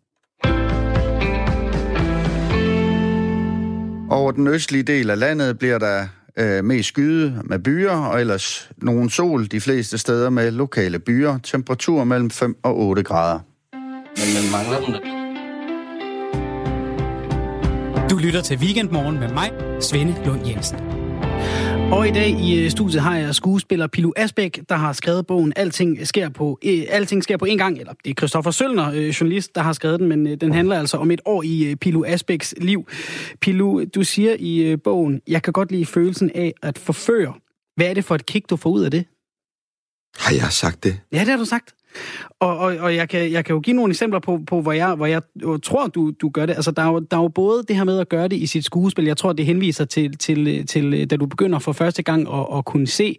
Over 4.11 4.33
den 4.33 4.47
østlige 4.47 4.83
del 4.83 5.11
af 5.11 5.19
landet 5.19 5.59
bliver 5.59 5.79
der 5.79 6.07
øh, 6.37 6.65
mest 6.65 6.89
skyde 6.89 7.43
med 7.45 7.59
byer, 7.59 7.91
og 7.91 8.21
ellers 8.21 8.71
nogen 8.77 9.11
sol 9.11 9.47
de 9.47 9.61
fleste 9.61 9.99
steder 9.99 10.31
med 10.31 10.51
lokale 10.51 10.99
byer. 10.99 11.39
Temperatur 11.39 12.05
mellem 12.05 12.31
5 12.31 12.57
og 12.63 12.79
8 12.79 13.03
grader. 13.03 13.39
Men 14.17 14.29
man 14.35 14.53
mangler 14.53 14.81
den. 14.87 14.95
Du 18.11 18.17
lytter 18.17 18.41
til 18.43 18.59
Weekendmorgen 18.59 19.21
med 19.21 19.29
mig, 19.29 19.51
Svende 19.81 20.15
Lund 20.27 20.47
Jensen. 20.47 21.02
Og 21.93 22.09
i 22.09 22.11
dag 22.11 22.29
i 22.29 22.65
øh, 22.65 22.71
studiet 22.71 23.03
har 23.03 23.17
jeg 23.17 23.35
skuespiller 23.35 23.87
Pilu 23.87 24.13
Asbæk, 24.17 24.61
der 24.69 24.75
har 24.75 24.93
skrevet 24.93 25.27
bogen 25.27 25.53
Alting 25.57 26.07
sker 26.07 26.29
på, 26.29 26.59
øh, 26.65 26.85
Alting 26.89 27.23
sker 27.23 27.37
på 27.37 27.45
en 27.45 27.59
gang, 27.59 27.79
eller 27.79 27.93
det 28.05 28.11
er 28.11 28.15
Christoffer 28.15 28.51
Sølner, 28.51 28.93
øh, 28.93 29.09
journalist, 29.09 29.55
der 29.55 29.61
har 29.61 29.73
skrevet 29.73 30.01
den, 30.01 30.09
men 30.09 30.27
øh, 30.27 30.37
den 30.41 30.53
handler 30.53 30.79
altså 30.79 30.97
om 30.97 31.11
et 31.11 31.21
år 31.25 31.43
i 31.43 31.65
øh, 31.65 31.77
Pilu 31.77 32.05
Asbæks 32.07 32.55
liv. 32.59 32.89
Pilu, 33.41 33.85
du 33.85 34.05
siger 34.05 34.37
i 34.39 34.59
øh, 34.59 34.79
bogen, 34.85 35.21
jeg 35.29 35.43
kan 35.43 35.53
godt 35.53 35.73
lide 35.73 35.87
følelsen 35.87 36.31
af 36.35 36.53
at 36.63 36.79
forføre. 36.79 37.35
Hvad 37.77 37.87
er 37.87 37.95
det 37.95 38.05
for 38.05 38.15
et 38.15 38.27
kick, 38.27 38.51
du 38.51 38.57
får 38.57 38.71
ud 38.71 38.83
af 38.83 38.91
det? 38.91 39.05
Har 40.19 40.35
jeg 40.35 40.53
sagt 40.53 40.85
det? 40.85 41.01
Ja, 41.13 41.21
det 41.21 41.29
har 41.29 41.37
du 41.37 41.45
sagt. 41.45 41.75
Og, 42.41 42.59
og, 42.59 42.77
og 42.77 42.95
jeg, 42.95 43.09
kan, 43.09 43.33
jeg 43.33 43.45
kan 43.45 43.55
jo 43.55 43.61
give 43.61 43.77
nogle 43.77 43.91
eksempler 43.91 44.21
på, 44.21 44.41
på 44.47 44.61
hvor, 44.61 44.73
jeg, 44.73 44.95
hvor 44.95 45.07
jeg 45.07 45.23
tror, 45.63 45.87
du, 45.87 46.11
du 46.11 46.29
gør 46.29 46.47
det. 46.47 46.55
Altså, 46.55 46.71
der 46.71 46.83
er, 46.83 46.87
jo, 46.87 46.99
der 46.99 47.17
er 47.17 47.23
jo 47.23 47.29
både 47.29 47.63
det 47.69 47.77
her 47.77 47.85
med 47.85 47.99
at 47.99 48.09
gøre 48.09 48.29
det 48.29 48.37
i 48.37 48.47
sit 48.47 48.65
skuespil. 48.65 49.05
Jeg 49.05 49.17
tror, 49.17 49.33
det 49.33 49.47
henviser 49.47 49.85
til, 49.85 50.19
til, 50.19 50.67
til 50.67 51.11
da 51.11 51.17
du 51.17 51.27
begynder 51.27 51.59
for 51.59 51.73
første 51.73 52.03
gang 52.03 52.29
at, 52.35 52.59
at 52.59 52.65
kunne 52.65 52.87
se, 52.87 53.19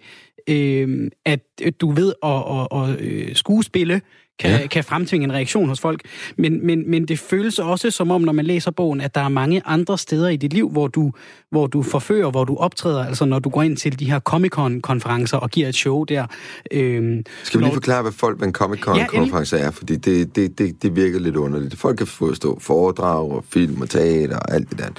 øh, 0.49 1.11
at 1.25 1.39
du 1.81 1.91
ved 1.91 2.13
at, 2.23 2.31
at, 2.31 2.67
at, 2.71 3.29
at 3.29 3.37
skuespille 3.37 4.01
kan, 4.43 4.61
ja. 4.61 4.67
kan 4.67 4.83
fremtvinge 4.83 5.23
en 5.23 5.33
reaktion 5.33 5.69
hos 5.69 5.79
folk. 5.79 6.01
Men, 6.37 6.65
men, 6.65 6.91
men 6.91 7.05
det 7.05 7.19
føles 7.19 7.59
også 7.59 7.91
som 7.91 8.11
om, 8.11 8.21
når 8.21 8.33
man 8.33 8.45
læser 8.45 8.71
bogen, 8.71 9.01
at 9.01 9.15
der 9.15 9.21
er 9.21 9.29
mange 9.29 9.61
andre 9.65 9.97
steder 9.97 10.29
i 10.29 10.35
dit 10.35 10.53
liv, 10.53 10.69
hvor 10.69 10.87
du, 10.87 11.11
hvor 11.51 11.67
du 11.67 11.83
forfører, 11.83 12.31
hvor 12.31 12.43
du 12.43 12.55
optræder, 12.55 13.05
altså 13.05 13.25
når 13.25 13.39
du 13.39 13.49
går 13.49 13.61
ind 13.61 13.77
til 13.77 13.99
de 13.99 14.05
her 14.05 14.19
Comic-Con-konferencer 14.19 15.37
og 15.37 15.49
giver 15.49 15.67
et 15.67 15.75
show 15.75 16.03
der. 16.03 16.25
Øhm, 16.71 17.23
Skal 17.43 17.59
vi 17.59 17.65
lige 17.65 17.73
forklare, 17.73 18.01
hvad 18.01 18.11
folk 18.11 18.37
hvad 18.37 18.47
en 18.47 18.53
Comic-Con-konference 18.53 19.55
ja, 19.55 19.63
er? 19.63 19.71
Fordi 19.71 19.95
det, 19.95 20.35
det, 20.35 20.57
det, 20.57 20.83
det 20.83 20.95
virker 20.95 21.19
lidt 21.19 21.35
underligt. 21.35 21.77
Folk 21.77 21.97
kan 21.97 22.07
forstå 22.07 22.59
foredrag 22.59 23.31
og 23.31 23.43
film 23.49 23.81
og 23.81 23.89
teater 23.89 24.37
og 24.37 24.53
alt 24.53 24.69
det 24.69 24.77
der. 24.77 24.89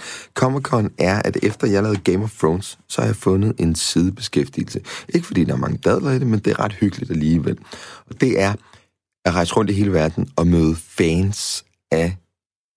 Comic-Con 0.40 0.94
er, 0.98 1.22
at 1.24 1.37
efter 1.42 1.66
jeg 1.66 1.83
lavede 1.83 1.98
Game 1.98 2.24
of 2.24 2.33
Thrones, 2.38 2.78
så 2.88 3.00
har 3.00 3.09
jeg 3.09 3.16
fundet 3.16 3.54
en 3.59 3.74
sidebeskæftigelse. 3.74 4.80
Ikke 5.14 5.26
fordi 5.26 5.44
der 5.44 5.52
er 5.52 5.57
mange 5.57 5.78
dadler 5.85 6.11
i 6.11 6.18
det, 6.18 6.26
men 6.26 6.38
det 6.38 6.50
er 6.50 6.64
ret 6.64 6.72
hyggeligt 6.72 7.11
alligevel. 7.11 7.59
Og 8.11 8.20
det 8.20 8.42
er, 8.42 8.52
at 9.24 9.34
rejse 9.34 9.54
rundt 9.54 9.70
i 9.70 9.74
hele 9.74 9.92
verden 9.92 10.30
og 10.37 10.46
møde 10.46 10.76
fans 10.76 11.64
af 11.90 12.16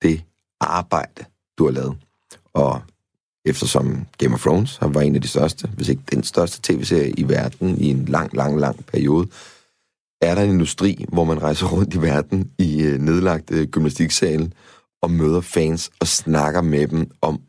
det 0.02 0.24
arbejde, 0.60 1.26
du 1.58 1.66
har 1.66 1.72
lavet. 1.72 1.98
Og 2.54 2.82
eftersom 3.46 4.08
Game 4.18 4.34
of 4.34 4.42
Thrones 4.42 4.78
har 4.78 4.88
været 4.88 5.08
en 5.08 5.16
af 5.16 5.22
de 5.22 5.28
største, 5.28 5.68
hvis 5.68 5.90
ikke 5.90 6.02
den 6.12 6.24
største 6.24 6.60
tv-serie 6.64 7.12
i 7.18 7.30
verden 7.30 7.78
i 7.78 7.90
en 7.90 8.06
lang, 8.06 8.34
lang, 8.34 8.60
lang 8.60 8.86
periode, 8.86 9.28
er 10.22 10.36
der 10.36 10.42
en 10.42 10.50
industri, 10.50 11.06
hvor 11.10 11.24
man 11.24 11.42
rejser 11.42 11.68
rundt 11.68 11.94
i 11.94 12.02
verden 12.02 12.52
i 12.58 12.82
øh, 12.82 13.00
nedlagt 13.00 13.52
øh, 13.52 13.68
gymnastiksalen 13.68 14.54
og 15.02 15.12
møder 15.12 15.42
fans 15.42 15.92
og 16.00 16.08
snakker 16.08 16.62
med 16.62 16.88
dem 16.88 17.12
om 17.22 17.42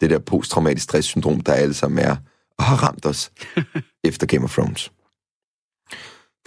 det 0.00 0.10
der 0.10 0.18
posttraumatisk 0.18 0.84
stresssyndrom, 0.84 1.40
der 1.40 1.52
alle 1.52 1.74
sammen 1.74 1.98
er 1.98 2.16
og 2.58 2.64
har 2.64 2.76
ramt 2.76 3.06
os 3.06 3.32
efter 4.08 4.26
Game 4.26 4.44
of 4.44 4.52
Thrones. 4.52 4.92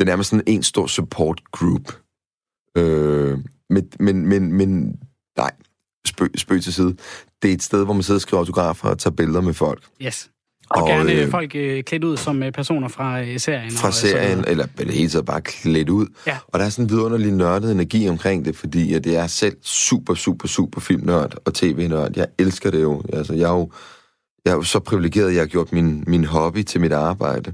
Det 0.02 0.08
er 0.08 0.12
nærmest 0.12 0.30
sådan 0.30 0.44
en 0.48 0.64
stor 0.64 0.88
support 0.88 1.42
group. 1.52 1.94
Øh, 2.78 3.38
men, 3.70 3.90
men, 4.00 4.28
men, 4.28 4.54
men 4.54 5.00
nej, 5.38 5.52
spøg, 6.08 6.30
spøg 6.36 6.64
til 6.64 6.74
side. 6.74 6.96
Det 7.42 7.50
er 7.50 7.54
et 7.54 7.64
sted, 7.64 7.86
hvor 7.86 7.94
man 7.94 8.04
sidder 8.04 8.18
og 8.18 8.22
skriver 8.22 8.40
autografer 8.40 8.90
og 8.90 9.00
tager 9.00 9.16
billeder 9.16 9.42
med 9.42 9.54
folk. 9.54 9.84
Yes. 10.02 10.30
Og, 10.70 10.82
og 10.82 10.90
gerne 10.90 11.14
øh, 11.14 11.32
folk 11.32 11.56
øh, 11.56 11.84
klædt 11.84 12.04
ud 12.04 12.18
som 12.18 12.44
øh, 12.44 12.52
personer 12.52 12.88
fra 12.88 13.22
øh, 13.22 13.40
serien. 13.40 13.72
Fra 13.72 13.88
og, 13.88 13.94
serien, 13.94 14.44
så 14.44 14.50
eller 14.50 14.66
det 14.78 14.94
hele 14.94 15.10
taget 15.10 15.26
bare 15.26 15.42
klædt 15.42 15.90
ud. 15.90 16.08
Ja. 16.28 16.38
Og 16.48 16.60
der 16.60 16.66
er 16.66 16.70
sådan 16.70 16.86
en 16.86 16.90
vidunderlig 16.90 17.32
nørdet 17.32 17.72
energi 17.72 18.10
omkring 18.10 18.46
det, 18.46 18.56
fordi 18.56 18.94
at 18.94 19.04
det 19.04 19.18
er 19.18 19.28
selv 19.28 19.58
super, 19.62 20.14
super, 20.14 20.48
super 20.48 20.82
filmnørd 20.82 21.36
og 21.46 21.54
tv-nørd. 21.54 22.12
Jeg 22.16 22.28
elsker 22.40 22.72
det 22.72 22.82
jo. 22.82 23.04
Altså, 23.14 23.34
jeg 23.34 23.50
er 23.50 23.54
jo, 23.54 23.72
jeg 24.46 24.52
er 24.52 24.56
jo 24.56 24.64
så 24.64 24.80
privilegeret, 24.80 25.28
at 25.28 25.34
jeg 25.34 25.42
har 25.42 25.48
gjort 25.48 25.72
min, 25.74 26.04
min 26.08 26.26
hobby 26.26 26.64
til 26.64 26.82
mit 26.82 26.92
arbejde. 26.92 27.54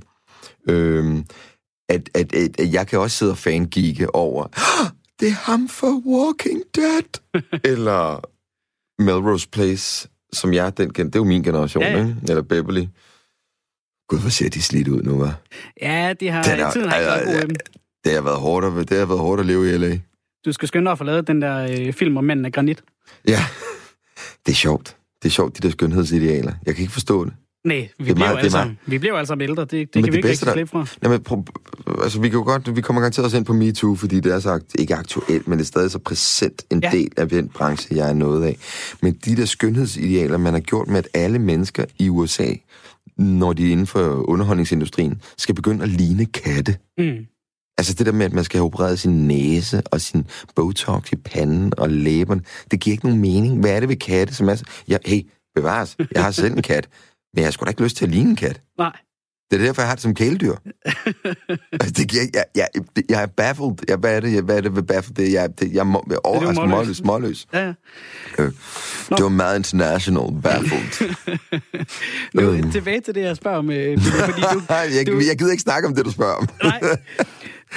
Øh, 0.69 1.23
at, 1.89 2.09
at, 2.13 2.35
at, 2.35 2.59
at 2.59 2.73
jeg 2.73 2.87
kan 2.87 2.99
også 2.99 3.17
sidde 3.17 3.31
og 3.31 3.37
fangige 3.37 4.15
over, 4.15 4.43
oh, 4.43 4.87
det 5.19 5.27
er 5.27 5.51
ham 5.51 5.67
for 5.67 6.01
Walking 6.05 6.63
Dead. 6.75 7.21
Eller 7.71 8.29
Melrose 9.01 9.49
Place, 9.49 10.09
som 10.33 10.53
jeg 10.53 10.77
den 10.77 10.89
det 10.89 11.15
er 11.15 11.19
jo 11.19 11.23
min 11.23 11.43
generation, 11.43 11.83
ja, 11.83 11.91
ja. 11.91 11.99
ikke? 11.99 12.15
Eller 12.29 12.41
Beverly. 12.41 12.85
Gud, 14.09 14.19
hvor 14.19 14.29
ser 14.29 14.49
de 14.49 14.61
slidt 14.61 14.87
ud 14.87 15.01
nu, 15.03 15.25
hva'? 15.25 15.31
Ja, 15.81 16.13
de 16.19 16.27
har, 16.29 16.43
den 16.43 16.59
er, 16.59 16.71
tiden 16.71 16.89
har 16.89 16.97
ikke 16.97 17.07
været 17.07 17.47
god 17.47 17.55
Det 18.03 18.13
har 18.13 18.21
været 18.21 18.39
hårdt 18.39 18.65
at, 18.65 18.89
det 18.89 18.97
har 18.97 19.05
været 19.05 19.19
hårdt 19.19 19.39
at 19.39 19.45
leve 19.45 19.69
i 19.69 19.77
L.A. 19.77 19.97
Du 20.45 20.51
skal 20.51 20.67
skynde 20.67 20.85
dig 20.85 20.91
at 20.91 20.97
få 20.97 21.03
lavet 21.03 21.27
den 21.27 21.41
der 21.41 21.67
øh, 21.87 21.93
film 21.93 22.17
om 22.17 22.23
mænden 22.23 22.45
af 22.45 22.51
granit. 22.51 22.83
Ja, 23.27 23.39
det 24.45 24.51
er 24.51 24.55
sjovt. 24.55 24.97
Det 25.23 25.29
er 25.29 25.31
sjovt, 25.31 25.57
de 25.57 25.67
der 25.67 25.71
skønhedsidealer. 25.71 26.53
Jeg 26.65 26.75
kan 26.75 26.81
ikke 26.81 26.93
forstå 26.93 27.25
det. 27.25 27.33
Nej, 27.67 27.89
vi 27.97 28.03
bliver, 28.03 28.17
meget, 28.17 28.37
altså, 28.37 28.69
vi 28.85 28.97
bliver 28.97 29.15
altså 29.15 29.37
ældre. 29.41 29.61
Det, 29.61 29.71
det 29.71 30.03
kan 30.03 30.13
vi 30.13 30.17
ikke 30.17 30.29
rigtig 30.29 30.51
slippe 30.51 30.71
fra. 30.71 30.87
Nej, 31.01 31.19
men, 31.29 31.47
altså, 32.03 32.21
vi 32.21 32.29
kan 32.29 32.37
jo 32.37 32.43
godt, 32.43 32.75
vi 32.75 32.81
kommer 32.81 33.01
garanteret 33.01 33.25
også 33.25 33.37
ind 33.37 33.45
på 33.45 33.53
MeToo, 33.53 33.95
fordi 33.95 34.19
det 34.19 34.33
er 34.33 34.39
så 34.39 34.59
ikke 34.79 34.95
aktuelt, 34.95 35.47
men 35.47 35.59
det 35.59 35.63
er 35.63 35.67
stadig 35.67 35.91
så 35.91 35.99
præsent 35.99 36.65
en 36.69 36.79
ja. 36.83 36.89
del 36.91 37.11
af 37.17 37.29
den 37.29 37.49
branche, 37.49 37.95
jeg 37.95 38.09
er 38.09 38.13
nået 38.13 38.45
af. 38.45 38.57
Men 39.01 39.13
de 39.25 39.35
der 39.35 39.45
skønhedsidealer, 39.45 40.37
man 40.37 40.53
har 40.53 40.59
gjort 40.59 40.87
med, 40.87 40.97
at 40.97 41.07
alle 41.13 41.39
mennesker 41.39 41.85
i 41.99 42.09
USA, 42.09 42.53
når 43.17 43.53
de 43.53 43.67
er 43.67 43.71
inden 43.71 43.87
for 43.87 44.29
underholdningsindustrien, 44.29 45.21
skal 45.37 45.55
begynde 45.55 45.83
at 45.83 45.89
ligne 45.89 46.25
katte. 46.25 46.77
Mm. 46.97 47.25
Altså 47.77 47.93
det 47.93 48.05
der 48.05 48.11
med, 48.11 48.25
at 48.25 48.33
man 48.33 48.43
skal 48.43 48.57
have 48.57 48.65
opereret 48.65 48.99
sin 48.99 49.27
næse 49.27 49.81
og 49.91 50.01
sin 50.01 50.25
botox 50.55 51.11
i 51.11 51.15
panden 51.15 51.73
og 51.77 51.89
læberne, 51.89 52.41
det 52.71 52.79
giver 52.79 52.91
ikke 52.91 53.05
nogen 53.05 53.21
mening. 53.21 53.59
Hvad 53.59 53.71
er 53.71 53.79
det 53.79 53.89
ved 53.89 53.95
katte, 53.95 54.33
som 54.33 54.49
er... 54.49 54.63
Ja, 54.87 54.97
hey, 55.05 55.21
bevares, 55.55 55.97
jeg 56.11 56.23
har 56.23 56.31
selv 56.31 56.53
en 56.53 56.61
kat. 56.61 56.89
Men 57.37 57.41
jeg 57.41 57.47
har 57.47 57.51
sgu 57.51 57.65
da 57.65 57.69
ikke 57.69 57.83
lyst 57.83 57.97
til 57.97 58.05
at 58.05 58.11
ligne 58.11 58.29
en 58.29 58.35
kat. 58.35 58.61
Nej. 58.77 58.95
Det 59.51 59.61
er 59.61 59.65
derfor, 59.65 59.81
jeg 59.81 59.89
har 59.89 59.95
det 59.95 60.01
som 60.01 60.13
kæledyr. 60.13 60.55
altså, 61.81 61.93
det, 61.97 62.13
jeg, 62.13 62.29
jeg, 62.33 62.45
jeg, 62.55 62.67
jeg 63.09 63.21
er 63.21 63.25
baffled. 63.25 63.71
Jeg, 63.87 63.97
hvad 63.97 64.15
er 64.15 64.19
det, 64.19 64.33
jeg, 64.33 64.41
hvad 64.41 64.57
er 64.57 64.61
det 64.61 64.75
ved 64.75 64.83
baffled? 64.83 65.15
Det, 65.15 65.33
jeg, 65.33 65.59
det, 65.59 65.73
jeg, 65.73 65.79
er 65.79 66.19
overrasket 66.23 66.55
småløs. 66.55 66.97
småløs. 66.97 67.47
Ja, 67.53 67.59
ja. 67.59 67.73
Øh, 68.39 68.51
det 69.09 69.23
var 69.23 69.29
meget 69.29 69.57
international 69.57 70.41
baffled. 70.41 71.15
nu, 72.33 72.51
øh. 72.51 72.71
tilbage 72.71 73.01
til 73.01 73.15
det, 73.15 73.21
jeg 73.21 73.35
spørger 73.35 73.57
om. 73.57 73.71
Øh, 73.71 73.99
fordi 74.01 74.41
du, 74.41 74.61
jeg, 74.97 75.07
du... 75.07 75.21
jeg 75.27 75.37
gider 75.37 75.51
ikke 75.51 75.63
snakke 75.63 75.87
om 75.87 75.95
det, 75.95 76.05
du 76.05 76.11
spørger 76.11 76.33
om. 76.33 76.47
Nej. 76.63 76.81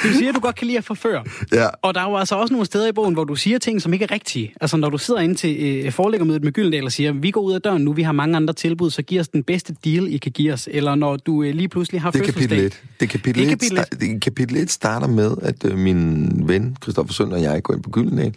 Du 0.03 0.09
siger, 0.09 0.29
at 0.29 0.35
du 0.35 0.41
godt 0.41 0.57
kan 0.57 0.67
lide 0.67 0.79
at 0.79 0.85
forføre. 0.85 1.25
Ja. 1.53 1.67
Og 1.83 1.95
der 1.95 2.01
er 2.01 2.11
jo 2.11 2.17
altså 2.17 2.35
også 2.35 2.55
nogle 2.55 2.67
steder 2.67 2.89
i 2.89 2.93
bogen, 2.93 3.15
hvor 3.15 3.25
du 3.25 3.35
siger 3.35 3.59
ting, 3.59 3.83
som 3.83 3.93
ikke 3.93 4.05
er 4.05 4.11
rigtige. 4.11 4.55
Altså 4.61 4.77
når 4.77 4.91
du 4.91 4.99
sidder 4.99 5.21
ind 5.21 5.37
til 5.37 5.57
øh, 5.61 5.93
forlæggermødet 5.93 6.45
med 6.45 6.53
Gyldendal 6.53 6.85
og 6.85 6.93
siger, 6.93 7.13
vi 7.13 7.31
går 7.31 7.41
ud 7.41 7.53
af 7.53 7.63
døren 7.63 7.83
nu, 7.83 7.93
vi 7.93 8.03
har 8.03 8.13
mange 8.13 8.37
andre 8.37 8.55
tilbud, 8.55 8.91
så 8.91 9.03
giv 9.03 9.21
os 9.21 9.29
den 9.29 9.43
bedste 9.43 9.77
deal, 9.85 10.15
I 10.15 10.17
kan 10.17 10.33
give 10.33 10.53
os. 10.53 10.69
Eller 10.73 10.95
når 10.95 11.17
du 11.17 11.43
øh, 11.43 11.55
lige 11.55 11.69
pludselig 11.69 12.01
har 12.01 12.11
det 12.11 12.19
fødselsdag. 12.19 12.49
Kapitel 12.49 12.67
1. 12.67 12.83
Det 13.01 13.09
kapitel, 13.09 13.43
det 13.43 13.51
kapitel 13.51 13.79
1. 13.79 13.87
Kapitel 13.91 14.21
kapitel 14.21 14.57
1 14.57 14.71
starter 14.71 15.07
med, 15.07 15.35
at 15.43 15.65
øh, 15.65 15.79
min 15.79 16.29
ven, 16.49 16.77
Christoffer 16.83 17.13
Sønder 17.13 17.37
og 17.37 17.43
jeg, 17.43 17.63
går 17.63 17.75
ind 17.75 17.83
på 17.83 17.91
Gyldendal. 17.91 18.35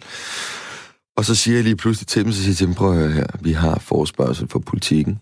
Og 1.16 1.24
så 1.24 1.34
siger 1.34 1.54
jeg 1.54 1.64
lige 1.64 1.76
pludselig 1.76 2.06
til 2.06 2.24
dem, 2.24 2.32
så 2.32 2.38
siger 2.38 2.50
jeg 2.50 2.56
til 2.56 2.66
dem, 2.66 2.74
prøv 2.74 2.92
at 2.92 2.98
høre 2.98 3.10
her, 3.10 3.26
vi 3.40 3.52
har 3.52 3.78
forespørgsel 3.78 4.48
for 4.48 4.58
politikken. 4.58 5.18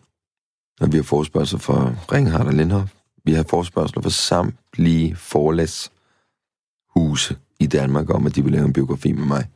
Og 0.81 0.93
vi 0.93 0.97
har 0.97 1.05
forespørgsel 1.05 1.59
for 1.59 1.97
Ringhardt 2.13 2.49
og 2.49 2.55
Lindhoff. 2.55 2.93
Vi 3.25 3.33
har 3.33 3.45
forespørgsel 3.51 4.03
for 4.03 4.11
samtlige 4.11 5.17
forlæs 5.17 5.91
huse 6.97 7.37
i 7.61 7.67
Danmark 7.67 8.11
om, 8.11 8.27
at 8.27 8.35
de 8.35 8.43
vil 8.43 8.53
lave 8.53 8.65
en 8.65 8.73
biografi 8.73 9.13
med 9.13 9.27
mig. 9.27 9.49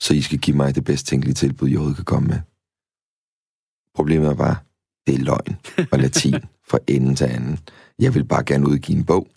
Så 0.00 0.14
I 0.14 0.20
skal 0.20 0.38
give 0.38 0.56
mig 0.56 0.74
det 0.74 0.84
bedst 0.84 1.06
tænkelige 1.06 1.34
tilbud, 1.34 1.68
jeg 1.68 1.76
overhovedet 1.76 1.96
kan 1.96 2.04
komme 2.04 2.28
med. 2.28 2.40
Problemet 3.94 4.28
er 4.28 4.34
bare, 4.34 4.56
det 5.06 5.14
er 5.14 5.18
løgn 5.18 5.56
og 5.92 5.98
latin 5.98 6.34
fra 6.70 6.78
ende 6.86 7.14
til 7.14 7.24
anden. 7.24 7.58
Jeg 7.98 8.14
vil 8.14 8.24
bare 8.24 8.44
gerne 8.44 8.68
udgive 8.68 8.98
en 8.98 9.04
bog, 9.04 9.28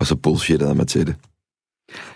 og 0.00 0.06
så 0.06 0.16
bullshittede 0.16 0.68
jeg 0.68 0.76
mig 0.76 0.88
til 0.88 1.06
det. 1.06 1.16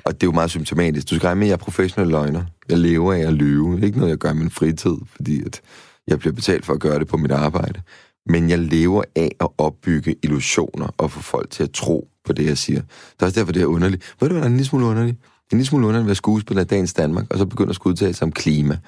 Og 0.05 0.15
det 0.15 0.23
er 0.23 0.27
jo 0.27 0.33
meget 0.33 0.51
symptomatisk. 0.51 1.11
Du 1.11 1.17
skal 1.17 1.37
med, 1.37 1.47
at 1.47 1.49
jeg 1.49 1.53
er 1.53 1.65
professionel 1.65 2.11
løgner. 2.11 2.45
Jeg 2.69 2.79
lever 2.79 3.13
af 3.13 3.19
at 3.19 3.33
lyve. 3.33 3.75
Det 3.75 3.83
er 3.83 3.87
ikke 3.87 3.99
noget, 3.99 4.11
jeg 4.11 4.19
gør 4.19 4.31
i 4.31 4.35
min 4.35 4.51
fritid, 4.51 4.97
fordi 5.07 5.45
at 5.45 5.61
jeg 6.07 6.19
bliver 6.19 6.33
betalt 6.33 6.67
for 6.67 6.73
at 6.73 6.81
gøre 6.81 6.99
det 6.99 7.09
på 7.09 7.17
mit 7.17 7.31
arbejde. 7.31 7.83
Men 8.27 8.51
jeg 8.51 8.59
lever 8.59 9.03
af 9.17 9.31
at 9.41 9.49
opbygge 9.59 10.17
illusioner 10.23 10.95
og 10.99 11.11
få 11.11 11.21
folk 11.21 11.51
til 11.51 11.63
at 11.63 11.71
tro 11.71 12.10
på 12.25 12.33
det, 12.33 12.47
jeg 12.47 12.59
siger. 12.59 12.81
Det 12.81 13.23
er 13.23 13.27
også 13.27 13.41
derfor, 13.41 13.53
det 13.53 13.63
er 13.63 13.67
underligt. 13.67 14.15
Ved 14.21 14.29
du, 14.29 14.35
hvad 14.35 14.41
der 14.41 14.47
er 14.47 14.51
en 14.51 14.57
lille 14.57 14.69
smule 14.69 14.87
underligt? 14.87 15.17
En 15.53 15.59
lille 15.59 15.67
smule 15.67 15.87
underligt 15.87 16.05
at 16.05 16.07
være 16.07 16.15
skuespiller 16.15 16.63
i 16.63 16.67
dagens 16.67 16.93
Danmark, 16.93 17.27
og 17.31 17.39
så 17.39 17.47
begynder 17.47 17.71
at 17.71 17.75
skulle 17.75 17.93
udtale 17.93 18.15
sig 18.15 18.25
om 18.25 18.33
klima, 18.33 18.79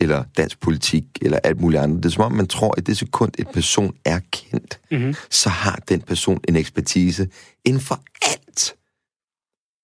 eller 0.00 0.24
dansk 0.36 0.60
politik, 0.60 1.04
eller 1.22 1.38
alt 1.44 1.60
muligt 1.60 1.82
andet. 1.82 2.02
Det 2.02 2.08
er 2.08 2.12
som 2.12 2.24
om, 2.24 2.32
man 2.32 2.46
tror, 2.46 2.74
at 2.76 2.86
det 2.86 2.96
sekund, 2.96 3.32
et 3.38 3.48
person 3.48 3.94
er 4.04 4.20
kendt, 4.32 4.80
mm-hmm. 4.90 5.14
så 5.30 5.48
har 5.48 5.82
den 5.88 6.00
person 6.00 6.40
en 6.48 6.56
ekspertise 6.56 7.28
inden 7.64 7.82
for 7.82 8.00
alt. 8.22 8.74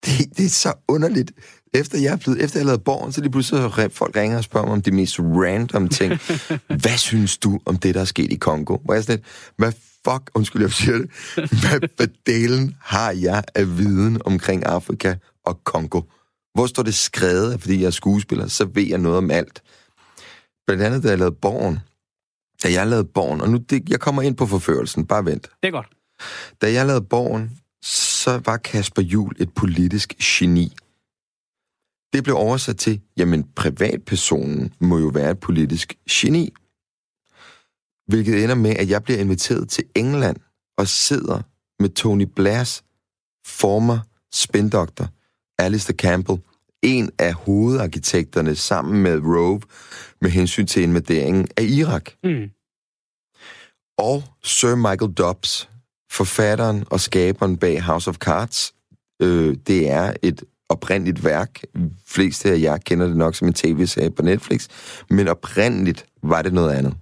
Det, 0.04 0.36
det 0.36 0.44
er 0.44 0.50
så 0.50 0.72
underligt. 0.88 1.32
Efter 1.74 1.98
jeg 1.98 2.12
er 2.12 2.16
blevet, 2.16 2.42
efter 2.42 2.58
jeg 2.58 2.66
lavet 2.66 2.84
borgen, 2.84 3.12
så 3.12 3.20
lige 3.20 3.30
pludselig 3.32 3.62
så 3.62 3.88
folk 3.92 4.16
ringer 4.16 4.38
og 4.38 4.44
spørger 4.44 4.66
mig 4.66 4.72
om 4.72 4.82
de 4.82 4.90
mest 4.90 5.18
random 5.20 5.88
ting. 5.88 6.12
hvad 6.82 6.98
synes 6.98 7.38
du 7.38 7.60
om 7.64 7.76
det, 7.76 7.94
der 7.94 8.00
er 8.00 8.04
sket 8.04 8.32
i 8.32 8.36
Kongo? 8.36 8.76
Hvor 8.84 8.94
jeg 8.94 9.04
sådan 9.04 9.16
lidt, 9.16 9.26
hvad 9.56 9.72
fuck, 10.06 10.30
undskyld, 10.34 10.62
jeg 10.62 10.72
siger 10.72 10.98
det, 10.98 11.10
hvad, 11.34 11.88
hvad 11.96 12.08
delen 12.26 12.76
har 12.80 13.10
jeg 13.10 13.44
af 13.54 13.78
viden 13.78 14.22
omkring 14.24 14.66
Afrika 14.66 15.14
og 15.44 15.64
Kongo? 15.64 16.00
Hvor 16.54 16.66
står 16.66 16.82
det 16.82 16.94
skrevet, 16.94 17.60
fordi 17.60 17.80
jeg 17.80 17.86
er 17.86 17.90
skuespiller, 17.90 18.46
så 18.46 18.64
ved 18.64 18.86
jeg 18.86 18.98
noget 18.98 19.18
om 19.18 19.30
alt. 19.30 19.62
Blandt 20.66 20.82
andet, 20.82 21.02
da 21.02 21.08
jeg 21.08 21.18
lavede 21.18 21.36
Borgen, 21.42 21.78
da 22.62 22.72
jeg 22.72 22.86
lavede 22.86 23.08
Borgen, 23.14 23.40
og 23.40 23.50
nu 23.50 23.56
det, 23.56 23.88
jeg 23.88 24.00
kommer 24.00 24.22
ind 24.22 24.36
på 24.36 24.46
forførelsen, 24.46 25.06
bare 25.06 25.24
vent. 25.24 25.42
Det 25.62 25.68
er 25.68 25.70
godt. 25.70 25.88
Da 26.62 26.72
jeg 26.72 26.86
lavede 26.86 27.04
Borgen, 27.04 27.50
så 27.82 28.40
var 28.44 28.56
Kasper 28.56 29.02
Jul 29.02 29.32
et 29.38 29.54
politisk 29.54 30.14
geni. 30.22 30.72
Det 32.12 32.24
blev 32.24 32.36
oversat 32.36 32.76
til, 32.76 33.00
jamen 33.16 33.44
privatpersonen 33.56 34.74
må 34.80 34.98
jo 34.98 35.06
være 35.06 35.30
et 35.30 35.40
politisk 35.40 35.94
geni. 36.10 36.52
Hvilket 38.06 38.42
ender 38.42 38.54
med, 38.54 38.76
at 38.76 38.90
jeg 38.90 39.02
bliver 39.02 39.18
inviteret 39.18 39.68
til 39.68 39.84
England 39.94 40.36
og 40.78 40.88
sidder 40.88 41.42
med 41.82 41.88
Tony 41.88 42.26
Blairs 42.36 42.84
former 43.46 43.98
spindoktor 44.34 45.08
Alistair 45.58 45.96
Campbell, 45.96 46.38
en 46.82 47.10
af 47.18 47.34
hovedarkitekterne 47.34 48.54
sammen 48.54 49.02
med 49.02 49.18
Rove 49.18 49.60
med 50.20 50.30
hensyn 50.30 50.66
til 50.66 50.82
invaderingen 50.82 51.48
af 51.56 51.62
Irak. 51.62 52.10
Mm. 52.24 52.50
Og 53.98 54.22
Sir 54.44 54.74
Michael 54.74 55.12
Dobbs, 55.12 55.68
forfatteren 56.10 56.84
og 56.90 57.00
skaberen 57.00 57.56
bag 57.56 57.82
House 57.82 58.10
of 58.10 58.16
Cards. 58.16 58.74
Øh, 59.22 59.56
det 59.66 59.90
er 59.90 60.12
et 60.22 60.44
oprindeligt 60.68 61.24
værk. 61.24 61.60
Flest 62.06 62.46
af 62.46 62.60
jer 62.60 62.76
kender 62.76 63.06
det 63.06 63.16
nok 63.16 63.34
som 63.34 63.48
en 63.48 63.54
tv-serie 63.54 64.10
på 64.10 64.22
Netflix. 64.22 64.68
Men 65.10 65.28
oprindeligt 65.28 66.06
var 66.22 66.42
det 66.42 66.52
noget 66.52 66.72
andet. 66.74 66.94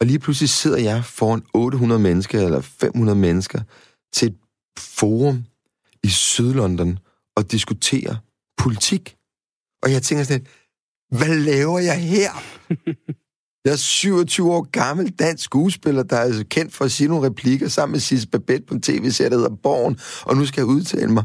Og 0.00 0.06
lige 0.06 0.18
pludselig 0.18 0.50
sidder 0.50 0.78
jeg 0.78 1.04
foran 1.04 1.42
800 1.54 2.00
mennesker 2.00 2.44
eller 2.44 2.60
500 2.60 3.18
mennesker 3.18 3.60
til 4.12 4.28
et 4.28 4.36
forum 4.78 5.44
i 6.02 6.08
Sydlondon 6.08 6.98
og 7.36 7.52
diskuterer 7.52 8.16
politik. 8.58 9.16
Og 9.82 9.92
jeg 9.92 10.02
tænker 10.02 10.24
sådan 10.24 10.40
lidt, 10.40 10.50
hvad 11.18 11.36
laver 11.36 11.78
jeg 11.78 12.00
her? 12.00 12.30
Jeg 13.64 13.72
er 13.72 13.76
27 13.76 14.52
år 14.52 14.70
gammel 14.70 15.10
dansk 15.10 15.44
skuespiller, 15.44 16.02
der 16.02 16.16
er 16.16 16.20
altså 16.20 16.44
kendt 16.50 16.74
for 16.74 16.84
at 16.84 16.92
sige 16.92 17.08
nogle 17.08 17.26
replikker 17.26 17.68
sammen 17.68 17.92
med 17.92 18.00
Sis 18.00 18.26
Babette 18.26 18.66
på 18.66 18.74
en 18.74 18.82
tv-serie, 18.82 19.30
der 19.30 19.36
hedder 19.36 19.56
Borgen, 19.62 19.98
og 20.22 20.36
nu 20.36 20.46
skal 20.46 20.60
jeg 20.60 20.66
udtale 20.66 21.12
mig 21.12 21.24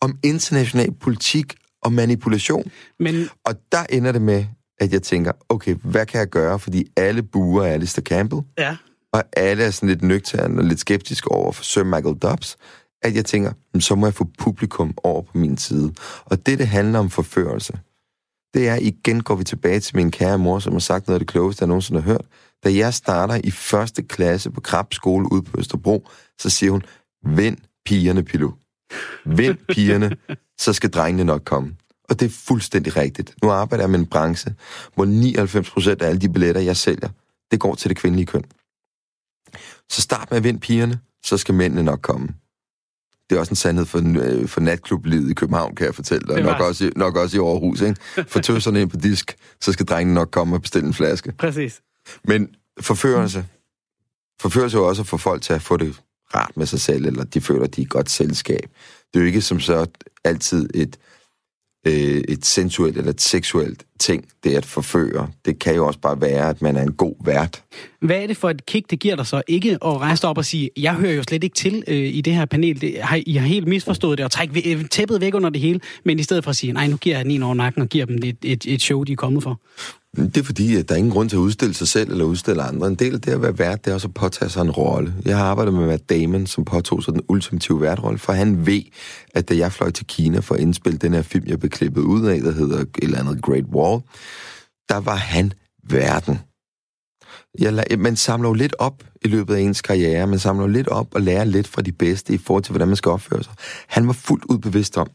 om 0.00 0.18
international 0.24 0.92
politik 0.94 1.54
og 1.82 1.92
manipulation. 1.92 2.70
Men... 3.00 3.28
Og 3.44 3.54
der 3.72 3.86
ender 3.90 4.12
det 4.12 4.22
med, 4.22 4.44
at 4.80 4.92
jeg 4.92 5.02
tænker, 5.02 5.32
okay, 5.48 5.74
hvad 5.74 6.06
kan 6.06 6.20
jeg 6.20 6.28
gøre? 6.28 6.58
Fordi 6.58 6.84
alle 6.96 7.22
buer 7.22 7.64
er 7.64 7.72
Alistair 7.72 8.02
Campbell, 8.02 8.42
Ja. 8.58 8.76
og 9.12 9.24
alle 9.36 9.64
er 9.64 9.70
sådan 9.70 9.88
lidt 9.88 10.02
nøgterne 10.02 10.60
og 10.60 10.64
lidt 10.64 10.80
skeptiske 10.80 11.30
over 11.32 11.52
for 11.52 11.64
Sir 11.64 11.84
Michael 11.84 12.16
Dobbs, 12.16 12.56
at 13.02 13.14
jeg 13.14 13.24
tænker, 13.24 13.52
"Men 13.72 13.80
så 13.80 13.94
må 13.94 14.06
jeg 14.06 14.14
få 14.14 14.26
publikum 14.38 14.94
over 15.04 15.22
på 15.22 15.38
min 15.38 15.56
side. 15.56 15.92
Og 16.24 16.46
det, 16.46 16.58
det 16.58 16.68
handler 16.68 16.98
om 16.98 17.10
forførelse, 17.10 17.72
det 18.54 18.68
er, 18.68 18.74
igen 18.76 19.22
går 19.22 19.34
vi 19.34 19.44
tilbage 19.44 19.80
til 19.80 19.96
min 19.96 20.10
kære 20.10 20.38
mor, 20.38 20.58
som 20.58 20.72
har 20.72 20.80
sagt 20.80 21.06
noget 21.08 21.14
af 21.14 21.20
det 21.20 21.28
klogeste, 21.28 21.62
jeg 21.62 21.68
nogensinde 21.68 22.00
har 22.02 22.10
hørt. 22.10 22.24
Da 22.64 22.74
jeg 22.74 22.94
starter 22.94 23.40
i 23.44 23.50
første 23.50 24.02
klasse 24.02 24.50
på 24.50 24.60
Krab 24.60 24.94
skole 24.94 25.32
ude 25.32 25.42
på 25.42 25.58
Østerbro, 25.58 26.08
så 26.40 26.50
siger 26.50 26.70
hun, 26.72 26.82
vind 27.26 27.56
pigerne, 27.86 28.22
Pilu. 28.22 28.50
Vind 29.26 29.56
pigerne, 29.68 30.16
så 30.58 30.72
skal 30.72 30.90
drengene 30.90 31.24
nok 31.24 31.42
komme. 31.44 31.74
Og 32.08 32.20
det 32.20 32.26
er 32.26 32.30
fuldstændig 32.30 32.96
rigtigt. 32.96 33.34
Nu 33.42 33.50
arbejder 33.50 33.82
jeg 33.84 33.90
med 33.90 33.98
en 33.98 34.06
branche, 34.06 34.54
hvor 34.94 35.04
99 35.04 35.70
procent 35.70 36.02
af 36.02 36.08
alle 36.08 36.20
de 36.20 36.28
billetter, 36.28 36.60
jeg 36.60 36.76
sælger, 36.76 37.08
det 37.50 37.60
går 37.60 37.74
til 37.74 37.88
det 37.88 37.96
kvindelige 37.96 38.26
køn. 38.26 38.44
Så 39.90 40.02
start 40.02 40.30
med 40.30 40.36
at 40.38 40.44
vinde 40.44 40.60
pigerne, 40.60 41.00
så 41.24 41.36
skal 41.36 41.54
mændene 41.54 41.82
nok 41.82 42.00
komme. 42.02 42.28
Det 43.30 43.36
er 43.36 43.40
også 43.40 43.50
en 43.52 43.56
sandhed 43.56 43.86
for, 43.86 43.98
øh, 44.22 44.48
for 44.48 44.60
natklublivet 44.60 45.30
i 45.30 45.34
København, 45.34 45.74
kan 45.74 45.86
jeg 45.86 45.94
fortælle 45.94 46.26
dig. 46.28 46.36
Nok 46.42 46.60
også, 46.60 46.84
i- 46.86 46.90
nok 46.96 47.16
også 47.16 47.36
i 47.36 47.40
Aarhus, 47.40 47.80
ikke? 47.80 47.96
For 48.28 48.40
tøserne 48.40 48.80
ind 48.80 48.90
på 48.90 48.96
disk, 48.96 49.36
så 49.60 49.72
skal 49.72 49.86
drengene 49.86 50.14
nok 50.14 50.30
komme 50.30 50.56
og 50.56 50.62
bestille 50.62 50.86
en 50.88 50.94
flaske. 50.94 51.32
Præcis. 51.38 51.80
Men 52.24 52.48
forførelse. 52.80 53.46
Forførelse 54.40 54.76
er 54.76 54.80
jo 54.80 54.88
også 54.88 55.02
at 55.02 55.08
få 55.08 55.16
folk 55.16 55.42
til 55.42 55.52
at 55.52 55.62
få 55.62 55.76
det 55.76 56.00
rart 56.34 56.56
med 56.56 56.66
sig 56.66 56.80
selv, 56.80 57.06
eller 57.06 57.24
de 57.24 57.40
føler, 57.40 57.66
de 57.66 57.80
er 57.80 57.84
et 57.84 57.90
godt 57.90 58.10
selskab. 58.10 58.62
Det 59.14 59.18
er 59.18 59.20
jo 59.20 59.26
ikke 59.26 59.42
som 59.42 59.60
så 59.60 59.86
altid 60.24 60.68
et, 60.74 60.96
øh, 61.86 62.22
et 62.28 62.46
sensuelt 62.46 62.96
eller 62.96 63.10
et 63.10 63.20
seksuelt 63.20 63.84
ting, 63.98 64.24
det 64.44 64.56
at 64.56 64.64
forføre. 64.64 65.28
Det 65.44 65.58
kan 65.58 65.74
jo 65.74 65.86
også 65.86 66.00
bare 66.00 66.20
være, 66.20 66.48
at 66.48 66.62
man 66.62 66.76
er 66.76 66.82
en 66.82 66.92
god 66.92 67.14
vært. 67.24 67.62
Hvad 68.00 68.16
er 68.16 68.26
det 68.26 68.36
for 68.36 68.50
et 68.50 68.66
kick, 68.66 68.90
det 68.90 68.98
giver 68.98 69.16
dig 69.16 69.26
så 69.26 69.42
ikke 69.46 69.72
at 69.72 70.00
rejse 70.00 70.26
op 70.26 70.38
og 70.38 70.44
sige, 70.44 70.70
jeg 70.76 70.94
hører 70.94 71.12
jo 71.12 71.22
slet 71.22 71.44
ikke 71.44 71.54
til 71.54 71.84
øh, 71.88 71.96
i 71.96 72.20
det 72.20 72.34
her 72.34 72.44
panel, 72.44 72.80
det, 72.80 72.98
har, 73.00 73.20
I 73.26 73.34
har 73.34 73.46
helt 73.46 73.68
misforstået 73.68 74.18
det, 74.18 74.24
og 74.24 74.30
trække 74.30 74.88
tæppet 74.88 75.20
væk 75.20 75.34
under 75.34 75.50
det 75.50 75.60
hele, 75.60 75.80
men 76.04 76.18
i 76.18 76.22
stedet 76.22 76.44
for 76.44 76.50
at 76.50 76.56
sige, 76.56 76.72
nej, 76.72 76.86
nu 76.86 76.96
giver 76.96 77.16
jeg 77.16 77.24
den 77.24 77.32
en 77.32 77.42
over 77.42 77.54
nakken 77.54 77.82
og 77.82 77.88
giver 77.88 78.06
dem 78.06 78.18
et, 78.24 78.36
et, 78.44 78.66
et 78.66 78.82
show, 78.82 79.04
de 79.04 79.12
er 79.12 79.16
kommet 79.16 79.42
for. 79.42 79.60
Det 80.16 80.36
er 80.36 80.42
fordi, 80.42 80.76
at 80.76 80.88
der 80.88 80.94
er 80.94 80.98
ingen 80.98 81.12
grund 81.12 81.28
til 81.28 81.36
at 81.36 81.40
udstille 81.40 81.74
sig 81.74 81.88
selv 81.88 82.10
eller 82.10 82.24
udstille 82.24 82.62
andre. 82.62 82.86
En 82.86 82.94
del 82.94 83.14
af 83.14 83.20
det 83.20 83.32
at 83.32 83.42
være 83.42 83.58
vært, 83.58 83.84
det 83.84 83.90
er 83.90 83.94
også 83.94 84.08
at 84.08 84.14
påtage 84.14 84.48
sig 84.48 84.62
en 84.62 84.70
rolle. 84.70 85.14
Jeg 85.24 85.36
har 85.38 85.44
arbejdet 85.44 85.74
med 85.74 85.86
Matt 85.86 86.10
Damon, 86.10 86.46
som 86.46 86.64
påtog 86.64 87.02
sig 87.02 87.14
den 87.14 87.22
ultimative 87.28 87.80
værtrolle, 87.80 88.18
for 88.18 88.32
han 88.32 88.66
ved, 88.66 88.82
at 89.34 89.48
da 89.48 89.56
jeg 89.56 89.72
fløj 89.72 89.90
til 89.90 90.06
Kina 90.06 90.38
for 90.38 90.54
at 90.54 90.60
indspille 90.60 90.98
den 90.98 91.14
her 91.14 91.22
film, 91.22 91.46
jeg 91.46 91.60
blev 91.60 91.70
klippet 91.70 92.02
ud 92.02 92.26
af, 92.26 92.40
der 92.40 92.52
hedder 92.52 92.78
et 92.78 92.88
eller 93.02 93.18
andet 93.18 93.42
Great 93.42 93.64
Wall, 93.64 94.02
der 94.88 94.96
var 94.96 95.16
han 95.16 95.52
verden. 95.90 96.38
Jeg, 97.58 97.72
la- 97.72 97.96
man 97.96 98.16
samler 98.16 98.48
jo 98.48 98.52
lidt 98.54 98.74
op 98.78 99.04
i 99.24 99.28
løbet 99.28 99.54
af 99.54 99.60
ens 99.60 99.82
karriere. 99.82 100.26
Man 100.26 100.38
samler 100.38 100.62
jo 100.64 100.68
lidt 100.68 100.88
op 100.88 101.14
og 101.14 101.20
lærer 101.20 101.44
lidt 101.44 101.68
fra 101.68 101.82
de 101.82 101.92
bedste 101.92 102.34
i 102.34 102.38
forhold 102.38 102.64
til, 102.64 102.72
hvordan 102.72 102.88
man 102.88 102.96
skal 102.96 103.10
opføre 103.10 103.42
sig. 103.42 103.52
Han 103.88 104.06
var 104.06 104.12
fuldt 104.12 104.44
ud 104.44 104.58
bevidst 104.58 104.96
om, 104.96 105.08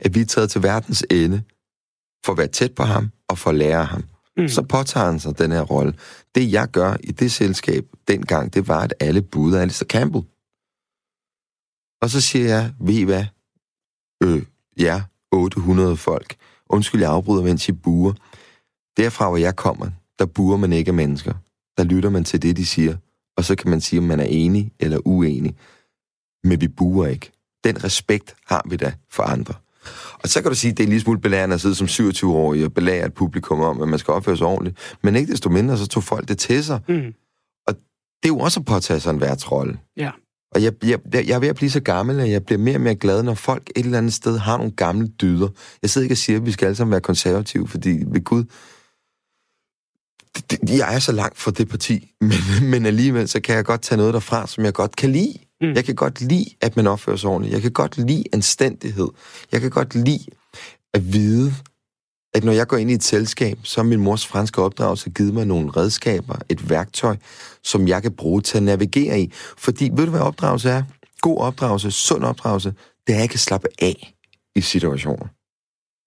at 0.00 0.14
vi 0.14 0.20
er 0.20 0.24
taget 0.24 0.50
til 0.50 0.62
verdens 0.62 1.04
ende 1.10 1.42
for 2.26 2.32
at 2.32 2.38
være 2.38 2.46
tæt 2.46 2.72
på 2.72 2.82
ham 2.82 3.10
og 3.28 3.38
for 3.38 3.50
at 3.50 3.56
lære 3.56 3.84
ham. 3.84 4.04
Mm. 4.36 4.48
Så 4.48 4.62
påtager 4.62 5.06
han 5.06 5.20
sig 5.20 5.38
den 5.38 5.52
her 5.52 5.62
rolle. 5.62 5.94
Det 6.34 6.52
jeg 6.52 6.68
gør 6.68 6.96
i 7.00 7.12
det 7.12 7.32
selskab 7.32 7.84
dengang, 8.08 8.54
det 8.54 8.68
var, 8.68 8.80
at 8.80 8.94
alle 9.00 9.22
budede 9.22 9.60
Alistair 9.60 9.86
Campbell. 9.86 10.24
Og 12.02 12.10
så 12.10 12.20
siger 12.20 12.44
jeg, 12.44 12.72
ved 12.80 12.94
I 12.94 13.02
hvad? 13.02 13.24
Øh, 14.22 14.42
ja, 14.78 15.02
800 15.32 15.96
folk. 15.96 16.36
Undskyld, 16.68 17.00
jeg 17.00 17.10
afbryder, 17.10 17.42
mens 17.42 17.68
I 17.68 17.72
buer. 17.72 18.12
Derfra, 18.96 19.28
hvor 19.28 19.36
jeg 19.36 19.56
kommer, 19.56 19.90
der 20.18 20.26
buer 20.26 20.56
man 20.56 20.72
ikke 20.72 20.88
af 20.88 20.94
mennesker. 20.94 21.34
Der 21.78 21.84
lytter 21.84 22.10
man 22.10 22.24
til 22.24 22.42
det, 22.42 22.56
de 22.56 22.66
siger. 22.66 22.96
Og 23.36 23.44
så 23.44 23.56
kan 23.56 23.70
man 23.70 23.80
sige, 23.80 24.00
om 24.00 24.04
man 24.04 24.20
er 24.20 24.24
enig 24.24 24.72
eller 24.80 24.98
uenig. 25.04 25.56
Men 26.44 26.60
vi 26.60 26.68
buer 26.68 27.06
ikke. 27.06 27.32
Den 27.64 27.84
respekt 27.84 28.36
har 28.46 28.66
vi 28.68 28.76
da 28.76 28.94
for 29.10 29.22
andre. 29.22 29.54
Og 30.22 30.28
så 30.28 30.42
kan 30.42 30.50
du 30.50 30.56
sige, 30.56 30.70
at 30.70 30.76
det 30.76 30.82
er 30.82 30.86
en 30.86 30.90
lille 30.90 31.02
smule 31.02 31.20
belærende 31.20 31.54
at 31.54 31.60
sidde 31.60 31.74
som 31.74 31.86
27-årig 31.86 32.64
og 32.64 32.74
belære 32.74 33.06
et 33.06 33.14
publikum 33.14 33.60
om, 33.60 33.82
at 33.82 33.88
man 33.88 33.98
skal 33.98 34.14
opføre 34.14 34.36
sig 34.36 34.46
ordentligt. 34.46 34.96
Men 35.02 35.16
ikke 35.16 35.32
desto 35.32 35.50
mindre, 35.50 35.78
så 35.78 35.86
tog 35.86 36.04
folk 36.04 36.28
det 36.28 36.38
til 36.38 36.64
sig. 36.64 36.80
Mm. 36.88 37.14
Og 37.66 37.74
det 38.22 38.24
er 38.24 38.28
jo 38.28 38.38
også 38.38 38.60
at 38.60 38.66
påtage 38.66 39.00
sig 39.00 39.10
en 39.10 39.20
værtsrolle. 39.20 39.78
Ja. 39.96 40.10
Og 40.54 40.62
jeg, 40.62 40.72
jeg, 40.84 40.98
jeg 41.12 41.28
er 41.28 41.38
ved 41.38 41.48
at 41.48 41.56
blive 41.56 41.70
så 41.70 41.80
gammel, 41.80 42.20
at 42.20 42.30
jeg 42.30 42.44
bliver 42.44 42.58
mere 42.58 42.76
og 42.76 42.80
mere 42.80 42.94
glad, 42.94 43.22
når 43.22 43.34
folk 43.34 43.70
et 43.76 43.84
eller 43.84 43.98
andet 43.98 44.12
sted 44.12 44.38
har 44.38 44.56
nogle 44.56 44.72
gamle 44.72 45.08
dyder. 45.08 45.48
Jeg 45.82 45.90
sidder 45.90 46.04
ikke 46.04 46.12
og 46.12 46.18
siger, 46.18 46.38
at 46.38 46.46
vi 46.46 46.52
skal 46.52 46.66
alle 46.66 46.76
sammen 46.76 46.92
være 46.92 47.00
konservative, 47.00 47.68
fordi 47.68 48.04
ved 48.06 48.24
Gud, 48.24 48.44
det, 50.36 50.50
det, 50.50 50.78
jeg 50.78 50.94
er 50.94 50.98
så 50.98 51.12
langt 51.12 51.38
fra 51.38 51.50
det 51.50 51.68
parti, 51.68 52.12
men, 52.20 52.70
men 52.70 52.86
alligevel 52.86 53.28
så 53.28 53.40
kan 53.40 53.56
jeg 53.56 53.64
godt 53.64 53.82
tage 53.82 53.96
noget 53.96 54.14
derfra, 54.14 54.46
som 54.46 54.64
jeg 54.64 54.72
godt 54.72 54.96
kan 54.96 55.12
lide. 55.12 55.38
Mm. 55.60 55.72
Jeg 55.72 55.84
kan 55.84 55.94
godt 55.94 56.20
lide, 56.20 56.46
at 56.60 56.76
man 56.76 56.86
opfører 56.86 57.16
sig 57.16 57.30
ordentligt. 57.30 57.54
Jeg 57.54 57.62
kan 57.62 57.72
godt 57.72 57.96
lide 57.98 58.24
anstændighed. 58.32 59.08
Jeg 59.52 59.60
kan 59.60 59.70
godt 59.70 59.94
lide 59.94 60.26
at 60.94 61.12
vide, 61.12 61.54
at 62.34 62.44
når 62.44 62.52
jeg 62.52 62.66
går 62.66 62.76
ind 62.76 62.90
i 62.90 62.94
et 62.94 63.04
selskab, 63.04 63.58
så 63.62 63.80
har 63.80 63.88
min 63.88 64.00
mors 64.00 64.26
franske 64.26 64.62
opdragelse 64.62 65.10
givet 65.10 65.34
mig 65.34 65.46
nogle 65.46 65.70
redskaber, 65.70 66.36
et 66.48 66.70
værktøj, 66.70 67.16
som 67.62 67.88
jeg 67.88 68.02
kan 68.02 68.12
bruge 68.12 68.42
til 68.42 68.56
at 68.56 68.62
navigere 68.62 69.20
i. 69.20 69.32
Fordi, 69.58 69.90
ved 69.92 70.04
du 70.04 70.10
hvad 70.10 70.20
opdragelse 70.20 70.70
er? 70.70 70.82
God 71.20 71.38
opdragelse, 71.38 71.90
sund 71.90 72.24
opdragelse, 72.24 72.74
det 73.06 73.12
er, 73.12 73.16
at 73.16 73.20
jeg 73.20 73.30
kan 73.30 73.38
slappe 73.38 73.68
af 73.78 74.14
i 74.54 74.60
situationer. 74.60 75.26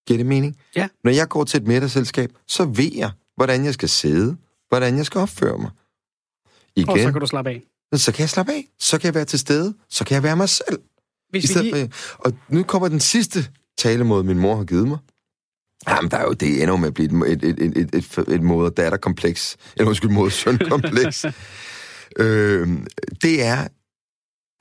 Giver 0.08 0.18
det 0.18 0.26
mening? 0.26 0.58
Ja. 0.76 0.88
Når 1.04 1.12
jeg 1.12 1.30
går 1.30 1.44
til 1.44 1.62
et 1.62 1.68
middagsselskab, 1.68 2.32
så 2.48 2.66
ved 2.66 2.92
jeg, 2.96 3.12
hvordan 3.36 3.66
jeg 3.66 3.74
skal 3.74 3.90
sidde, 3.90 4.38
hvordan 4.70 4.98
jeg 4.98 5.06
skal 5.06 5.22
opføre 5.22 5.58
mig. 5.58 5.72
Igen, 6.76 6.90
Og 6.90 7.00
så 7.00 7.12
kan 7.12 7.22
du 7.22 7.28
slappe 7.28 7.52
af. 7.52 7.64
Så 7.96 8.12
kan 8.12 8.22
jeg 8.22 8.30
slappe 8.30 8.52
af. 8.52 8.68
Så 8.80 8.98
kan 8.98 9.06
jeg 9.06 9.16
være 9.16 9.26
til 9.26 9.40
stede. 9.40 9.74
Så 9.90 10.06
kan 10.06 10.16
jeg 10.16 10.24
være 10.24 10.36
mig 10.36 10.50
selv. 10.50 10.80
I 10.80 11.30
Hvis 11.30 11.44
vi 11.44 11.48
stedet 11.48 11.74
lige... 11.74 11.92
for, 11.92 12.22
og 12.26 12.34
nu 12.50 12.64
kommer 12.64 12.88
den 12.88 13.00
sidste 13.00 13.48
talemåde, 13.78 14.24
min 14.24 14.40
mor 14.40 14.56
har 14.56 14.64
givet 14.64 14.88
mig. 14.88 14.98
Jamen, 15.88 16.12
der 16.12 16.18
er 16.18 16.24
jo 16.24 16.34
det 16.34 16.54
ender 16.54 16.74
jo 16.74 16.78
med 16.78 16.88
at 16.88 16.94
blive 16.94 17.28
et, 17.28 17.44
et, 17.44 17.60
et, 17.60 17.78
et, 17.78 17.96
et, 17.96 18.18
et 18.28 18.42
moder 18.42 18.70
datter 18.70 18.98
kompleks 18.98 19.58
Eller 19.78 19.88
undskyld, 19.88 20.12
moder 20.12 20.30
søn 20.30 20.58
kompleks 20.58 21.26
øh, 22.20 22.68
det 23.22 23.44
er, 23.44 23.68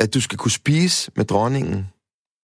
at 0.01 0.15
du 0.15 0.21
skal 0.21 0.39
kunne 0.39 0.51
spise 0.51 1.11
med 1.17 1.25
dronningen, 1.25 1.87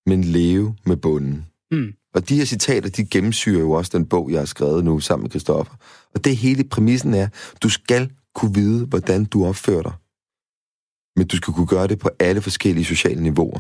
men 0.07 0.25
leve 0.25 0.77
med 0.87 0.97
bunden. 0.97 1.47
Mm. 1.71 1.93
Og 2.15 2.29
de 2.29 2.37
her 2.37 2.45
citater, 2.45 2.89
de 2.91 3.05
gennemsyrer 3.05 3.61
jo 3.61 3.71
også 3.71 3.99
den 3.99 4.07
bog, 4.07 4.31
jeg 4.31 4.41
har 4.41 4.47
skrevet 4.47 4.85
nu 4.85 5.01
sammen 5.01 5.23
med 5.23 5.31
Christoffer. 5.31 5.75
Og 6.15 6.25
det 6.25 6.37
hele 6.37 6.65
præmissen 6.65 7.15
er, 7.15 7.29
du 7.63 7.69
skal 7.69 8.11
kunne 8.35 8.55
vide, 8.55 8.87
hvordan 8.87 9.25
du 9.25 9.47
opfører 9.47 9.83
dig. 9.83 9.93
Men 11.17 11.27
du 11.27 11.37
skal 11.37 11.55
kunne 11.55 11.67
gøre 11.67 11.87
det 11.87 11.99
på 11.99 12.11
alle 12.21 12.41
forskellige 12.43 12.85
sociale 12.85 13.23
niveauer. 13.23 13.59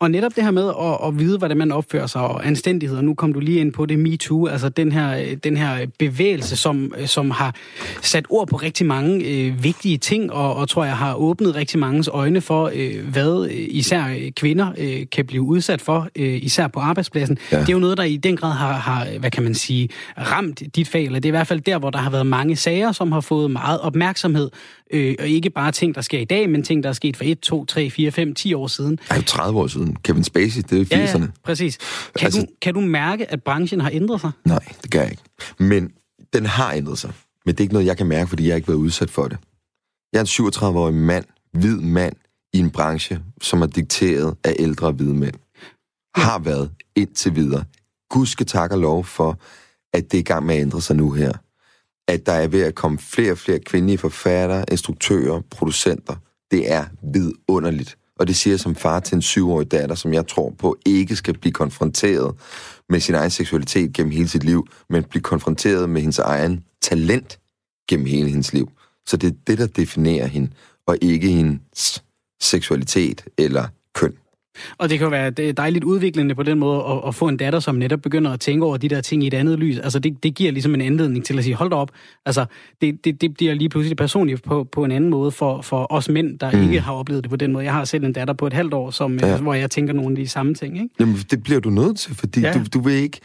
Og 0.00 0.10
netop 0.10 0.36
det 0.36 0.44
her 0.44 0.50
med 0.50 0.68
at, 0.68 1.08
at 1.08 1.18
vide, 1.18 1.38
hvordan 1.38 1.56
man 1.56 1.72
opfører 1.72 2.06
sig, 2.06 2.22
og 2.22 2.46
anstændighed, 2.46 2.96
og 2.96 3.04
nu 3.04 3.14
kom 3.14 3.32
du 3.32 3.40
lige 3.40 3.60
ind 3.60 3.72
på 3.72 3.86
det, 3.86 3.98
MeToo, 3.98 4.46
altså 4.46 4.68
den 4.68 4.92
her, 4.92 5.34
den 5.44 5.56
her 5.56 5.86
bevægelse, 5.98 6.56
som, 6.56 6.94
som 7.06 7.30
har 7.30 7.54
sat 8.02 8.24
ord 8.28 8.48
på 8.48 8.56
rigtig 8.56 8.86
mange 8.86 9.24
øh, 9.24 9.64
vigtige 9.64 9.98
ting, 9.98 10.32
og, 10.32 10.56
og 10.56 10.68
tror 10.68 10.84
jeg 10.84 10.96
har 10.96 11.14
åbnet 11.14 11.54
rigtig 11.54 11.78
manges 11.78 12.08
øjne 12.08 12.40
for, 12.40 12.70
øh, 12.74 13.08
hvad 13.08 13.48
øh, 13.50 13.66
især 13.68 14.04
kvinder 14.36 14.72
øh, 14.78 15.06
kan 15.12 15.26
blive 15.26 15.42
udsat 15.42 15.80
for, 15.80 16.08
øh, 16.16 16.44
især 16.44 16.68
på 16.68 16.80
arbejdspladsen. 16.80 17.38
Ja. 17.52 17.60
Det 17.60 17.68
er 17.68 17.72
jo 17.72 17.78
noget, 17.78 17.96
der 17.98 18.04
i 18.04 18.16
den 18.16 18.36
grad 18.36 18.52
har, 18.52 18.72
har, 18.72 19.06
hvad 19.18 19.30
kan 19.30 19.42
man 19.42 19.54
sige, 19.54 19.88
ramt 20.18 20.62
dit 20.76 20.88
fag, 20.88 21.04
eller 21.04 21.18
det 21.18 21.28
er 21.28 21.30
i 21.30 21.38
hvert 21.38 21.46
fald 21.46 21.60
der, 21.60 21.78
hvor 21.78 21.90
der 21.90 21.98
har 21.98 22.10
været 22.10 22.26
mange 22.26 22.56
sager, 22.56 22.92
som 22.92 23.12
har 23.12 23.20
fået 23.20 23.50
meget 23.50 23.80
opmærksomhed, 23.80 24.50
øh, 24.90 25.14
og 25.18 25.28
ikke 25.28 25.50
bare 25.50 25.72
ting, 25.72 25.94
der 25.94 26.00
sker 26.00 26.18
i 26.18 26.24
dag, 26.24 26.50
men 26.50 26.62
ting, 26.62 26.82
der 26.82 26.88
er 26.88 26.92
sket 26.92 27.16
for 27.16 27.24
1, 27.24 27.40
2, 27.40 27.64
3, 27.64 27.90
4, 27.90 28.10
5, 28.10 28.34
10 28.34 28.54
år 28.54 28.66
siden. 28.66 28.98
Ej, 29.10 29.22
30 29.22 29.58
år 29.58 29.66
siden. 29.66 29.89
Kevin 29.96 30.24
Spacey, 30.24 30.62
det 30.70 30.92
er 30.92 31.06
80'erne. 31.06 31.18
Ja, 31.18 31.24
ja, 31.24 31.26
præcis. 31.44 31.78
Kan, 32.16 32.24
altså, 32.24 32.40
du, 32.40 32.46
kan 32.62 32.74
du 32.74 32.80
mærke, 32.80 33.30
at 33.30 33.42
branchen 33.42 33.80
har 33.80 33.90
ændret 33.92 34.20
sig? 34.20 34.30
Nej, 34.44 34.64
det 34.82 34.90
kan 34.90 35.00
jeg 35.00 35.10
ikke. 35.10 35.22
Men 35.58 35.92
den 36.32 36.46
har 36.46 36.72
ændret 36.72 36.98
sig. 36.98 37.12
Men 37.46 37.54
det 37.54 37.60
er 37.60 37.64
ikke 37.64 37.74
noget, 37.74 37.86
jeg 37.86 37.96
kan 37.96 38.06
mærke, 38.06 38.28
fordi 38.28 38.48
jeg 38.48 38.56
ikke 38.56 38.66
har 38.66 38.72
været 38.72 38.82
udsat 38.82 39.10
for 39.10 39.28
det. 39.28 39.38
Jeg 40.12 40.18
er 40.18 40.40
en 40.40 40.48
37-årig 40.48 40.94
mand, 40.94 41.24
hvid 41.52 41.76
mand, 41.76 42.16
i 42.52 42.58
en 42.58 42.70
branche, 42.70 43.20
som 43.42 43.62
er 43.62 43.66
dikteret 43.66 44.36
af 44.44 44.56
ældre 44.58 44.90
hvide 44.92 45.14
mænd. 45.14 45.34
Har 46.16 46.38
været 46.38 46.70
indtil 46.96 47.34
videre. 47.34 47.64
Gudske 48.10 48.44
tak 48.44 48.72
og 48.72 48.78
lov 48.78 49.04
for, 49.04 49.38
at 49.92 50.12
det 50.12 50.18
er 50.18 50.20
i 50.20 50.24
gang 50.24 50.46
med 50.46 50.54
at 50.54 50.60
ændre 50.60 50.80
sig 50.80 50.96
nu 50.96 51.10
her. 51.10 51.32
At 52.08 52.26
der 52.26 52.32
er 52.32 52.48
ved 52.48 52.62
at 52.62 52.74
komme 52.74 52.98
flere 52.98 53.32
og 53.32 53.38
flere 53.38 53.58
kvindelige 53.58 53.98
forfattere, 53.98 54.64
instruktører, 54.70 55.40
producenter. 55.50 56.16
Det 56.50 56.72
er 56.72 56.84
vidunderligt. 57.12 57.98
Og 58.20 58.28
det 58.28 58.36
siger 58.36 58.52
jeg 58.52 58.60
som 58.60 58.74
far 58.74 59.00
til 59.00 59.14
en 59.14 59.22
syvårig 59.22 59.70
datter, 59.70 59.94
som 59.94 60.14
jeg 60.14 60.26
tror 60.26 60.54
på 60.58 60.78
ikke 60.86 61.16
skal 61.16 61.38
blive 61.38 61.52
konfronteret 61.52 62.34
med 62.88 63.00
sin 63.00 63.14
egen 63.14 63.30
seksualitet 63.30 63.92
gennem 63.92 64.12
hele 64.12 64.28
sit 64.28 64.44
liv, 64.44 64.68
men 64.88 65.04
blive 65.04 65.22
konfronteret 65.22 65.88
med 65.88 66.00
hendes 66.00 66.18
egen 66.18 66.64
talent 66.82 67.38
gennem 67.88 68.06
hele 68.06 68.28
hendes 68.28 68.52
liv. 68.52 68.70
Så 69.06 69.16
det 69.16 69.28
er 69.30 69.36
det, 69.46 69.58
der 69.58 69.66
definerer 69.66 70.26
hende, 70.26 70.50
og 70.86 70.96
ikke 71.02 71.28
hendes 71.28 72.04
seksualitet 72.40 73.24
eller 73.38 73.68
køn. 73.94 74.12
Og 74.78 74.90
det 74.90 74.98
kan 74.98 75.04
jo 75.04 75.10
være 75.10 75.52
dejligt 75.52 75.84
udviklende 75.84 76.34
på 76.34 76.42
den 76.42 76.58
måde 76.58 76.84
at, 76.88 77.08
at 77.08 77.14
få 77.14 77.28
en 77.28 77.36
datter, 77.36 77.60
som 77.60 77.74
netop 77.74 78.00
begynder 78.00 78.30
at 78.30 78.40
tænke 78.40 78.66
over 78.66 78.76
de 78.76 78.88
der 78.88 79.00
ting 79.00 79.24
i 79.24 79.26
et 79.26 79.34
andet 79.34 79.58
lys. 79.58 79.78
Altså 79.78 79.98
det, 79.98 80.22
det 80.22 80.34
giver 80.34 80.52
ligesom 80.52 80.74
en 80.74 80.80
anledning 80.80 81.24
til 81.24 81.38
at 81.38 81.44
sige, 81.44 81.54
hold 81.54 81.70
da 81.70 81.76
op. 81.76 81.90
Altså 82.26 82.44
det, 82.80 83.04
det, 83.04 83.20
det 83.20 83.34
bliver 83.34 83.54
lige 83.54 83.68
pludselig 83.68 83.96
personligt 83.96 84.42
på, 84.42 84.64
på 84.72 84.84
en 84.84 84.90
anden 84.90 85.10
måde 85.10 85.30
for, 85.30 85.62
for 85.62 85.86
os 85.92 86.08
mænd, 86.08 86.38
der 86.38 86.50
mm. 86.50 86.62
ikke 86.62 86.80
har 86.80 86.92
oplevet 86.92 87.24
det 87.24 87.30
på 87.30 87.36
den 87.36 87.52
måde. 87.52 87.64
Jeg 87.64 87.72
har 87.72 87.84
selv 87.84 88.04
en 88.04 88.12
datter 88.12 88.34
på 88.34 88.46
et 88.46 88.52
halvt 88.52 88.74
år, 88.74 88.90
som, 88.90 89.18
ja. 89.18 89.36
hvor 89.36 89.54
jeg 89.54 89.70
tænker 89.70 89.92
nogle 89.92 90.10
af 90.10 90.16
de 90.16 90.28
samme 90.28 90.54
ting. 90.54 90.82
Ikke? 90.82 90.94
Jamen 91.00 91.16
det 91.30 91.42
bliver 91.42 91.60
du 91.60 91.70
nødt 91.70 91.98
til, 91.98 92.14
fordi 92.14 92.40
ja. 92.40 92.52
du, 92.52 92.60
du 92.74 92.80
vil 92.80 92.94
ikke... 92.94 93.20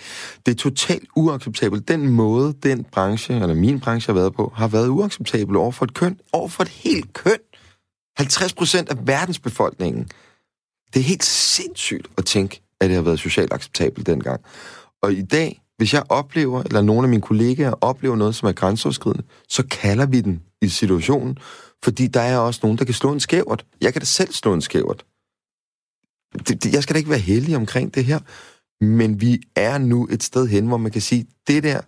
Det 0.45 0.51
er 0.51 0.55
totalt 0.55 1.03
uacceptabelt. 1.15 1.87
Den 1.87 2.09
måde, 2.09 2.53
den 2.63 2.85
branche, 2.91 3.35
eller 3.35 3.55
min 3.55 3.79
branche 3.79 4.13
har 4.13 4.19
været 4.19 4.33
på, 4.33 4.53
har 4.55 4.67
været 4.67 4.87
uacceptabel 4.87 5.55
over 5.55 5.71
for 5.71 5.85
et 5.85 5.93
køn, 5.93 6.17
over 6.33 6.47
for 6.47 6.63
et 6.63 6.69
helt 6.69 7.13
køn. 7.13 7.37
50 8.17 8.53
procent 8.53 8.89
af 8.89 9.07
verdensbefolkningen 9.07 10.07
det 10.95 11.01
er 11.01 11.05
helt 11.05 11.25
sindssygt 11.25 12.07
at 12.17 12.25
tænke, 12.25 12.61
at 12.79 12.89
det 12.89 12.95
har 12.95 13.03
været 13.03 13.19
socialt 13.19 13.53
acceptabelt 13.53 14.07
dengang. 14.07 14.41
Og 15.01 15.13
i 15.13 15.21
dag, 15.21 15.61
hvis 15.77 15.93
jeg 15.93 16.03
oplever, 16.09 16.63
eller 16.63 16.81
nogle 16.81 17.05
af 17.05 17.09
mine 17.09 17.21
kollegaer 17.21 17.73
oplever 17.81 18.15
noget, 18.15 18.35
som 18.35 18.47
er 18.47 18.51
grænseoverskridende, 18.51 19.23
så 19.49 19.63
kalder 19.67 20.05
vi 20.05 20.21
den 20.21 20.43
i 20.61 20.69
situationen, 20.69 21.37
fordi 21.83 22.07
der 22.07 22.21
er 22.21 22.37
også 22.37 22.59
nogen, 22.63 22.77
der 22.77 22.85
kan 22.85 22.93
slå 22.93 23.11
en 23.11 23.19
skævert. 23.19 23.65
Jeg 23.81 23.93
kan 23.93 23.99
da 23.99 24.05
selv 24.05 24.33
slå 24.33 24.53
en 24.53 24.61
skævert. 24.61 25.05
Det, 26.47 26.63
det, 26.63 26.73
jeg 26.73 26.83
skal 26.83 26.93
da 26.93 26.97
ikke 26.97 27.09
være 27.09 27.19
heldig 27.19 27.55
omkring 27.55 27.95
det 27.95 28.05
her, 28.05 28.19
men 28.83 29.21
vi 29.21 29.41
er 29.55 29.77
nu 29.77 30.07
et 30.11 30.23
sted 30.23 30.47
hen, 30.47 30.67
hvor 30.67 30.77
man 30.77 30.91
kan 30.91 31.01
sige, 31.01 31.27
det 31.47 31.63
der, 31.63 31.81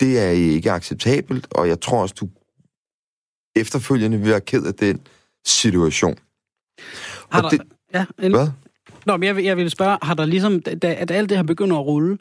det 0.00 0.18
er 0.18 0.30
ikke 0.30 0.72
acceptabelt, 0.72 1.46
og 1.50 1.68
jeg 1.68 1.80
tror 1.80 2.02
også, 2.02 2.14
du 2.14 2.28
efterfølgende 3.56 4.18
vil 4.18 4.30
være 4.30 4.40
ked 4.40 4.66
af 4.66 4.74
den 4.74 5.00
situation. 5.46 6.18
Har 7.30 7.42
der, 7.42 7.48
det, 7.48 7.60
Ja, 7.94 8.04
endelig. 8.18 8.38
Hvad? 8.38 8.48
Nå, 9.06 9.16
men 9.16 9.26
jeg, 9.26 9.44
jeg 9.44 9.56
vil 9.56 9.70
spørge, 9.70 9.98
har 10.02 10.14
der 10.14 10.24
ligesom, 10.24 10.60
da, 10.60 10.94
at 10.98 11.10
alt 11.10 11.28
det 11.28 11.38
her 11.38 11.44
begynder 11.44 11.76
at 11.76 11.86
rulle, 11.86 12.18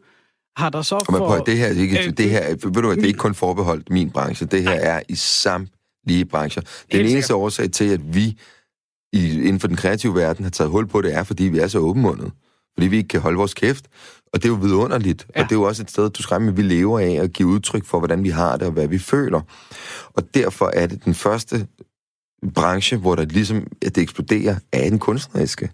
har 0.57 0.69
der 0.69 0.81
så 0.81 1.03
for... 1.05 1.17
Prøv, 1.17 1.45
det 1.45 1.57
her, 1.57 1.67
ikke, 1.67 2.07
øh, 2.07 2.13
det 2.17 2.29
her, 2.29 2.49
ved 2.49 2.57
du 2.57 2.81
hvad, 2.81 2.95
det 2.95 3.03
er 3.03 3.07
ikke 3.07 3.17
kun 3.17 3.35
forbeholdt 3.35 3.89
min 3.89 4.09
branche, 4.09 4.45
det 4.45 4.61
her 4.61 4.69
nej. 4.69 4.97
er 4.97 5.01
i 5.09 5.15
samtlige 5.15 6.25
brancher. 6.25 6.61
Den 6.91 6.99
eneste 6.99 7.21
sikkert. 7.21 7.35
årsag 7.35 7.71
til, 7.71 7.85
at 7.93 8.15
vi 8.15 8.37
i, 9.13 9.41
inden 9.41 9.59
for 9.59 9.67
den 9.67 9.77
kreative 9.77 10.15
verden 10.15 10.43
har 10.43 10.49
taget 10.49 10.71
hul 10.71 10.87
på 10.87 11.01
det, 11.01 11.15
er, 11.15 11.23
fordi 11.23 11.43
vi 11.43 11.59
er 11.59 11.67
så 11.67 11.79
åbenmundet. 11.79 12.31
Fordi 12.73 12.87
vi 12.87 12.97
ikke 12.97 13.07
kan 13.07 13.21
holde 13.21 13.37
vores 13.37 13.53
kæft. 13.53 13.85
Og 14.33 14.43
det 14.43 14.45
er 14.45 14.49
jo 14.49 14.55
vidunderligt. 14.55 15.27
Ja. 15.35 15.41
Og 15.41 15.49
det 15.49 15.55
er 15.55 15.59
jo 15.59 15.63
også 15.63 15.83
et 15.83 15.89
sted, 15.89 16.09
du 16.09 16.21
skræmmer, 16.21 16.51
vi 16.51 16.61
lever 16.61 16.99
af 16.99 17.11
at 17.11 17.33
give 17.33 17.47
udtryk 17.47 17.85
for, 17.85 17.99
hvordan 17.99 18.23
vi 18.23 18.29
har 18.29 18.57
det 18.57 18.67
og 18.67 18.73
hvad 18.73 18.87
vi 18.87 18.97
føler. 18.97 19.41
Og 20.13 20.33
derfor 20.33 20.71
er 20.73 20.87
det 20.87 21.05
den 21.05 21.13
første 21.13 21.67
branche, 22.51 22.97
hvor 22.97 23.15
der 23.15 23.25
ligesom, 23.25 23.67
at 23.81 23.95
det 23.95 24.01
eksploderer, 24.01 24.55
er 24.71 24.89
den 24.89 24.99
kunstneriske. 24.99 25.69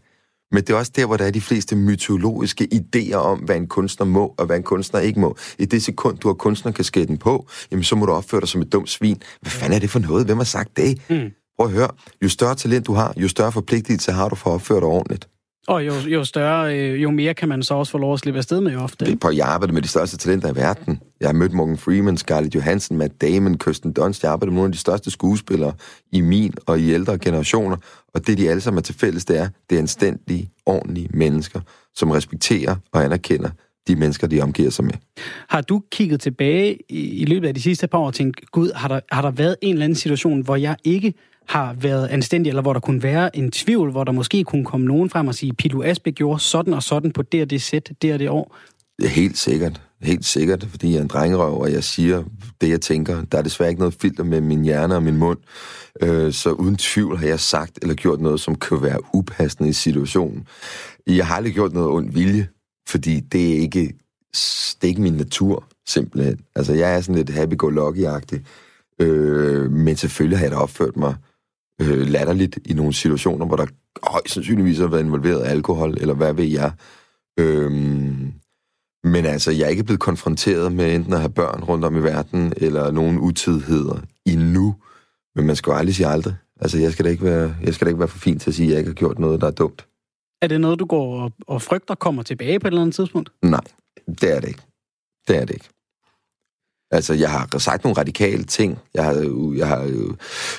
Men 0.51 0.63
det 0.63 0.69
er 0.69 0.77
også 0.77 0.91
der, 0.95 1.05
hvor 1.05 1.17
der 1.17 1.25
er 1.25 1.31
de 1.31 1.41
fleste 1.41 1.75
mytologiske 1.75 2.67
idéer 2.73 3.15
om, 3.15 3.39
hvad 3.39 3.55
en 3.55 3.67
kunstner 3.67 4.05
må, 4.05 4.35
og 4.37 4.45
hvad 4.45 4.57
en 4.57 4.63
kunstner 4.63 4.99
ikke 4.99 5.19
må. 5.19 5.37
I 5.59 5.65
det 5.65 5.83
sekund, 5.83 6.17
du 6.17 6.27
har 6.27 6.33
kunstnerkasketten 6.33 7.17
på, 7.17 7.47
jamen 7.71 7.83
så 7.83 7.95
må 7.95 8.05
du 8.05 8.11
opføre 8.11 8.41
dig 8.41 8.49
som 8.49 8.61
et 8.61 8.73
dumt 8.73 8.89
svin. 8.89 9.21
Hvad 9.41 9.51
fanden 9.51 9.75
er 9.75 9.79
det 9.79 9.89
for 9.89 9.99
noget? 9.99 10.25
Hvem 10.25 10.37
har 10.37 10.43
sagt 10.43 10.77
det? 10.77 11.01
Mm. 11.09 11.31
Prøv 11.57 11.67
at 11.67 11.73
høre. 11.73 11.89
Jo 12.23 12.29
større 12.29 12.55
talent 12.55 12.87
du 12.87 12.93
har, 12.93 13.13
jo 13.17 13.27
større 13.27 13.51
forpligtelse 13.51 14.11
har 14.11 14.29
du 14.29 14.35
for 14.35 14.49
at 14.49 14.53
opføre 14.53 14.79
dig 14.79 14.87
ordentligt. 14.87 15.27
Og 15.67 15.85
jo, 15.85 15.93
jo 15.93 16.23
større, 16.25 16.79
øh, 16.79 17.01
jo 17.01 17.11
mere 17.11 17.33
kan 17.33 17.49
man 17.49 17.63
så 17.63 17.73
også 17.73 17.91
få 17.91 17.97
lov 17.97 18.13
at 18.13 18.19
slippe 18.19 18.37
afsted 18.37 18.61
med 18.61 18.75
ofte. 18.75 19.05
Det 19.05 19.13
er 19.13 19.17
på, 19.17 19.31
jeg 19.31 19.47
arbejder 19.47 19.73
med 19.73 19.81
de 19.81 19.87
største 19.87 20.17
talenter 20.17 20.53
i 20.53 20.55
verden. 20.55 21.01
Jeg 21.19 21.27
har 21.27 21.33
mødt 21.33 21.53
Morgan 21.53 21.77
Freeman, 21.77 22.17
Scarlett 22.17 22.55
Johansson, 22.55 22.97
Matt 22.97 23.21
Damon, 23.21 23.57
Kirsten 23.57 23.93
Dunst. 23.93 24.23
Jeg 24.23 24.31
arbejder 24.31 24.51
med 24.51 24.55
nogle 24.55 24.67
af 24.67 24.71
de 24.71 24.77
største 24.77 25.11
skuespillere 25.11 25.73
i 26.11 26.21
min 26.21 26.53
og 26.65 26.79
i 26.79 26.91
ældre 26.91 27.17
generationer. 27.17 27.77
Og 28.13 28.27
det, 28.27 28.37
de 28.37 28.49
alle 28.49 28.61
sammen 28.61 28.77
er 28.77 28.81
til 28.81 28.95
fælles, 28.95 29.25
det 29.25 29.37
er, 29.37 29.47
det 29.69 29.75
er 29.75 29.79
anstændige, 29.79 30.49
ordentlige 30.65 31.09
mennesker, 31.13 31.59
som 31.95 32.11
respekterer 32.11 32.75
og 32.91 33.03
anerkender 33.03 33.49
de 33.87 33.95
mennesker, 33.95 34.27
de 34.27 34.41
omgiver 34.41 34.69
sig 34.69 34.85
med. 34.85 34.93
Har 35.49 35.61
du 35.61 35.81
kigget 35.91 36.21
tilbage 36.21 36.77
i, 36.89 37.25
løbet 37.25 37.47
af 37.47 37.53
de 37.53 37.61
sidste 37.61 37.87
par 37.87 37.97
år 37.97 38.05
og 38.05 38.13
tænkt, 38.13 38.51
gud, 38.51 38.71
har 38.75 38.87
der, 38.87 38.99
har 39.11 39.21
der 39.21 39.31
været 39.31 39.55
en 39.61 39.73
eller 39.73 39.83
anden 39.83 39.95
situation, 39.95 40.41
hvor 40.41 40.55
jeg 40.55 40.75
ikke 40.83 41.13
har 41.47 41.73
været 41.73 42.07
anstændig, 42.07 42.49
eller 42.49 42.61
hvor 42.61 42.73
der 42.73 42.79
kunne 42.79 43.03
være 43.03 43.35
en 43.35 43.51
tvivl, 43.51 43.91
hvor 43.91 44.03
der 44.03 44.11
måske 44.11 44.43
kunne 44.43 44.65
komme 44.65 44.85
nogen 44.85 45.09
frem 45.09 45.27
og 45.27 45.35
sige, 45.35 45.53
Pilu 45.53 45.83
Asbæk 45.83 46.15
gjorde 46.15 46.39
sådan 46.39 46.73
og 46.73 46.83
sådan 46.83 47.11
på 47.11 47.21
det 47.21 47.41
og 47.41 47.49
det 47.49 47.61
sæt, 47.61 47.91
det 48.01 48.13
og 48.13 48.19
det 48.19 48.29
år? 48.29 48.55
Helt 49.01 49.37
sikkert. 49.37 49.81
Helt 50.01 50.25
sikkert, 50.25 50.67
fordi 50.69 50.91
jeg 50.91 50.97
er 50.97 51.01
en 51.01 51.07
drengerøv, 51.07 51.59
og 51.59 51.71
jeg 51.71 51.83
siger 51.83 52.23
det, 52.61 52.69
jeg 52.69 52.81
tænker. 52.81 53.25
Der 53.31 53.37
er 53.37 53.41
desværre 53.41 53.69
ikke 53.69 53.79
noget 53.79 53.97
filter 54.01 54.23
med 54.23 54.41
min 54.41 54.63
hjerne 54.63 54.95
og 54.95 55.03
min 55.03 55.17
mund. 55.17 55.37
Øh, 56.01 56.33
så 56.33 56.51
uden 56.51 56.75
tvivl 56.75 57.17
har 57.17 57.27
jeg 57.27 57.39
sagt 57.39 57.79
eller 57.81 57.95
gjort 57.95 58.21
noget, 58.21 58.39
som 58.39 58.55
kan 58.55 58.81
være 58.81 58.99
upassende 59.13 59.69
i 59.69 59.73
situationen. 59.73 60.47
Jeg 61.07 61.27
har 61.27 61.35
aldrig 61.35 61.53
gjort 61.53 61.73
noget 61.73 61.89
ondt 61.89 62.15
vilje, 62.15 62.47
fordi 62.89 63.19
det 63.19 63.55
er 63.55 63.59
ikke, 63.59 63.93
det 64.31 64.83
er 64.83 64.87
ikke 64.87 65.01
min 65.01 65.13
natur, 65.13 65.67
simpelthen. 65.87 66.39
Altså, 66.55 66.73
jeg 66.73 66.95
er 66.95 67.01
sådan 67.01 67.15
lidt 67.15 67.29
happy-go-lucky-agtig. 67.29 68.39
Øh, 68.99 69.71
men 69.71 69.95
selvfølgelig 69.95 70.37
har 70.37 70.45
jeg 70.45 70.51
da 70.51 70.57
opført 70.57 70.97
mig 70.97 71.15
øh, 71.81 72.07
latterligt 72.07 72.59
i 72.65 72.73
nogle 72.73 72.93
situationer, 72.93 73.45
hvor 73.45 73.55
der 73.55 73.65
højst 74.03 74.33
sandsynligvis 74.33 74.77
har 74.77 74.87
været 74.87 75.03
involveret 75.03 75.45
alkohol, 75.45 75.97
eller 76.01 76.13
hvad 76.13 76.33
ved 76.33 76.45
jeg. 76.45 76.71
Øh, 77.39 77.71
men 79.03 79.25
altså, 79.25 79.51
jeg 79.51 79.61
er 79.61 79.69
ikke 79.69 79.83
blevet 79.83 79.99
konfronteret 79.99 80.71
med 80.71 80.95
enten 80.95 81.13
at 81.13 81.19
have 81.19 81.29
børn 81.29 81.63
rundt 81.63 81.85
om 81.85 81.95
i 81.95 81.99
verden, 81.99 82.53
eller 82.57 82.91
nogen 82.91 83.19
utidheder 83.19 84.01
endnu. 84.25 84.75
Men 85.35 85.45
man 85.45 85.55
skal 85.55 85.71
jo 85.71 85.77
aldrig 85.77 85.95
sige 85.95 86.07
aldrig. 86.07 86.35
Altså, 86.61 86.77
jeg 86.77 86.91
skal 86.91 87.05
da 87.05 87.09
ikke 87.09 87.23
være, 87.23 87.55
jeg 87.63 87.73
skal 87.73 87.85
da 87.85 87.89
ikke 87.89 87.99
være 87.99 88.07
for 88.07 88.17
fint 88.17 88.41
til 88.41 88.49
at 88.49 88.55
sige, 88.55 88.65
at 88.65 88.71
jeg 88.71 88.79
ikke 88.79 88.89
har 88.89 88.95
gjort 88.95 89.19
noget, 89.19 89.41
der 89.41 89.47
er 89.47 89.51
dumt. 89.51 89.87
Er 90.41 90.47
det 90.47 90.61
noget, 90.61 90.79
du 90.79 90.85
går 90.85 91.21
og, 91.21 91.31
og 91.47 91.61
frygter 91.61 91.95
kommer 91.95 92.23
tilbage 92.23 92.59
på 92.59 92.67
et 92.67 92.71
eller 92.71 92.81
andet 92.81 92.95
tidspunkt? 92.95 93.31
Nej, 93.41 93.61
det 94.07 94.35
er 94.35 94.39
det 94.39 94.47
ikke. 94.47 94.61
Det 95.27 95.37
er 95.37 95.45
det 95.45 95.53
ikke. 95.53 95.69
Altså, 96.91 97.13
jeg 97.13 97.29
har 97.29 97.57
sagt 97.57 97.83
nogle 97.83 97.97
radikale 97.97 98.43
ting. 98.43 98.79
Jeg 98.93 99.03
har, 99.03 99.13
jeg 99.57 99.67
har, 99.67 99.91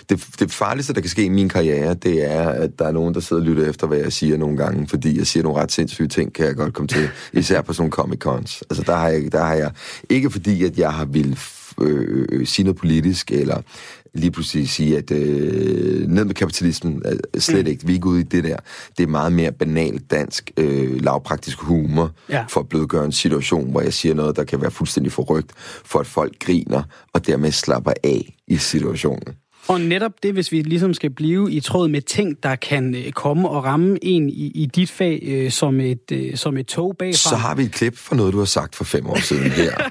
det, 0.08 0.26
det 0.38 0.52
farligste, 0.52 0.94
der 0.94 1.00
kan 1.00 1.10
ske 1.10 1.24
i 1.24 1.28
min 1.28 1.48
karriere, 1.48 1.94
det 1.94 2.32
er, 2.32 2.48
at 2.48 2.78
der 2.78 2.84
er 2.84 2.92
nogen, 2.92 3.14
der 3.14 3.20
sidder 3.20 3.42
og 3.42 3.46
lytter 3.48 3.68
efter, 3.70 3.86
hvad 3.86 3.98
jeg 3.98 4.12
siger 4.12 4.36
nogle 4.36 4.56
gange, 4.56 4.88
fordi 4.88 5.18
jeg 5.18 5.26
siger 5.26 5.42
nogle 5.42 5.62
ret 5.62 5.72
sindssyge 5.72 6.08
ting, 6.08 6.32
kan 6.34 6.46
jeg 6.46 6.56
godt 6.56 6.74
komme 6.74 6.88
til, 6.88 7.08
især 7.32 7.60
på 7.62 7.72
sådan 7.72 7.90
nogle 7.96 8.14
Comic-Cons. 8.14 8.60
Altså, 8.70 8.82
der 8.86 8.96
har, 8.96 9.08
jeg, 9.08 9.32
der 9.32 9.44
har 9.44 9.54
jeg, 9.54 9.70
ikke 10.08 10.30
fordi, 10.30 10.64
at 10.64 10.78
jeg 10.78 10.92
har 10.92 11.04
vil 11.04 11.38
øh, 11.80 12.26
øh, 12.32 12.46
sige 12.46 12.64
noget 12.64 12.76
politisk, 12.76 13.30
eller 13.30 13.62
lige 14.14 14.30
pludselig 14.30 14.68
sige, 14.68 14.98
at 14.98 15.10
øh, 15.10 16.08
ned 16.08 16.24
med 16.24 16.34
kapitalismen, 16.34 17.02
øh, 17.04 17.40
slet 17.40 17.64
mm. 17.64 17.70
ikke, 17.70 17.86
vi 17.86 17.92
er 17.92 17.94
ikke 17.94 18.06
ude 18.06 18.20
i 18.20 18.22
det 18.22 18.44
der. 18.44 18.56
Det 18.98 19.02
er 19.02 19.06
meget 19.06 19.32
mere 19.32 19.52
banalt 19.52 20.10
dansk, 20.10 20.50
øh, 20.56 21.02
lavpraktisk 21.04 21.58
humor, 21.58 22.10
ja. 22.28 22.44
for 22.48 22.60
at 22.60 22.68
blødgøre 22.68 23.04
en 23.04 23.12
situation, 23.12 23.70
hvor 23.70 23.80
jeg 23.80 23.92
siger 23.92 24.14
noget, 24.14 24.36
der 24.36 24.44
kan 24.44 24.60
være 24.60 24.70
fuldstændig 24.70 25.12
forrygt, 25.12 25.52
for 25.84 25.98
at 25.98 26.06
folk 26.06 26.38
griner, 26.38 26.82
og 27.12 27.26
dermed 27.26 27.52
slapper 27.52 27.92
af 28.04 28.36
i 28.46 28.56
situationen. 28.56 29.34
Og 29.70 29.80
netop 29.80 30.12
det, 30.22 30.32
hvis 30.32 30.52
vi 30.52 30.62
ligesom 30.62 30.94
skal 30.94 31.10
blive 31.10 31.52
i 31.52 31.60
tråd 31.60 31.88
med 31.88 32.02
ting, 32.02 32.42
der 32.42 32.56
kan 32.56 32.94
øh, 32.94 33.12
komme 33.12 33.48
og 33.48 33.64
ramme 33.64 33.98
en 34.02 34.30
i, 34.30 34.52
i 34.54 34.66
dit 34.66 34.90
fag 34.90 35.18
øh, 35.22 35.50
som, 35.50 35.80
et, 35.80 36.12
øh, 36.12 36.36
som 36.36 36.56
et 36.56 36.66
tog 36.66 36.96
bagfra. 36.98 37.30
Så 37.30 37.36
har 37.36 37.54
vi 37.54 37.62
et 37.62 37.72
klip 37.72 37.96
for 37.96 38.14
noget, 38.14 38.32
du 38.32 38.38
har 38.38 38.44
sagt 38.44 38.76
for 38.76 38.84
fem 38.84 39.06
år 39.06 39.20
siden 39.20 39.50
her. 39.50 39.70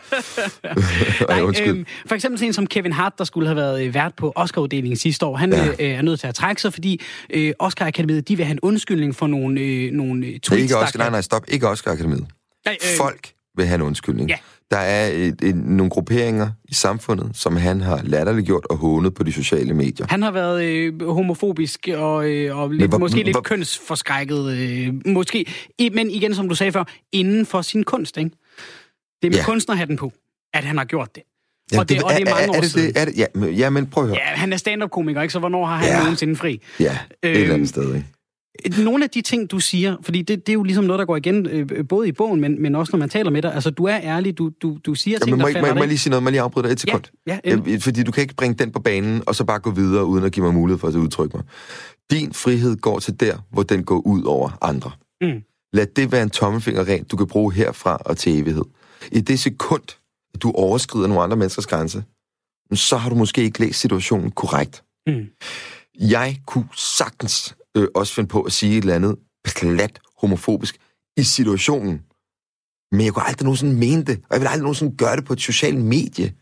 Nej, 1.29 1.41
øh, 1.41 1.85
for 2.07 2.15
eksempel 2.15 2.39
sådan 2.39 2.49
en 2.49 2.53
som 2.53 2.67
Kevin 2.67 2.93
Hart, 2.93 3.13
der 3.17 3.23
skulle 3.23 3.47
have 3.47 3.55
været 3.55 3.85
øh, 3.85 3.93
vært 3.93 4.13
på 4.17 4.33
Oscar-uddelingen 4.35 4.97
sidste 4.97 5.25
år. 5.25 5.37
Han 5.37 5.53
ja. 5.53 5.67
øh, 5.67 5.75
er 5.79 6.01
nødt 6.01 6.19
til 6.19 6.27
at 6.27 6.35
trække 6.35 6.61
sig, 6.61 6.73
fordi 6.73 7.01
øh, 7.29 7.53
Oscar-akademiet, 7.59 8.27
de 8.27 8.35
vil 8.35 8.45
have 8.45 8.53
en 8.53 8.59
undskyldning 8.59 9.15
for 9.15 9.27
nogle, 9.27 9.61
øh, 9.61 9.91
nogle 9.91 10.39
tweets, 10.39 10.63
Ikke 10.63 10.77
Oscar, 10.77 10.99
nej, 10.99 11.09
nej, 11.09 11.21
stop. 11.21 11.43
Ikke 11.47 11.67
Oscar-akademiet. 11.67 12.25
Øh, 12.67 12.75
Folk 12.97 13.31
vil 13.57 13.65
have 13.65 13.75
en 13.75 13.81
undskyldning. 13.81 14.29
Ja. 14.29 14.37
Der 14.71 14.77
er 14.77 15.07
et, 15.07 15.41
et, 15.43 15.55
nogle 15.55 15.89
grupperinger 15.89 16.49
i 16.65 16.73
samfundet, 16.73 17.31
som 17.33 17.55
han 17.55 17.81
har 17.81 18.01
latterliggjort 18.03 18.65
og 18.69 18.77
hånet 18.77 19.13
på 19.13 19.23
de 19.23 19.33
sociale 19.33 19.73
medier. 19.73 20.05
Han 20.09 20.21
har 20.21 20.31
været 20.31 20.63
øh, 20.63 21.01
homofobisk 21.09 21.87
og, 21.95 22.29
øh, 22.31 22.57
og 22.57 22.69
lidt, 22.69 22.89
hvor- 22.91 22.97
måske 22.99 23.17
lidt 23.17 23.31
hvor- 23.31 23.41
kønsforskrækket. 23.41 24.51
Øh, 24.57 24.93
måske, 25.05 25.45
men 25.93 26.11
igen, 26.11 26.35
som 26.35 26.49
du 26.49 26.55
sagde 26.55 26.71
før, 26.71 26.83
inden 27.11 27.45
for 27.45 27.61
sin 27.61 27.83
kunst. 27.83 28.17
Ikke? 28.17 28.29
Det 29.21 29.27
er 29.27 29.31
med 29.31 29.37
Ja. 29.37 29.45
kunstnerhatten 29.45 29.97
på, 29.97 30.13
at 30.53 30.63
han 30.63 30.77
har 30.77 30.85
gjort 30.85 31.15
det. 31.15 31.23
Jamen, 31.71 31.79
og, 31.79 31.89
det, 31.89 32.03
og 32.03 32.11
det 32.13 32.21
er 32.21 32.25
mange 32.25 32.43
er, 32.45 32.49
år 32.49 32.55
er 32.55 32.61
det, 32.61 32.71
siden. 32.71 32.87
det, 32.93 33.01
er 33.01 33.05
det, 33.05 33.17
ja, 33.17 33.25
men, 33.35 33.53
ja, 33.53 33.69
men 33.69 33.87
prøv 33.87 34.03
at 34.03 34.09
høre. 34.09 34.17
Ja, 34.17 34.35
han 34.35 34.53
er 34.53 34.57
stand-up-komiker, 34.57 35.21
ikke? 35.21 35.31
Så 35.31 35.39
hvornår 35.39 35.65
har 35.65 35.75
han 35.75 35.87
Ja. 35.87 35.99
nogensinde 35.99 36.35
fri? 36.35 36.61
Ja, 36.79 36.85
et 36.91 37.29
eller 37.29 37.45
Øhm, 37.45 37.53
andet 37.53 37.69
sted, 37.69 37.95
ikke? 37.95 38.07
Nogle 38.77 39.03
af 39.03 39.09
de 39.09 39.21
ting, 39.21 39.51
du 39.51 39.59
siger, 39.59 39.95
fordi 40.01 40.21
det, 40.21 40.45
det 40.47 40.51
er 40.51 40.53
jo 40.53 40.63
ligesom 40.63 40.83
noget, 40.83 40.99
der 40.99 41.05
går 41.05 41.15
igen, 41.17 41.45
øh, 41.45 41.87
både 41.87 42.07
i 42.07 42.11
bogen, 42.11 42.41
men, 42.41 42.61
men 42.61 42.75
også 42.75 42.91
når 42.93 42.99
man 42.99 43.09
taler 43.09 43.31
med 43.31 43.41
dig. 43.41 43.53
Altså, 43.53 43.69
du 43.69 43.83
er 43.83 43.99
ærlig, 44.03 44.37
du, 44.37 44.51
du, 44.61 44.77
du 44.85 44.95
siger 44.95 45.15
Ja, 45.15 45.25
ting, 45.25 45.29
men 45.37 45.39
må, 45.41 45.47
der 45.47 45.53
må, 45.53 45.53
falder 45.53 45.67
jeg- 45.67 45.75
må 45.75 45.81
jeg 45.81 45.87
lige 45.87 45.97
sige 45.97 46.09
noget? 46.09 46.23
Må 46.23 46.27
jeg 46.29 46.31
lige 46.31 46.41
afbryde 46.41 46.67
dig 46.67 46.71
et 46.73 46.79
sekund? 46.79 47.03
ja, 47.27 47.39
endelig. 47.43 47.71
Ja, 47.71 47.77
fordi 47.77 48.03
du 48.03 48.11
kan 48.11 48.21
ikke 48.21 48.35
bringe 48.35 48.55
den 48.55 48.71
på 48.71 48.79
banen, 48.79 49.23
og 49.27 49.35
så 49.35 49.43
bare 49.43 49.59
gå 49.59 49.71
videre, 49.71 50.05
uden 50.05 50.23
at 50.23 50.31
give 50.31 50.45
mig 50.45 50.53
mulighed 50.53 50.79
for 50.79 50.87
at 50.87 50.95
udtrykke 50.95 51.37
mig. 51.37 51.45
Din 52.11 52.33
frihed 52.33 52.75
går 52.75 52.99
til 52.99 53.19
der, 53.19 53.37
hvor 53.51 53.63
den 53.63 53.83
går 53.83 53.99
ud 54.07 54.23
over 54.23 54.57
andre. 54.61 54.91
Mm. 55.21 55.41
Lad 55.73 55.85
det 55.95 56.11
være 56.11 56.23
en 56.23 56.29
tommelfinger 56.29 56.87
rent, 56.87 57.11
du 57.11 57.17
kan 57.17 57.27
bruge 57.27 57.53
herfra 57.53 57.97
og 58.05 58.17
til 58.17 58.39
evighed. 58.39 58.63
I 59.11 59.19
det 59.21 59.39
sekund, 59.39 59.83
du 60.39 60.51
overskrider 60.51 61.07
nogle 61.07 61.23
andre 61.23 61.37
menneskers 61.37 61.67
grænse, 61.67 62.03
så 62.73 62.97
har 62.97 63.09
du 63.09 63.15
måske 63.15 63.41
ikke 63.43 63.59
læst 63.59 63.79
situationen 63.79 64.31
korrekt. 64.31 64.83
Mm. 65.07 65.25
Jeg 65.99 66.37
kunne 66.45 66.65
sagtens 66.75 67.55
øh, 67.77 67.87
også 67.95 68.13
finde 68.13 68.27
på 68.27 68.41
at 68.41 68.51
sige 68.51 68.77
et 68.77 68.81
eller 68.81 68.95
andet 68.95 69.15
plat 69.45 69.99
homofobisk 70.17 70.77
i 71.17 71.23
situationen. 71.23 72.01
Men 72.91 73.05
jeg 73.05 73.13
kunne 73.13 73.27
aldrig 73.27 73.43
nogensinde 73.43 73.75
mene 73.75 74.03
det, 74.03 74.17
og 74.17 74.31
jeg 74.31 74.41
vil 74.41 74.47
aldrig 74.47 74.61
nogensinde 74.61 74.97
gøre 74.97 75.15
det 75.15 75.25
på 75.25 75.33
et 75.33 75.41
socialt 75.41 75.77
medie. 75.77 76.33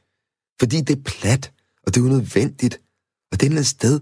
Fordi 0.60 0.82
det 0.82 0.98
er 0.98 1.02
plat, 1.02 1.52
og 1.84 1.96
det 1.96 2.02
er 2.02 2.06
unødvendigt, 2.06 2.82
og 3.32 3.40
det 3.40 3.42
er 3.42 3.48
et 3.48 3.50
eller 3.50 3.58
andet 3.58 3.68
sted 3.68 4.00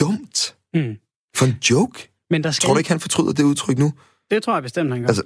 dumt. 0.00 0.56
Mm. 0.74 0.96
For 1.36 1.46
en 1.46 1.58
joke. 1.70 2.12
Men 2.30 2.44
der 2.44 2.50
skal... 2.50 2.66
Tror 2.66 2.74
du 2.74 2.78
ikke, 2.78 2.90
han 2.90 3.00
fortryder 3.00 3.32
det 3.32 3.42
udtryk 3.42 3.78
nu? 3.78 3.92
Det 4.30 4.42
tror 4.42 4.54
jeg 4.54 4.62
bestemt, 4.62 4.90
han 4.92 5.00
gør. 5.00 5.08
Altså, 5.08 5.22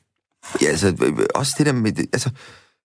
ja, 0.62 0.66
altså, 0.66 0.88
øh, 0.88 1.18
øh, 1.18 1.26
også 1.34 1.54
det 1.58 1.66
der 1.66 1.72
med, 1.72 1.98
altså, 1.98 2.30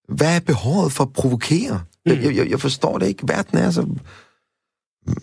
hvad 0.08 0.36
er 0.36 0.40
behovet 0.40 0.92
for 0.92 1.04
at 1.04 1.14
provokere? 1.14 1.84
Mm. 2.06 2.12
Jeg, 2.12 2.36
jeg, 2.36 2.50
jeg 2.50 2.62
forstår 2.62 2.98
det 2.98 3.08
ikke. 3.08 3.28
Verden 3.28 3.58
er 3.58 3.72
så, 3.72 3.88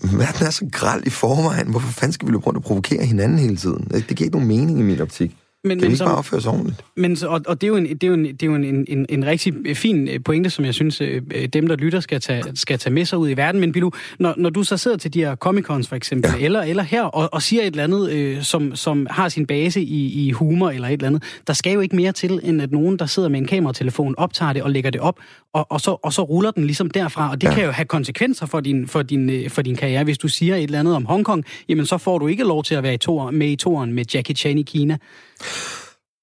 verden 0.03 0.47
er 0.47 0.51
så 0.51 0.69
græld 0.73 1.07
i 1.07 1.11
forvejen. 1.11 1.71
Hvorfor 1.71 1.93
fanden 1.93 2.13
skal 2.13 2.29
vi 2.29 2.33
løbe 2.33 2.47
rundt 2.47 2.57
og 2.57 2.63
provokere 2.63 3.05
hinanden 3.05 3.39
hele 3.39 3.57
tiden? 3.57 3.89
Det, 3.91 4.07
giver 4.07 4.27
ikke 4.27 4.37
nogen 4.37 4.49
mening 4.49 4.79
i 4.79 4.83
min 4.83 5.01
optik 5.01 5.37
men, 5.65 5.79
Kan 5.79 5.85
men, 5.85 5.93
ikke 5.93 6.05
bare 6.05 6.17
opføre 6.17 6.39
os 6.39 6.47
ordentligt? 6.47 6.85
men, 6.97 7.17
og, 7.27 7.41
og 7.47 7.61
det 7.61 7.67
er 7.67 7.69
jo, 7.69 7.77
en, 7.77 7.87
det 7.87 8.03
er 8.05 8.07
jo, 8.07 8.15
en, 8.15 8.25
det 8.25 8.43
er 8.43 8.47
jo 8.47 8.55
en, 8.55 8.65
en, 8.89 9.07
en, 9.09 9.27
rigtig 9.27 9.77
fin 9.77 10.09
øh, 10.09 10.21
pointe, 10.25 10.51
som 10.51 10.65
jeg 10.65 10.75
synes, 10.75 11.01
øh, 11.01 11.23
dem, 11.53 11.67
der 11.69 11.77
lytter, 11.77 12.01
skal 12.01 12.21
tage, 12.21 12.43
skal 12.55 12.79
tage 12.79 12.93
med 12.95 13.05
sig 13.05 13.19
ud 13.19 13.29
i 13.31 13.37
verden. 13.37 13.61
Men 13.61 13.73
Bilu, 13.73 13.91
når, 14.19 14.35
når 14.37 14.51
du 14.51 14.63
så 14.63 14.77
sidder 14.77 14.97
til 14.97 15.15
de 15.15 15.21
her 15.25 15.37
Comic-Cons 15.47 15.89
for 15.89 15.97
eksempel, 15.97 16.31
ja. 16.39 16.45
eller, 16.45 16.63
eller 16.63 16.83
her, 16.83 17.03
og, 17.03 17.29
og 17.33 17.43
siger 17.43 17.63
et 17.63 17.67
eller 17.67 17.85
andet, 17.85 18.11
øh, 18.11 18.43
som, 18.43 18.77
som 18.77 19.07
har 19.11 19.29
sin 19.29 19.47
base 19.47 19.81
i, 19.83 20.27
i 20.27 20.31
humor 20.31 20.71
eller 20.71 20.89
et 20.89 20.93
eller 20.93 21.07
andet, 21.07 21.23
der 21.47 21.53
skal 21.53 21.73
jo 21.73 21.81
ikke 21.81 21.97
mere 21.97 22.13
til, 22.13 22.41
end 22.43 22.63
at 22.63 22.73
nogen, 22.73 22.99
der 22.99 23.07
sidder 23.07 23.29
med 23.29 23.41
en 23.41 23.47
kameratelefon, 23.47 24.15
optager 24.19 24.53
det 24.53 24.63
og 24.63 24.71
lægger 24.71 24.91
det 24.91 25.01
op, 25.01 25.19
og, 25.53 25.67
og, 25.71 25.81
så, 25.81 25.91
og 26.03 26.13
så 26.13 26.23
ruller 26.23 26.51
den 26.51 26.65
ligesom 26.65 26.91
derfra. 26.91 27.31
Og 27.31 27.41
det 27.41 27.49
Ja. 27.49 27.55
kan 27.55 27.65
jo 27.65 27.71
have 27.71 27.87
konsekvenser 27.87 28.47
for 28.47 28.61
din, 28.61 28.89
for, 28.89 29.03
din, 29.03 29.31
øh, 29.31 29.51
for 29.51 29.63
din 29.63 29.77
karriere. 29.77 30.05
Hvis 30.05 30.19
du 30.19 30.29
siger 30.29 30.57
et 30.57 30.63
eller 30.63 30.81
andet 30.81 30.97
om 30.97 31.05
Hongkong, 31.07 31.45
jamen 31.69 31.87
så 31.87 31.99
får 31.99 32.19
du 32.19 32.27
ikke 32.27 32.45
lov 32.45 32.65
til 32.65 32.75
at 32.75 32.83
være 32.83 32.95
i 32.95 32.97
toer, 32.97 33.31
med 33.31 33.49
i 33.49 33.57
toeren 33.57 33.93
med 33.93 34.05
Jackie 34.15 34.35
Chan 34.37 34.59
i 34.59 34.63
Kina. 34.63 34.99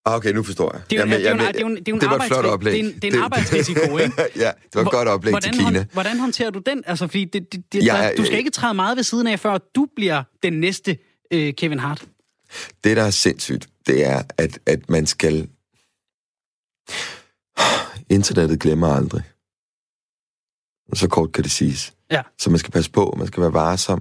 Ah, 0.05 0.15
Okay, 0.15 0.34
nu 0.34 0.43
forstår 0.43 0.73
jeg. 0.73 0.82
Det 0.89 0.99
er 0.99 1.05
jo, 1.05 1.07
Jamen, 1.09 1.19
det 1.19 1.27
er 1.27 1.32
en- 1.32 1.38
jamen, 1.59 1.75
det 1.75 1.88
er 1.88 1.93
en- 1.93 2.01
var 2.01 2.15
et 2.17 2.23
flot 2.27 2.45
arbejdsri- 2.45 2.47
oplæg. 2.47 2.73
Det 2.73 2.79
er 2.82 2.89
en, 2.89 2.95
det 3.01 3.03
er 3.03 3.17
en 3.17 3.23
arbejdsrisiko, 3.23 3.97
ikke? 3.97 4.13
ja, 4.36 4.51
det 4.63 4.75
var 4.75 4.82
et 4.82 4.91
godt 4.91 5.07
oplæg 5.07 5.32
hvordan, 5.32 5.53
til 5.53 5.65
Kina. 5.65 5.79
hånd- 5.79 5.89
Hvordan 5.93 6.19
håndterer 6.19 6.49
du 6.49 6.59
den? 6.65 6.84
Altså, 6.88 7.07
fordi 7.07 7.25
det, 7.25 7.53
det, 7.53 7.63
det, 7.73 7.86
Jeg 7.86 7.97
der, 7.97 8.03
er- 8.03 8.15
du 8.15 8.25
skal 8.25 8.38
ikke 8.38 8.49
træde 8.51 8.73
meget 8.73 8.97
ved 8.97 9.03
siden 9.03 9.27
af, 9.27 9.39
før 9.39 9.57
du 9.75 9.88
bliver 9.95 10.23
den 10.43 10.53
næste 10.53 10.97
øh, 11.34 11.53
Kevin 11.53 11.79
Hart. 11.79 12.05
Det, 12.84 12.97
der 12.97 13.03
er 13.03 13.09
sindssygt, 13.09 13.67
det 13.88 14.05
er, 14.05 14.21
at, 14.38 14.59
at 14.65 14.89
man 14.89 15.05
skal... 15.07 15.49
Internettet 18.09 18.59
glemmer 18.59 18.88
aldrig. 18.95 19.23
Så 20.93 21.07
kort 21.07 21.32
kan 21.32 21.43
det 21.43 21.51
siges. 21.51 21.93
Ja. 22.11 22.21
Så 22.39 22.49
man 22.49 22.59
skal 22.59 22.71
passe 22.71 22.91
på, 22.91 23.15
man 23.17 23.27
skal 23.27 23.41
være 23.41 23.53
varsom. 23.53 23.99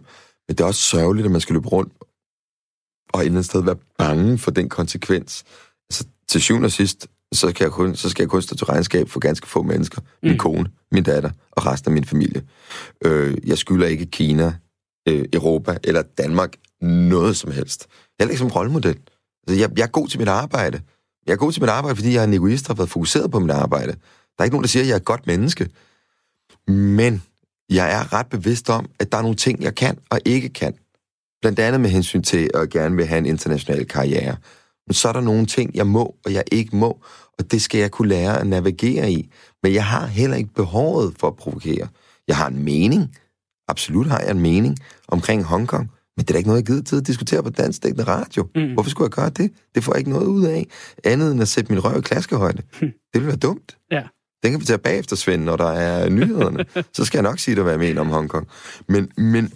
Men 0.49 0.57
det 0.57 0.61
er 0.65 0.69
også 0.69 0.81
sørgeligt, 0.83 1.25
at 1.25 1.31
man 1.33 1.41
skal 1.41 1.53
løbe 1.55 1.69
rundt 1.69 1.93
og 3.13 3.21
et 3.21 3.25
eller 3.25 3.33
andet 3.33 3.45
sted 3.47 3.63
være 3.63 3.77
bange 3.99 4.39
for 4.39 4.51
den 4.51 4.69
konsekvens. 4.69 5.45
Altså, 5.91 6.05
til 6.29 6.41
syvende 6.41 6.67
og 6.67 6.73
sidst, 6.73 7.07
så, 7.33 7.53
kan 7.53 7.65
jeg 7.65 7.73
kun, 7.73 7.97
så 7.97 8.09
skal 8.09 8.23
jeg 8.23 8.31
kun 8.31 8.43
stå 8.43 8.57
til 8.57 8.67
regnskab 8.67 9.09
for 9.09 9.21
ganske 9.21 9.47
få 9.49 9.63
mennesker. 9.63 10.01
Min 10.23 10.33
Mm. 10.33 10.39
kone, 10.39 10.71
min 10.93 11.03
datter 11.03 11.31
og 11.51 11.67
resten 11.67 11.89
af 11.91 11.95
min 11.95 12.05
familie. 12.05 12.43
Øh, 13.05 13.37
jeg 13.47 13.59
skylder 13.59 13.87
ikke 13.87 14.07
Kina, 14.07 14.55
øh, 15.09 15.25
Europa 15.33 15.79
eller 15.85 16.03
Danmark 16.03 16.57
noget 16.83 17.37
som 17.37 17.51
helst. 17.51 17.87
Heller 18.19 18.31
ikke 18.31 18.39
som 18.39 18.49
rollemodel. 18.49 18.99
Altså, 19.49 19.61
jeg, 19.61 19.79
jeg 19.79 19.83
er 19.83 19.91
god 19.91 20.09
til 20.09 20.19
mit 20.19 20.29
arbejde. 20.29 20.81
Jeg 21.27 21.33
er 21.33 21.37
god 21.37 21.53
til 21.53 21.63
mit 21.63 21.71
arbejde, 21.71 21.97
fordi 21.97 22.13
jeg 22.15 22.21
er 22.21 22.25
en 22.25 22.35
egoist 22.35 22.65
og 22.71 22.77
har 22.77 22.81
været 22.81 22.91
fokuseret 22.91 23.31
på 23.31 23.39
mit 23.39 23.51
arbejde. 23.51 23.93
Der 23.93 23.99
er 24.39 24.45
ikke 24.45 24.55
nogen, 24.55 24.65
der 24.65 24.69
siger, 24.69 24.83
at 24.83 24.87
jeg 24.89 24.93
er 24.95 24.99
et 24.99 25.05
godt 25.05 25.27
menneske. 25.27 25.69
Men 26.69 27.23
jeg 27.71 27.93
er 27.93 28.13
ret 28.13 28.27
bevidst 28.27 28.71
om, 28.71 28.91
at 28.99 29.13
der 29.13 29.19
er 29.19 29.23
nogle 29.23 29.37
ting, 29.37 29.63
jeg 29.63 29.75
kan 29.75 29.99
og 30.11 30.21
ikke 30.25 30.49
kan. 30.49 30.75
Blandt 31.41 31.59
andet 31.59 31.81
med 31.81 31.91
hensyn 31.91 32.23
til 32.23 32.51
at 32.55 32.71
gerne 32.71 32.97
vil 32.97 33.07
have 33.07 33.19
en 33.19 33.27
international 33.27 33.87
karriere. 33.87 34.37
Men 34.87 34.95
så 34.95 35.09
er 35.09 35.13
der 35.13 35.21
nogle 35.21 35.47
ting, 35.47 35.75
jeg 35.75 35.87
må 35.87 36.15
og 36.25 36.33
jeg 36.33 36.45
ikke 36.53 36.77
må, 36.77 37.03
og 37.39 37.51
det 37.51 37.63
skal 37.63 37.81
jeg 37.81 37.91
kunne 37.91 38.09
lære 38.09 38.41
at 38.41 38.47
navigere 38.47 39.13
i. 39.13 39.31
Men 39.63 39.75
jeg 39.75 39.85
har 39.85 40.07
heller 40.07 40.37
ikke 40.37 40.55
behovet 40.55 41.15
for 41.19 41.29
at 41.29 41.37
provokere. 41.37 41.89
Jeg 42.29 42.37
har 42.37 42.49
en 42.49 42.65
mening. 42.65 43.17
Absolut 43.69 44.07
har 44.07 44.21
jeg 44.21 44.31
en 44.31 44.41
mening 44.41 44.79
omkring 45.09 45.45
Hongkong. 45.45 45.91
Men 46.17 46.25
det 46.25 46.31
er 46.31 46.35
da 46.35 46.39
ikke 46.39 46.49
noget, 46.49 46.61
jeg 46.61 46.67
gider 46.67 46.83
til 46.83 46.97
at 46.97 47.07
diskutere 47.07 47.43
på 47.43 47.51
dansk 47.51 47.83
dækkende 47.83 48.05
radio. 48.05 48.49
Mm. 48.55 48.73
Hvorfor 48.73 48.91
skulle 48.91 49.07
jeg 49.07 49.13
gøre 49.13 49.31
det? 49.31 49.53
Det 49.75 49.85
får 49.85 49.93
jeg 49.93 49.99
ikke 49.99 50.11
noget 50.11 50.27
ud 50.27 50.45
af. 50.45 50.67
Andet 51.05 51.33
end 51.33 51.43
at 51.43 51.49
sætte 51.49 51.73
min 51.73 51.85
røv 51.85 51.99
i 51.99 52.01
klaskehøjde. 52.01 52.63
Det 52.81 52.93
ville 53.15 53.27
være 53.27 53.37
dumt. 53.37 53.77
Ja. 53.91 54.03
Den 54.43 54.51
kan 54.51 54.61
vi 54.61 54.65
tage 54.65 54.79
bagefter, 54.79 55.17
Svend, 55.17 55.45
når 55.45 55.57
der 55.57 55.69
er 55.71 56.09
nyhederne. 56.09 56.65
så 56.97 57.05
skal 57.05 57.19
jeg 57.19 57.23
nok 57.23 57.39
sige 57.39 57.55
dig, 57.55 57.63
hvad 57.63 57.73
jeg 57.73 57.81
mener 57.81 58.01
om 58.01 58.09
Hongkong. 58.09 58.49
Men, 58.89 59.13
men 59.17 59.53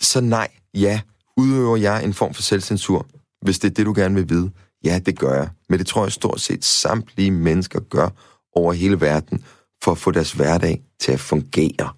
så 0.00 0.20
nej, 0.20 0.48
ja, 0.74 1.00
udøver 1.36 1.76
jeg 1.76 2.04
en 2.04 2.14
form 2.14 2.34
for 2.34 2.42
selvcensur, 2.42 3.06
hvis 3.42 3.58
det 3.58 3.70
er 3.70 3.74
det, 3.74 3.86
du 3.86 3.92
gerne 3.96 4.14
vil 4.14 4.28
vide. 4.28 4.50
Ja, 4.84 4.98
det 5.06 5.18
gør 5.18 5.34
jeg. 5.34 5.48
Men 5.68 5.78
det 5.78 5.86
tror 5.86 6.04
jeg 6.04 6.12
stort 6.12 6.40
set 6.40 6.64
samtlige 6.64 7.30
mennesker 7.30 7.80
gør 7.80 8.08
over 8.52 8.72
hele 8.72 9.00
verden, 9.00 9.44
for 9.82 9.92
at 9.92 9.98
få 9.98 10.10
deres 10.10 10.32
hverdag 10.32 10.82
til 11.00 11.12
at 11.12 11.20
fungere. 11.20 11.90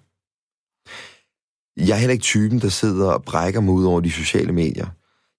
Jeg 1.77 1.95
er 1.95 1.99
heller 1.99 2.11
ikke 2.11 2.23
typen, 2.23 2.61
der 2.61 2.69
sidder 2.69 3.11
og 3.11 3.23
brækker 3.23 3.61
mig 3.61 3.73
ud 3.73 3.85
over 3.85 3.99
de 3.99 4.11
sociale 4.11 4.51
medier. 4.51 4.87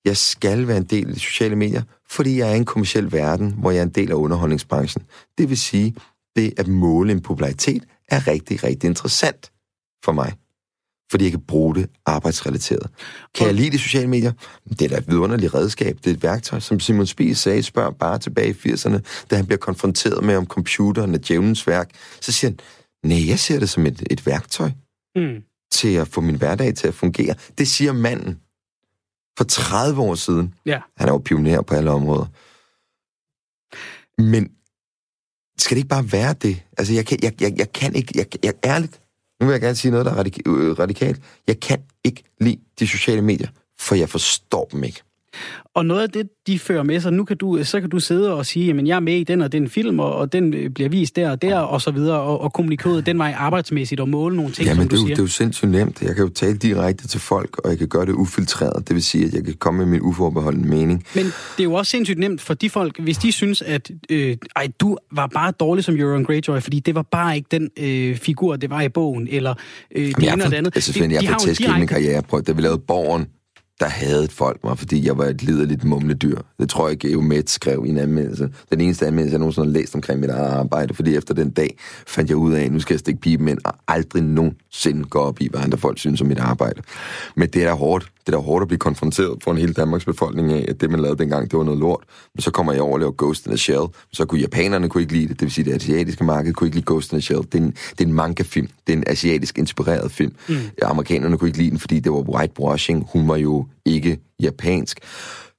Jeg 0.05 0.17
skal 0.17 0.69
være 0.69 0.77
en 0.77 0.85
del 0.85 1.09
af 1.09 1.15
de 1.15 1.21
sociale 1.21 1.57
medier, 1.57 1.83
fordi 2.11 2.39
jeg 2.39 2.51
er 2.51 2.55
i 2.55 2.57
en 2.57 2.65
kommersiel 2.65 3.13
verden, 3.13 3.53
hvor 3.53 3.71
jeg 3.71 3.79
er 3.79 3.83
en 3.83 3.89
del 3.89 4.11
af 4.11 4.15
underholdningsbranchen. 4.15 5.05
Det 5.39 5.49
vil 5.49 5.59
sige, 5.59 5.95
det 6.37 6.55
at 6.57 6.69
måle 6.69 7.13
en 7.13 7.23
popularitet 7.23 7.85
er 8.09 8.27
rigtig, 8.27 8.65
rigtig 8.65 8.89
interessant 8.89 9.53
for 10.05 10.13
mig. 10.13 10.33
Fordi 11.11 11.25
jeg 11.25 11.33
kan 11.33 11.41
bruge 11.41 11.75
det 11.75 11.91
arbejdsrelateret. 12.07 12.91
Kan 13.35 13.47
jeg 13.47 13.55
lide 13.55 13.71
de 13.71 13.79
sociale 13.79 14.07
medier? 14.07 14.33
Det 14.69 14.83
er 14.83 14.89
da 14.89 14.97
et 14.97 15.09
vidunderligt 15.09 15.55
redskab. 15.55 15.97
Det 16.05 16.07
er 16.07 16.15
et 16.15 16.23
værktøj, 16.23 16.61
som 16.61 16.81
Simon 16.81 17.07
Spies 17.07 17.39
sagde, 17.39 17.63
spørg 17.63 17.97
bare 17.97 18.19
tilbage 18.19 18.49
i 18.51 18.53
80'erne, 18.73 18.99
da 19.31 19.37
han 19.37 19.47
bliver 19.47 19.59
konfronteret 19.59 20.25
med 20.25 20.37
om 20.37 20.47
computeren 20.47 21.15
er 21.15 21.19
djævelens 21.19 21.67
værk. 21.67 21.91
Så 22.21 22.33
siger 22.33 22.51
han, 22.51 22.59
nej, 23.11 23.29
jeg 23.29 23.39
ser 23.39 23.59
det 23.59 23.69
som 23.69 23.87
et, 23.87 24.03
et 24.11 24.27
værktøj 24.27 24.71
Mm. 25.17 25.43
til 25.73 25.95
at 25.95 26.09
få 26.09 26.21
min 26.21 26.35
hverdag 26.35 26.75
til 26.75 26.89
at 26.89 26.95
fungere. 26.95 27.35
Det 27.59 27.69
siger 27.69 27.93
manden 27.93 28.41
for 29.39 29.45
30 29.45 30.01
år 30.01 30.15
siden. 30.15 30.55
Ja. 30.67 30.81
Han 30.97 31.09
er 31.09 31.13
jo 31.13 31.19
pioner 31.19 31.63
på 31.63 31.75
alle 31.75 31.91
områder. 31.91 32.27
Men 34.23 34.51
skal 35.59 35.75
det 35.75 35.79
ikke 35.79 35.89
bare 35.89 36.13
være 36.13 36.33
det? 36.33 36.63
Altså, 36.79 36.95
jeg 36.95 37.07
kan, 37.07 37.19
jeg, 37.23 37.43
jeg, 37.43 37.59
jeg 37.59 37.73
kan 37.73 37.95
ikke... 37.95 38.13
Jeg, 38.15 38.27
jeg, 38.45 38.55
ærligt, 38.65 39.01
nu 39.41 39.47
vil 39.47 39.53
jeg 39.53 39.61
gerne 39.61 39.75
sige 39.77 39.91
noget, 39.91 40.07
der 40.07 40.13
er 40.13 40.25
radik- 40.25 40.43
øh, 40.47 40.79
radikalt. 40.79 41.21
Jeg 41.47 41.61
kan 41.61 41.79
ikke 42.05 42.23
lide 42.41 42.61
de 42.81 42.87
sociale 42.89 43.23
medier, 43.23 43.49
for 43.79 43.95
jeg 43.95 44.09
forstår 44.09 44.65
dem 44.73 44.85
ikke. 44.85 45.03
Og 45.75 45.87
noget 45.87 46.03
af 46.03 46.11
det, 46.11 46.29
de 46.47 46.59
fører 46.59 46.83
med 46.83 47.01
sig, 47.01 47.13
nu 47.13 47.25
kan 47.25 47.37
du, 47.37 47.65
så 47.65 47.81
kan 47.81 47.91
du 47.91 48.01
sidde 48.01 48.35
og 48.35 48.47
sige, 48.47 48.67
jamen 48.67 48.87
jeg 48.87 48.97
er 48.97 49.01
med 49.01 49.15
i 49.17 49.25
den 49.25 49.43
og 49.43 49.53
den 49.53 49.69
film, 49.69 49.99
og, 50.01 50.15
og 50.15 50.33
den 50.33 50.55
øh, 50.55 50.71
bliver 50.71 50.89
vist 50.91 51.17
der 51.17 51.31
og 51.31 51.43
der, 51.43 51.59
og 51.59 51.81
så 51.83 51.91
videre, 51.91 52.21
og, 52.21 52.41
og 52.41 52.53
kommunikere 52.53 53.01
den 53.01 53.19
vej 53.19 53.35
arbejdsmæssigt 53.39 54.01
og 54.01 54.09
måle 54.09 54.37
nogle 54.37 54.53
ting, 54.53 54.69
Jamen, 54.69 54.81
som 54.83 54.89
det, 54.89 54.97
er 54.97 55.01
du 55.01 55.07
siger. 55.07 55.15
det 55.15 55.21
er 55.21 55.25
jo 55.25 55.29
sindssygt 55.29 55.71
nemt. 55.71 56.03
Jeg 56.03 56.15
kan 56.15 56.25
jo 56.25 56.31
tale 56.31 56.57
direkte 56.57 57.09
til 57.09 57.21
folk, 57.21 57.59
og 57.65 57.71
jeg 57.71 57.79
kan 57.79 57.89
gøre 57.89 58.07
det 58.07 58.13
ufiltreret. 58.13 58.89
Det 58.89 58.95
vil 58.95 59.03
sige, 59.03 59.25
at 59.25 59.35
jeg 59.35 59.45
kan 59.45 59.55
komme 59.55 59.79
med 59.79 59.87
min 59.87 60.01
uforbeholdende 60.01 60.69
mening. 60.69 61.05
Men 61.15 61.25
det 61.25 61.33
er 61.59 61.65
jo 61.65 61.75
også 61.75 61.91
sindssygt 61.91 62.19
nemt 62.19 62.41
for 62.41 62.55
de 62.55 62.71
folk, 62.71 63.01
hvis 63.01 63.19
de 63.19 63.33
synes, 63.33 63.63
at 63.63 63.91
øh, 64.11 64.37
ej, 64.57 64.69
du 64.81 64.97
var 65.13 65.27
bare 65.27 65.53
dårlig 65.61 65.85
som 65.85 65.97
Euron 65.97 66.25
Greyjoy, 66.25 66.61
fordi 66.61 66.81
det 66.81 66.95
var 66.95 67.03
bare 67.03 67.37
ikke 67.37 67.49
den 67.51 67.71
øh, 67.79 68.17
figur, 68.17 68.57
det 68.57 68.71
var 68.71 68.83
i 68.83 68.89
bogen, 68.89 69.29
eller 69.31 69.55
øh, 69.95 70.07
det 70.07 70.15
Jamen, 70.23 70.33
ene 70.35 70.45
og 70.45 70.51
det 70.51 70.57
andet. 70.57 70.73
altså, 70.77 70.93
Svend, 70.93 71.13
jeg 71.13 71.21
de 71.23 71.27
har 71.27 71.39
min 71.47 71.55
direkte- 71.55 71.87
karriere. 71.87 72.23
Prøv, 72.23 72.43
da 72.43 72.53
vi 72.53 72.63
lavede 72.63 72.79
Borgen, 72.79 73.27
der 73.81 73.89
havde 73.89 74.29
folk 74.31 74.65
mig, 74.65 74.79
fordi 74.79 75.07
jeg 75.07 75.19
var 75.19 75.25
et 75.25 75.43
liderligt 75.43 75.85
mumledyr. 75.85 76.39
Det 76.61 76.69
tror 76.69 76.89
jeg, 76.89 76.99
Geo 76.99 77.21
Met 77.21 77.51
skrev 77.51 77.85
i 77.87 77.89
en 77.89 77.99
anmeldelse. 77.99 78.49
Den 78.73 78.81
eneste 78.81 79.07
anmeldelse, 79.07 79.33
jeg 79.33 79.39
nogensinde 79.39 79.67
har 79.67 79.73
læst 79.73 79.95
omkring 79.95 80.21
mit 80.21 80.31
eget 80.31 80.53
arbejde, 80.53 80.95
fordi 80.95 81.17
efter 81.17 81.35
den 81.35 81.51
dag 81.51 81.77
fandt 82.07 82.31
jeg 82.31 82.37
ud 82.37 82.53
af, 82.53 82.65
at 82.65 82.73
nu 82.73 82.81
skal 82.81 82.95
jeg 82.95 83.01
stikke 83.01 83.21
pipen 83.21 83.49
ind, 83.49 83.59
og 83.65 83.75
aldrig 83.89 84.23
nogensinde 84.23 85.05
gå 85.05 85.19
op 85.19 85.41
i, 85.41 85.49
hvad 85.51 85.61
andre 85.61 85.79
folk 85.79 85.99
synes 85.99 86.21
om 86.21 86.27
mit 86.27 86.39
arbejde. 86.39 86.83
Men 87.37 87.49
det 87.49 87.63
er 87.63 87.67
da 87.67 87.75
hårdt. 87.75 88.13
Det 88.27 88.35
er 88.35 88.39
da 88.39 88.45
hårdt 88.45 88.63
at 88.63 88.69
blive 88.69 88.79
konfronteret 88.79 89.43
for 89.43 89.51
en 89.51 89.59
hel 89.59 89.73
Danmarks 89.73 90.05
befolkning 90.05 90.53
af, 90.53 90.65
at 90.69 90.81
det, 90.81 90.91
man 90.91 91.01
lavede 91.01 91.19
dengang, 91.19 91.51
det 91.51 91.59
var 91.59 91.65
noget 91.65 91.81
lort. 91.81 92.05
Men 92.35 92.43
så 92.43 92.51
kommer 92.51 92.73
jeg 92.73 92.83
over 92.83 92.93
og 92.93 92.99
laver 92.99 93.13
Ghost 93.19 93.47
in 93.47 93.51
the 93.51 93.59
Shell. 93.59 93.85
Så 94.13 94.25
kunne 94.25 94.41
japanerne 94.41 94.89
kunne 94.89 95.01
ikke 95.01 95.13
lide 95.13 95.29
det, 95.29 95.41
det 95.41 95.43
vil 95.43 95.51
sige, 95.51 95.65
det 95.65 95.75
asiatiske 95.75 96.25
marked 96.25 96.53
kunne 96.53 96.67
ikke 96.67 96.77
lide 96.77 96.93
Ghost 96.93 97.13
in 97.13 97.17
the 97.17 97.23
Shell. 97.23 97.43
Det 97.43 97.55
er 97.55 97.59
en, 97.59 97.71
det 97.71 98.01
er 98.01 98.05
en 98.05 98.13
manga-film. 98.13 98.69
Det 98.87 98.93
er 98.93 98.97
en 98.97 99.05
asiatisk 99.07 99.59
inspireret 99.59 100.13
film. 100.13 100.33
Mm. 100.49 100.57
Amerikanerne 100.83 101.39
kunne 101.39 101.49
ikke 101.49 101.59
lide 101.59 101.71
den, 101.71 101.79
fordi 101.79 102.01
det 102.01 102.13
var 102.13 102.21
whitewashing. 102.21 103.07
Hun 103.13 103.29
var 103.29 103.37
jo 103.37 103.67
ikke 103.85 104.19
japansk. 104.43 105.01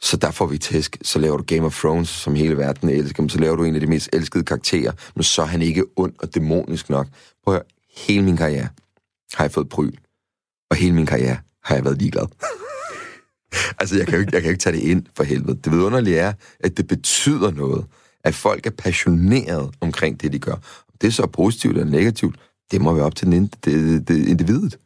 Så 0.02 0.18
der 0.18 0.32
får 0.32 0.46
vi 0.46 0.58
tæsk. 0.58 0.98
Så 1.02 1.20
laver 1.20 1.38
du 1.38 1.44
Game 1.44 1.66
of 1.66 1.80
Thrones, 1.80 2.10
som 2.10 2.36
hele 2.36 2.58
verden 2.58 2.90
elsker. 2.90 3.24
Men 3.24 3.30
så 3.30 3.40
laver 3.40 3.56
du 3.56 3.64
en 3.64 3.76
af 3.76 3.82
de 3.82 3.88
mest 3.88 4.10
elskede 4.14 4.44
karakterer. 4.44 4.92
Men 5.16 5.24
så 5.24 5.42
er 5.42 5.46
han 5.46 5.62
ikke 5.62 5.84
ond 5.96 6.14
og 6.20 6.36
dæmonisk 6.36 6.90
nok. 6.90 7.08
Prøv 7.44 7.54
at 7.54 7.58
høre. 7.58 7.64
Hele 8.08 8.24
min 8.24 8.38
karriere 8.38 8.68
har 9.34 9.44
jeg 9.44 9.52
fået 9.52 9.70
pryl. 9.70 9.94
Og 10.70 10.78
hele 10.78 10.96
min 10.96 11.06
karriere 11.06 11.38
har 11.64 11.76
jeg 11.76 11.86
været 11.86 11.98
ligeglad. 11.98 12.28
altså, 13.80 13.98
jeg 13.98 14.08
kan, 14.08 14.16
jo 14.16 14.20
ikke, 14.20 14.32
jeg 14.34 14.42
kan 14.42 14.50
jo 14.50 14.52
ikke 14.52 14.62
tage 14.62 14.76
det 14.76 14.84
ind 14.84 15.06
for 15.16 15.24
helvede. 15.24 15.60
Det 15.64 15.72
vidunderlige 15.72 16.18
er, 16.18 16.34
at 16.60 16.78
det 16.78 16.88
betyder 16.88 17.52
noget, 17.52 17.86
at 18.24 18.36
folk 18.36 18.66
er 18.66 18.72
passionerede 18.72 19.72
omkring 19.82 20.22
det, 20.22 20.34
de 20.34 20.40
gør. 20.40 20.54
Om 20.54 20.94
det 21.02 21.08
er 21.08 21.12
så 21.12 21.28
positivt 21.28 21.78
eller 21.78 21.92
negativt, 21.92 22.36
det 22.72 22.82
må 22.82 22.94
være 22.94 23.06
op 23.06 23.16
til 23.16 23.28
den, 23.28 23.52
det, 23.66 24.08
det, 24.08 24.28
individet. 24.28 24.78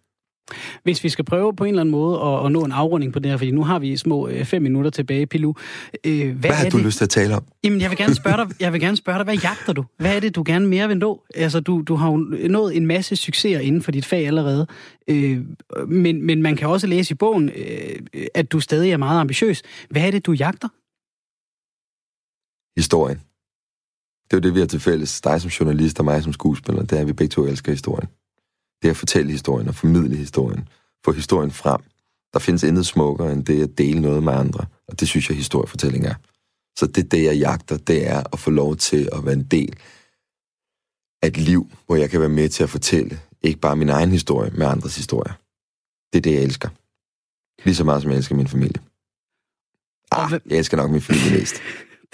Hvis 0.84 1.04
vi 1.04 1.10
skal 1.10 1.26
prøve 1.26 1.56
på 1.56 1.64
en 1.64 1.70
eller 1.70 1.82
anden 1.82 1.92
måde 1.92 2.20
at, 2.22 2.46
at 2.46 2.52
nå 2.52 2.66
en 2.66 2.72
afrunding 2.72 3.14
på 3.14 3.20
det 3.20 3.32
her, 3.32 3.38
fordi 3.38 3.52
nu 3.52 3.64
har 3.64 3.80
vi 3.80 3.98
små 3.98 4.28
øh, 4.28 4.46
fem 4.46 4.62
minutter 4.62 4.92
tilbage, 4.92 5.26
Pilu. 5.26 5.54
Øh, 6.04 6.20
hvad, 6.20 6.34
Hvad 6.34 6.52
har 6.52 6.66
er 6.66 6.70
du 6.70 6.78
det? 6.78 6.86
lyst 6.86 6.98
til 6.98 7.06
at 7.06 7.10
tale 7.10 7.36
om? 7.36 7.44
Jamen, 7.64 7.82
jeg 7.82 7.90
vil 7.90 7.98
gerne 7.98 8.16
spørge 8.16 8.38
dig, 8.38 8.56
jeg 8.60 8.74
vil 8.74 8.82
gerne 8.82 8.98
spørge 8.98 9.18
dig 9.18 9.24
hvad 9.24 9.38
jagter 9.38 9.74
du? 9.74 9.86
Hvad 9.98 10.16
er 10.16 10.20
det, 10.20 10.36
du 10.36 10.44
gerne 10.46 10.68
mere 10.68 10.88
vil 10.88 10.98
nå? 10.98 11.24
Altså, 11.36 11.60
du, 11.60 11.82
du 11.82 11.96
har 11.96 12.12
jo 12.12 12.18
nået 12.50 12.78
en 12.78 12.86
masse 12.86 13.16
succeser 13.16 13.60
inden 13.60 13.82
for 13.82 13.92
dit 13.92 14.06
fag 14.06 14.28
allerede, 14.28 14.68
øh, 15.08 15.42
men, 15.88 16.22
men 16.22 16.42
man 16.42 16.56
kan 16.56 16.68
også 16.68 16.88
læse 16.88 17.12
i 17.12 17.16
bogen, 17.16 17.50
øh, 17.50 18.00
at 18.34 18.52
du 18.52 18.60
stadig 18.60 18.92
er 18.92 18.98
meget 18.98 19.20
ambitiøs. 19.20 19.62
Hvad 19.90 20.02
er 20.02 20.12
det, 20.12 20.26
du 20.26 20.32
jagter? 20.32 20.68
Historien. 22.80 23.18
Det 24.24 24.34
er 24.34 24.38
jo 24.38 24.40
det, 24.40 24.54
vi 24.56 24.60
har 24.60 24.68
til 24.68 24.80
fælles. 24.80 25.22
Dig 25.22 25.42
som 25.42 25.50
journalist 25.50 26.00
og 26.00 26.06
mig 26.06 26.24
som 26.24 26.34
skuespiller, 26.34 26.82
det 26.82 26.92
er, 26.98 27.02
at 27.02 27.08
vi 27.08 27.14
begge 27.14 27.32
to 27.32 27.46
elsker 27.46 27.72
historien. 27.72 28.10
Det 28.84 28.90
at 28.90 28.98
fortælle 28.98 29.32
historien 29.32 29.68
og 29.68 29.76
formidle 29.76 30.16
historien. 30.18 30.68
Få 31.06 31.12
historien 31.12 31.52
frem. 31.52 31.82
Der 32.34 32.40
findes 32.40 32.64
intet 32.64 32.86
smukkere 32.86 33.32
end 33.32 33.46
det 33.46 33.64
at 33.64 33.78
dele 33.78 34.02
noget 34.02 34.24
med 34.24 34.34
andre. 34.34 34.66
Og 34.88 35.00
det 35.00 35.08
synes 35.08 35.30
jeg, 35.30 35.38
historiefortælling 35.38 36.06
er. 36.06 36.16
Så 36.80 36.88
det, 36.88 37.12
det 37.12 37.24
jeg 37.24 37.36
jagter, 37.38 37.78
det 37.78 38.08
er 38.08 38.24
at 38.34 38.40
få 38.40 38.52
lov 38.52 38.76
til 38.76 39.10
at 39.14 39.26
være 39.26 39.34
en 39.34 39.44
del 39.44 39.76
af 41.24 41.28
et 41.28 41.38
liv, 41.38 41.72
hvor 41.86 41.96
jeg 41.96 42.10
kan 42.10 42.20
være 42.20 42.30
med 42.30 42.50
til 42.50 42.64
at 42.64 42.70
fortælle 42.70 43.20
ikke 43.42 43.60
bare 43.60 43.76
min 43.76 43.90
egen 43.90 44.12
historie, 44.12 44.52
men 44.52 44.62
andres 44.62 44.96
historie. 44.96 45.34
Det 46.14 46.18
er 46.20 46.22
det, 46.22 46.34
jeg 46.34 46.44
elsker. 46.44 46.70
Lige 47.66 47.76
så 47.76 47.84
meget, 47.84 48.02
som 48.02 48.12
jeg 48.12 48.18
elsker 48.18 48.36
min 48.36 48.48
familie. 48.48 48.82
Ah, 50.12 50.32
jeg 50.50 50.58
elsker 50.58 50.78
nok 50.78 50.92
min 50.92 51.02
familie 51.02 51.40
mest. 51.40 51.56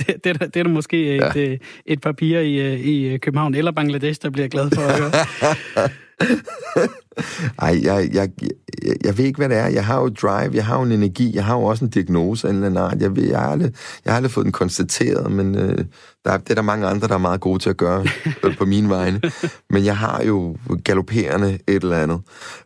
Det, 0.07 0.23
det, 0.23 0.29
er, 0.29 0.47
det 0.47 0.55
er 0.59 0.63
der 0.63 0.69
måske 0.69 1.15
et, 1.15 1.21
Ja. 1.21 1.39
ja. 1.39 1.57
et 1.85 2.01
par 2.01 2.11
piger 2.11 2.39
i, 2.39 2.55
øh, 2.55 2.79
i 2.79 3.17
København 3.17 3.55
eller 3.55 3.71
Bangladesh, 3.71 4.21
der 4.21 4.29
bliver 4.29 4.47
glad 4.47 4.71
for 4.71 4.81
at 4.81 4.99
høre. 4.99 5.11
Ej, 7.61 7.79
jeg, 7.83 8.09
jeg, 8.13 8.29
jeg, 8.41 8.95
jeg 9.03 9.17
ved 9.17 9.25
ikke, 9.25 9.37
hvad 9.37 9.49
det 9.49 9.57
er. 9.57 9.67
Jeg 9.67 9.85
har 9.85 10.01
jo 10.01 10.09
drive, 10.09 10.51
jeg 10.53 10.65
har 10.65 10.77
jo 10.77 10.83
en 10.83 10.91
energi, 10.91 11.35
jeg 11.35 11.45
har 11.45 11.55
jo 11.55 11.63
også 11.63 11.85
en 11.85 11.91
diagnose 11.91 12.47
af 12.47 12.51
en 12.51 12.55
eller 12.55 12.67
anden 12.67 12.83
art. 12.83 13.01
Jeg, 13.01 13.15
ved, 13.15 13.23
jeg, 13.23 13.39
har, 13.39 13.47
aldrig, 13.49 13.73
jeg 14.05 14.13
har 14.13 14.15
aldrig 14.15 14.31
fået 14.31 14.43
den 14.43 14.51
konstateret, 14.51 15.31
men 15.31 15.55
øh, 15.55 15.85
der 16.25 16.31
er, 16.31 16.37
det 16.37 16.49
er 16.49 16.55
der 16.55 16.61
mange 16.61 16.87
andre, 16.87 17.07
der 17.07 17.13
er 17.13 17.17
meget 17.17 17.41
gode 17.41 17.59
til 17.59 17.69
at 17.69 17.77
gøre 17.77 18.05
øh, 18.43 18.57
på 18.57 18.65
mine 18.65 18.89
vegne. 18.89 19.21
Men 19.69 19.85
jeg 19.85 19.97
har 19.97 20.23
jo 20.23 20.55
galopperende 20.83 21.59
et 21.67 21.83
eller 21.83 21.97
andet, 21.97 22.21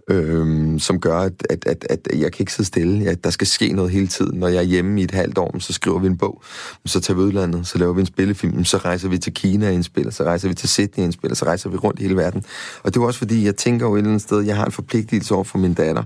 øh, 0.09 0.79
som 0.79 0.99
gør, 0.99 1.17
at, 1.17 1.47
at, 1.49 1.65
at, 1.65 1.85
at 1.89 2.19
jeg 2.19 2.31
kan 2.31 2.41
ikke 2.43 2.53
sidde 2.53 2.67
stille. 2.67 3.03
Jeg, 3.03 3.23
der 3.23 3.29
skal 3.29 3.47
ske 3.47 3.73
noget 3.73 3.91
hele 3.91 4.07
tiden. 4.07 4.39
Når 4.39 4.47
jeg 4.47 4.57
er 4.57 4.61
hjemme 4.61 5.01
i 5.01 5.03
et 5.03 5.11
halvt 5.11 5.37
år, 5.37 5.59
så 5.59 5.73
skriver 5.73 5.99
vi 5.99 6.07
en 6.07 6.17
bog. 6.17 6.43
Så 6.85 6.99
tager 6.99 7.17
vi 7.17 7.23
udlandet, 7.23 7.67
så 7.67 7.77
laver 7.77 7.93
vi 7.93 7.99
en 7.99 8.05
spillefilm, 8.05 8.65
så 8.65 8.77
rejser 8.77 9.09
vi 9.09 9.17
til 9.17 9.33
Kina 9.33 9.67
og 9.67 9.73
indspiller, 9.73 10.11
så 10.11 10.23
rejser 10.23 10.47
vi 10.47 10.53
til 10.53 10.69
Sydney 10.69 10.97
og 10.97 11.03
indspiller, 11.03 11.35
så 11.35 11.45
rejser 11.45 11.69
vi 11.69 11.77
rundt 11.77 11.99
i 11.99 12.03
hele 12.03 12.15
verden. 12.15 12.43
Og 12.83 12.93
det 12.93 12.99
er 12.99 13.01
jo 13.01 13.07
også 13.07 13.19
fordi, 13.19 13.42
jeg 13.45 13.55
tænker 13.55 13.85
jo 13.85 13.93
et 13.95 13.97
eller 13.97 14.09
andet 14.09 14.21
sted, 14.21 14.41
jeg 14.41 14.55
har 14.55 14.65
en 14.65 14.71
forpligtelse 14.71 15.33
over 15.35 15.43
for 15.43 15.57
min 15.57 15.73
datter. 15.73 16.03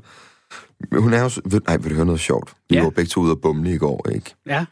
Hun 1.00 1.14
er 1.14 1.24
jo... 1.24 1.30
ved- 1.46 1.62
Ej, 1.68 1.78
vil 1.78 1.90
du 1.90 1.96
høre 1.96 2.06
noget 2.06 2.22
sjovt? 2.22 2.54
Vi 2.70 2.76
Ja. 2.76 2.84
var 2.84 2.90
begge 2.90 3.10
to 3.10 3.22
ude 3.22 3.32
og 3.32 3.42
bumle 3.42 3.74
i 3.74 3.78
går, 3.78 4.10
ikke? 4.16 4.36
Ja. 4.46 4.66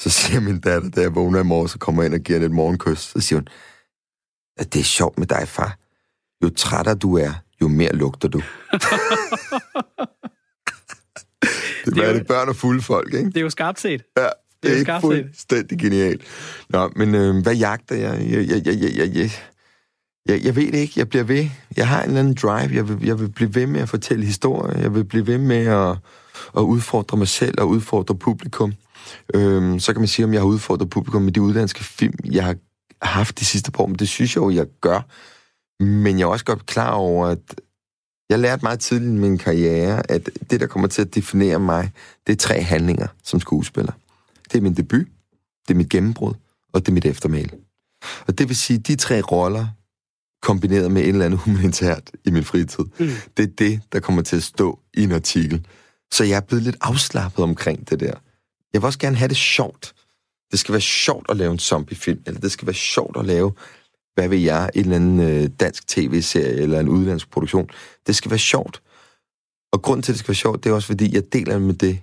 Så 0.00 0.10
siger 0.10 0.40
min 0.40 0.60
datter, 0.60 0.90
da 0.90 1.00
jeg 1.00 1.14
vågner 1.14 1.40
i 1.40 1.44
morgen, 1.44 1.68
så 1.68 1.78
kommer 1.78 2.02
ind 2.02 2.14
og 2.14 2.20
giver 2.20 2.36
hende 2.38 2.46
et 2.46 2.52
morgenkys. 2.52 2.98
Så 2.98 3.20
siger 3.20 3.38
hun, 3.38 3.48
at 4.58 4.72
det 4.74 4.80
er 4.80 4.84
sjovt 4.84 5.18
med 5.18 5.26
dig, 5.26 5.48
far. 5.48 5.76
Jo 6.44 6.50
trættere 6.56 6.94
du 6.94 7.16
er, 7.18 7.32
jo 7.60 7.68
mere 7.68 7.92
lugter 7.92 8.28
du. 8.28 8.38
det 11.84 11.98
er 11.98 12.02
er 12.02 12.08
jo- 12.08 12.14
det 12.18 12.26
børn 12.26 12.48
og 12.48 12.56
fulde 12.56 12.82
folk, 12.82 13.14
ikke? 13.14 13.26
Det 13.26 13.36
er 13.36 13.40
jo 13.40 13.50
skarpt 13.50 13.80
set. 13.80 14.02
Ja, 14.16 14.22
Det 14.22 14.32
det 14.62 14.72
er 14.72 14.76
er 14.76 14.80
skarpt 14.82 15.02
set. 15.02 15.24
fuldstændig 15.24 15.78
genialt. 15.78 16.22
Nå, 16.68 16.90
men 16.96 17.14
øh, 17.14 17.42
hvad 17.42 17.54
jagter 17.54 17.94
jeg? 17.96 18.26
Jeg, 18.30 18.48
jeg, 18.48 18.66
jeg, 18.66 18.96
jeg, 18.96 19.14
jeg, 19.14 19.30
jeg, 20.28 20.44
jeg, 20.44 20.56
ved 20.56 20.72
det 20.72 20.78
ikke. 20.78 20.94
Jeg 20.96 21.08
bliver 21.08 21.24
ved. 21.24 21.48
Jeg 21.76 21.88
har 21.88 22.02
en 22.02 22.08
eller 22.08 22.20
anden 22.20 22.34
drive. 22.34 22.74
Jeg 22.74 22.88
vil, 22.88 23.06
jeg 23.06 23.20
vil 23.20 23.28
blive 23.28 23.54
ved 23.54 23.66
med 23.66 23.80
at 23.80 23.88
fortælle 23.88 24.24
historier. 24.24 24.80
Jeg 24.80 24.94
vil 24.94 25.04
blive 25.04 25.26
ved 25.26 25.38
med 25.38 25.66
at, 25.66 25.96
at 26.56 26.60
udfordre 26.62 27.16
mig 27.16 27.28
selv 27.28 27.60
og 27.60 27.68
udfordre 27.68 28.14
publikum. 28.14 28.72
Øhm, 29.34 29.80
så 29.80 29.92
kan 29.92 30.00
man 30.00 30.08
sige, 30.08 30.24
om 30.24 30.32
jeg 30.32 30.40
har 30.40 30.46
udfordret 30.46 30.90
publikum 30.90 31.22
med 31.22 31.32
de 31.32 31.42
udlandske 31.42 31.84
film, 31.84 32.18
jeg 32.24 32.44
har 32.44 32.56
haft 33.02 33.38
de 33.38 33.44
sidste 33.44 33.70
par 33.70 33.82
år. 33.82 33.86
Men 33.86 33.96
det 33.96 34.08
synes 34.08 34.36
jeg 34.36 34.42
jo, 34.42 34.50
jeg 34.50 34.66
gør. 34.80 35.00
Men 35.84 36.18
jeg 36.18 36.24
er 36.24 36.28
også 36.28 36.44
godt 36.44 36.66
klar 36.66 36.90
over, 36.90 37.26
at 37.26 37.60
jeg 38.30 38.38
lærte 38.38 38.62
meget 38.62 38.80
tidligt 38.80 39.10
i 39.10 39.18
min 39.18 39.38
karriere, 39.38 40.10
at 40.10 40.30
det, 40.50 40.60
der 40.60 40.66
kommer 40.66 40.88
til 40.88 41.02
at 41.02 41.14
definere 41.14 41.60
mig, 41.60 41.90
det 42.26 42.32
er 42.32 42.36
tre 42.36 42.62
handlinger 42.62 43.06
som 43.24 43.40
skuespiller. 43.40 43.92
Det 44.52 44.58
er 44.58 44.62
min 44.62 44.74
debut, 44.74 45.06
det 45.68 45.74
er 45.74 45.78
mit 45.78 45.88
gennembrud, 45.88 46.34
og 46.72 46.80
det 46.80 46.88
er 46.88 46.92
mit 46.92 47.04
eftermæle. 47.04 47.50
Og 48.26 48.38
det 48.38 48.48
vil 48.48 48.56
sige, 48.56 48.78
de 48.78 48.96
tre 48.96 49.20
roller, 49.20 49.66
kombineret 50.42 50.90
med 50.90 51.02
et 51.02 51.08
eller 51.08 51.24
andet 51.24 51.40
humanitært 51.40 52.10
i 52.24 52.30
min 52.30 52.44
fritid, 52.44 52.84
Mm. 52.98 53.08
det 53.36 53.42
er 53.42 53.52
det, 53.58 53.80
der 53.92 54.00
kommer 54.00 54.22
til 54.22 54.36
at 54.36 54.42
stå 54.42 54.78
i 54.94 55.02
en 55.02 55.12
artikel. 55.12 55.66
Så 56.12 56.24
jeg 56.24 56.36
er 56.36 56.40
blevet 56.40 56.62
lidt 56.64 56.76
afslappet 56.80 57.42
omkring 57.42 57.90
det 57.90 58.00
der. 58.00 58.14
Jeg 58.72 58.82
vil 58.82 58.84
også 58.86 58.98
gerne 58.98 59.16
have 59.16 59.28
det 59.28 59.36
sjovt. 59.36 59.94
Det 60.50 60.58
skal 60.58 60.72
være 60.72 60.80
sjovt 60.80 61.26
at 61.30 61.36
lave 61.36 61.52
en 61.52 61.58
zombiefilm, 61.58 62.22
eller 62.26 62.40
det 62.40 62.52
skal 62.52 62.66
være 62.66 62.74
sjovt 62.74 63.16
at 63.16 63.26
lave, 63.26 63.52
hvad 64.14 64.28
ved 64.28 64.38
jeg, 64.38 64.70
en 64.74 64.80
eller 64.80 64.96
anden 64.96 65.20
øh, 65.20 65.50
dansk 65.60 65.86
tv-serie 65.88 66.54
eller 66.62 66.80
en 66.80 66.88
udlandsk 66.88 67.30
produktion. 67.30 67.68
Det 68.06 68.16
skal 68.16 68.30
være 68.30 68.38
sjovt. 68.38 68.82
Og 69.72 69.82
grunden 69.82 70.02
til, 70.02 70.12
at 70.12 70.14
det 70.14 70.18
skal 70.18 70.28
være 70.28 70.36
sjovt, 70.36 70.64
det 70.64 70.70
er 70.70 70.74
også, 70.74 70.86
fordi 70.86 71.14
jeg 71.14 71.32
deler 71.32 71.58
med 71.58 71.74
det 71.74 71.98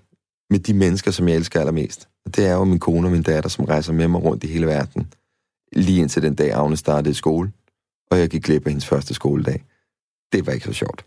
med 0.49 0.59
de 0.59 0.73
mennesker, 0.73 1.11
som 1.11 1.27
jeg 1.27 1.35
elsker 1.35 1.59
allermest. 1.59 2.07
Og 2.25 2.35
det 2.35 2.45
er 2.45 2.53
jo 2.53 2.63
min 2.63 2.79
kone 2.79 3.07
og 3.07 3.11
min 3.11 3.23
datter, 3.23 3.49
som 3.49 3.65
rejser 3.65 3.93
med 3.93 4.07
mig 4.07 4.23
rundt 4.23 4.43
i 4.43 4.47
hele 4.47 4.67
verden. 4.67 5.13
Lige 5.73 5.99
indtil 6.01 6.21
den 6.21 6.35
dag, 6.35 6.51
Agne 6.53 6.77
startede 6.77 7.11
i 7.11 7.13
skole, 7.13 7.51
og 8.12 8.20
jeg 8.20 8.30
gik 8.30 8.43
glip 8.43 8.66
af 8.66 8.72
hendes 8.72 8.86
første 8.88 9.14
skoledag. 9.14 9.66
Det 10.32 10.45
var 10.45 10.51
ikke 10.53 10.66
så 10.66 10.74
sjovt. 10.74 11.05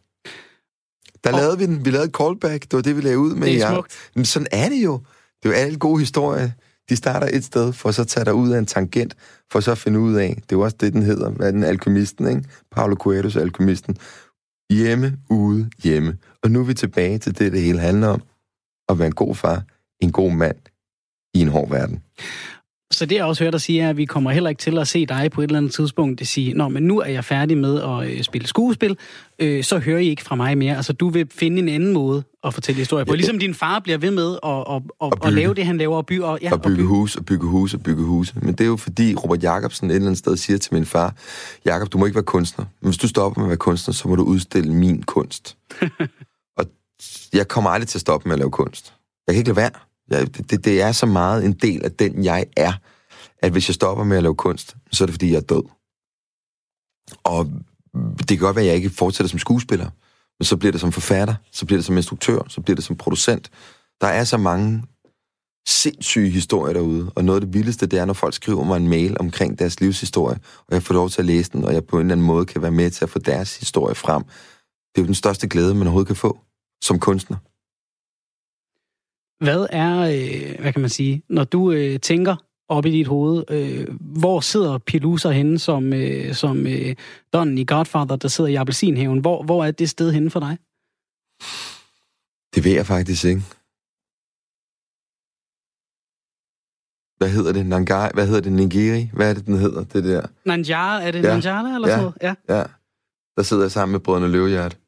Der 1.25 1.33
Og- 1.33 1.39
lavede 1.39 1.59
vi 1.59 1.67
den. 1.67 1.85
Vi 1.85 1.91
lavede 1.91 2.09
et 2.09 2.15
callback. 2.17 2.63
Det 2.63 2.73
var 2.73 2.83
det, 2.83 2.97
vi 2.97 3.01
lavede 3.01 3.19
ud 3.19 3.35
med. 3.35 3.47
Det 3.49 3.63
er 3.63 3.73
smukt. 3.75 4.11
Men 4.15 4.25
sådan 4.25 4.49
er 4.53 4.69
det 4.69 4.85
jo. 4.85 5.01
Det 5.43 5.49
er 5.49 5.53
jo 5.53 5.55
alle 5.65 5.79
gode 5.79 5.99
historier. 6.01 6.51
De 6.89 6.97
starter 6.97 7.29
et 7.33 7.45
sted, 7.45 7.73
for 7.73 7.91
så 7.91 8.03
at 8.03 8.09
tage 8.09 8.25
dig 8.25 8.35
ud 8.35 8.51
af 8.51 8.59
en 8.59 8.67
tangent, 8.67 9.17
for 9.53 9.61
så 9.61 9.71
at 9.73 9.79
finde 9.79 10.01
ud 10.01 10.15
af, 10.15 10.29
det 10.35 10.43
er 10.43 10.57
jo 10.57 10.61
også 10.61 10.77
det, 10.81 10.93
den 10.93 11.03
hedder, 11.03 11.31
hvad 11.31 11.53
den 11.53 11.65
alkymisten, 11.65 12.29
ikke? 12.29 12.45
Paulo 12.71 12.97
Coelho's 13.05 13.39
alkymisten. 13.41 13.97
Hjemme, 14.71 15.19
ude, 15.31 15.71
hjemme. 15.83 16.19
Og 16.43 16.51
nu 16.51 16.61
er 16.61 16.65
vi 16.65 16.75
tilbage 16.75 17.19
til 17.19 17.39
det, 17.39 17.53
det 17.53 17.61
hele 17.63 17.79
handler 17.81 18.09
om. 18.09 18.23
At 18.89 18.99
være 18.99 19.07
en 19.07 19.15
god 19.15 19.35
far, 19.35 19.63
en 20.01 20.13
god 20.13 20.33
mand 20.33 20.57
i 21.35 21.41
en 21.41 21.49
hård 21.49 21.69
verden. 21.71 22.03
Så 22.93 23.07
det 23.07 23.17
jeg 23.17 23.25
også 23.25 23.45
hørt 23.45 23.53
dig 23.53 23.61
sige, 23.61 23.81
er, 23.81 23.91
at 23.91 23.97
vi 23.97 24.05
kommer 24.05 24.31
heller 24.31 24.51
ikke 24.51 24.61
til 24.61 24.79
at 24.79 24.89
se 24.89 25.07
dig 25.07 25.31
på 25.31 25.41
et 25.41 25.45
eller 25.45 25.59
andet 25.59 25.73
tidspunkt 25.73 26.19
det 26.19 26.29
sige, 26.29 26.55
Nå, 26.55 26.69
men 26.69 26.83
nu 26.83 27.01
er 27.01 27.07
jeg 27.07 27.25
færdig 27.25 27.59
med 27.59 27.83
at 27.83 28.11
øh, 28.11 28.23
spille 28.23 28.49
skuespil, 28.49 28.97
øh, 29.39 29.65
så 29.65 29.79
hører 29.79 29.99
I 29.99 30.09
ikke 30.09 30.23
fra 30.23 30.35
mig 30.35 30.59
mere. 30.59 30.77
Altså, 30.77 30.93
du 30.93 31.09
vil 31.09 31.27
finde 31.31 31.59
en 31.59 31.69
anden 31.69 31.93
måde 31.93 32.23
at 32.45 32.55
fortælle 32.55 32.79
historier 32.79 33.05
på. 33.05 33.13
Ja, 33.13 33.17
Ligesom 33.17 33.39
din 33.39 33.55
far 33.55 33.79
bliver 33.79 33.99
ved 33.99 34.11
med 34.11 34.39
at, 34.43 34.75
at, 34.75 34.83
at, 35.03 35.11
bygge. 35.13 35.27
at 35.27 35.33
lave 35.33 35.55
det, 35.55 35.67
han 35.67 35.79
laver, 35.79 35.97
og 35.97 36.07
bygge. 36.07 36.25
Og, 36.25 36.39
ja, 36.43 36.53
og 36.53 36.63
bygge 36.63 36.85
hus, 36.85 37.17
og 37.17 37.25
bygge 37.25 37.47
hus, 37.47 37.75
og 37.75 37.83
bygge 37.83 38.03
huse. 38.03 38.35
Men 38.43 38.55
det 38.55 38.61
er 38.61 38.69
jo 38.69 38.77
fordi 38.77 39.15
Robert 39.15 39.43
Jacobsen 39.43 39.91
et 39.91 39.95
eller 39.95 40.07
andet 40.07 40.19
sted 40.19 40.37
siger 40.37 40.59
til 40.59 40.75
min 40.75 40.87
far, 40.87 41.15
Jakob, 41.65 41.93
du 41.93 41.99
må 41.99 42.07
ikke 42.07 42.15
være 42.15 42.25
kunstner. 42.25 42.65
Men 42.81 42.89
hvis 42.89 42.99
du 42.99 43.09
stopper 43.09 43.41
med 43.41 43.47
at 43.47 43.49
være 43.49 43.59
kunstner, 43.59 43.95
så 43.95 44.09
må 44.09 44.17
du 44.17 44.23
udstille 44.23 44.75
min 44.75 45.03
kunst. 45.03 45.57
og 46.59 46.67
jeg 47.33 47.49
kommer 47.49 47.71
aldrig 47.71 47.89
til 47.89 47.99
at 47.99 48.01
stoppe 48.01 48.29
med 48.29 48.35
at 48.35 48.39
lave 48.39 48.51
kunst. 48.51 48.95
Jeg 49.27 49.35
kan 49.35 49.39
ikke 49.39 49.49
lade 49.49 49.57
være. 49.57 49.90
Det, 50.11 50.65
det 50.65 50.83
er 50.83 50.93
så 50.93 51.07
meget 51.07 51.45
en 51.45 51.53
del 51.53 51.85
af 51.85 51.93
den, 51.93 52.25
jeg 52.25 52.47
er, 52.57 52.73
at 53.43 53.53
hvis 53.53 53.69
jeg 53.69 53.75
stopper 53.75 54.05
med 54.05 54.17
at 54.17 54.23
lave 54.23 54.35
kunst, 54.35 54.77
så 54.93 55.05
er 55.05 55.07
det 55.07 55.15
fordi, 55.15 55.31
jeg 55.31 55.37
er 55.37 55.41
død. 55.41 55.63
Og 57.25 57.51
det 58.19 58.29
kan 58.29 58.39
godt 58.39 58.57
være, 58.57 58.65
at 58.65 58.69
jeg 58.69 58.77
ikke 58.77 58.91
fortsætter 58.91 59.29
som 59.29 59.39
skuespiller, 59.39 59.91
men 60.39 60.45
så 60.45 60.57
bliver 60.57 60.73
det 60.73 60.81
som 60.81 60.93
forfatter, 60.93 61.35
så 61.53 61.67
bliver 61.67 61.79
det 61.79 61.85
som 61.85 61.97
instruktør, 61.97 62.39
så 62.49 62.61
bliver 62.61 62.75
det 62.75 62.85
som 62.85 62.97
producent. 62.97 63.51
Der 64.01 64.07
er 64.07 64.25
så 64.25 64.37
mange 64.37 64.83
sindssyge 65.67 66.31
historier 66.31 66.73
derude, 66.75 67.13
og 67.15 67.25
noget 67.25 67.41
af 67.41 67.47
det 67.47 67.55
vildeste, 67.55 67.87
det 67.87 67.99
er, 67.99 68.05
når 68.05 68.15
folk 68.15 68.35
skriver 68.35 68.65
mig 68.65 68.77
en 68.77 68.89
mail 68.89 69.17
omkring 69.21 69.59
deres 69.59 69.81
livshistorie, 69.81 70.39
og 70.69 70.75
jeg 70.75 70.83
får 70.83 70.95
lov 70.95 71.11
til 71.11 71.23
at 71.23 71.27
læse 71.27 71.51
den, 71.53 71.65
og 71.65 71.75
jeg 71.75 71.85
på 71.85 71.97
en 71.97 72.01
eller 72.01 72.15
anden 72.15 72.27
måde 72.27 72.47
kan 72.47 72.63
være 72.63 72.71
med 72.71 72.91
til 72.91 73.05
at 73.05 73.11
få 73.11 73.19
deres 73.19 73.57
historie 73.57 73.95
frem. 73.95 74.23
Det 74.23 74.99
er 74.99 75.03
jo 75.03 75.07
den 75.07 75.15
største 75.15 75.49
glæde, 75.49 75.75
man 75.75 75.83
overhovedet 75.83 76.07
kan 76.07 76.17
få 76.17 76.39
som 76.83 76.99
kunstner. 76.99 77.37
Hvad 79.41 79.67
er, 79.71 80.01
øh, 80.01 80.61
hvad 80.61 80.73
kan 80.73 80.81
man 80.81 80.91
sige, 80.91 81.23
når 81.29 81.45
du 81.45 81.73
øh, 81.73 82.01
tænker 82.01 82.37
op 82.69 82.87
i 82.87 82.91
dit 82.91 83.07
hoved, 83.07 83.45
øh, 83.51 83.89
hvor 84.01 84.41
sidder 84.41 84.79
Pilusa 84.79 85.31
henne 85.31 85.59
som, 85.59 85.93
øh, 85.93 86.35
som 86.35 86.67
øh, 86.67 86.95
Don 87.33 87.59
i 87.59 87.65
Godfather, 87.65 88.17
der 88.17 88.29
sidder 88.29 88.51
i 88.51 88.55
appelsinhaven? 88.55 89.19
Hvor, 89.19 89.43
hvor 89.43 89.65
er 89.65 89.71
det 89.71 89.91
sted 89.91 90.13
henne 90.13 90.31
for 90.31 90.41
dig? 90.41 90.59
Det 92.55 92.65
ved 92.65 92.73
jeg 92.73 92.87
faktisk 92.87 93.25
ikke. 93.25 93.43
Hvad 97.19 97.31
hedder 97.31 97.53
det? 97.53 97.67
Nangai? 97.67 98.11
Hvad 98.15 98.27
hedder 98.27 98.41
det? 98.41 98.53
Nigiri? 98.53 99.11
Hvad 99.13 99.31
er 99.31 99.35
det, 99.35 99.47
den 99.47 99.59
hedder? 99.59 99.85
Det 99.85 100.05
der. 100.05 100.27
Nanjara, 100.47 101.03
er 101.03 101.11
det 101.11 101.23
ja. 101.25 101.29
Nanjara 101.29 101.75
eller 101.75 101.89
Ja. 101.89 101.95
sådan 101.95 102.03
noget? 102.05 102.39
Ja. 102.49 102.57
Ja. 102.57 102.65
Der 103.37 103.43
sidder 103.43 103.63
jeg 103.63 103.71
sammen 103.71 103.93
med 103.93 104.01
brødrene 104.01 104.29
Løvehjert. 104.29 104.79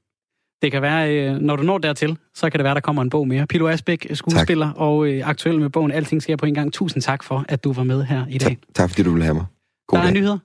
Det 0.63 0.73
kan 0.73 0.83
være, 0.83 1.17
øh, 1.17 1.37
når 1.39 1.57
du 1.57 1.63
når 1.63 1.79
dertil, 1.79 2.17
så 2.35 2.51
kan 2.51 2.59
det 2.59 2.65
være, 2.65 2.75
der 2.75 2.81
kommer 2.81 3.03
en 3.03 3.11
bog 3.11 3.29
mere. 3.29 3.47
Pilo 3.47 3.69
Asbæk, 3.69 4.07
skuespiller 4.13 4.67
tak. 4.67 4.77
og 4.77 5.07
øh, 5.07 5.29
aktuel 5.29 5.61
med 5.61 5.71
bogen 5.71 5.93
Alting 5.93 6.23
sker 6.23 6.37
på 6.37 6.47
en 6.47 6.55
gang. 6.55 6.73
Tusind 6.73 7.03
tak 7.03 7.23
for, 7.25 7.45
at 7.49 7.65
du 7.65 7.73
var 7.73 7.83
med 7.85 8.03
her 8.05 8.27
i 8.31 8.39
dag. 8.39 8.49
Tak, 8.49 8.59
tak 8.75 8.91
fordi 8.91 9.03
du 9.03 9.11
ville 9.11 9.25
have 9.25 9.35
mig. 9.35 9.45
God 9.89 9.99
Der 9.99 10.03
er 10.03 10.07
dag. 10.07 10.15
nyheder. 10.15 10.39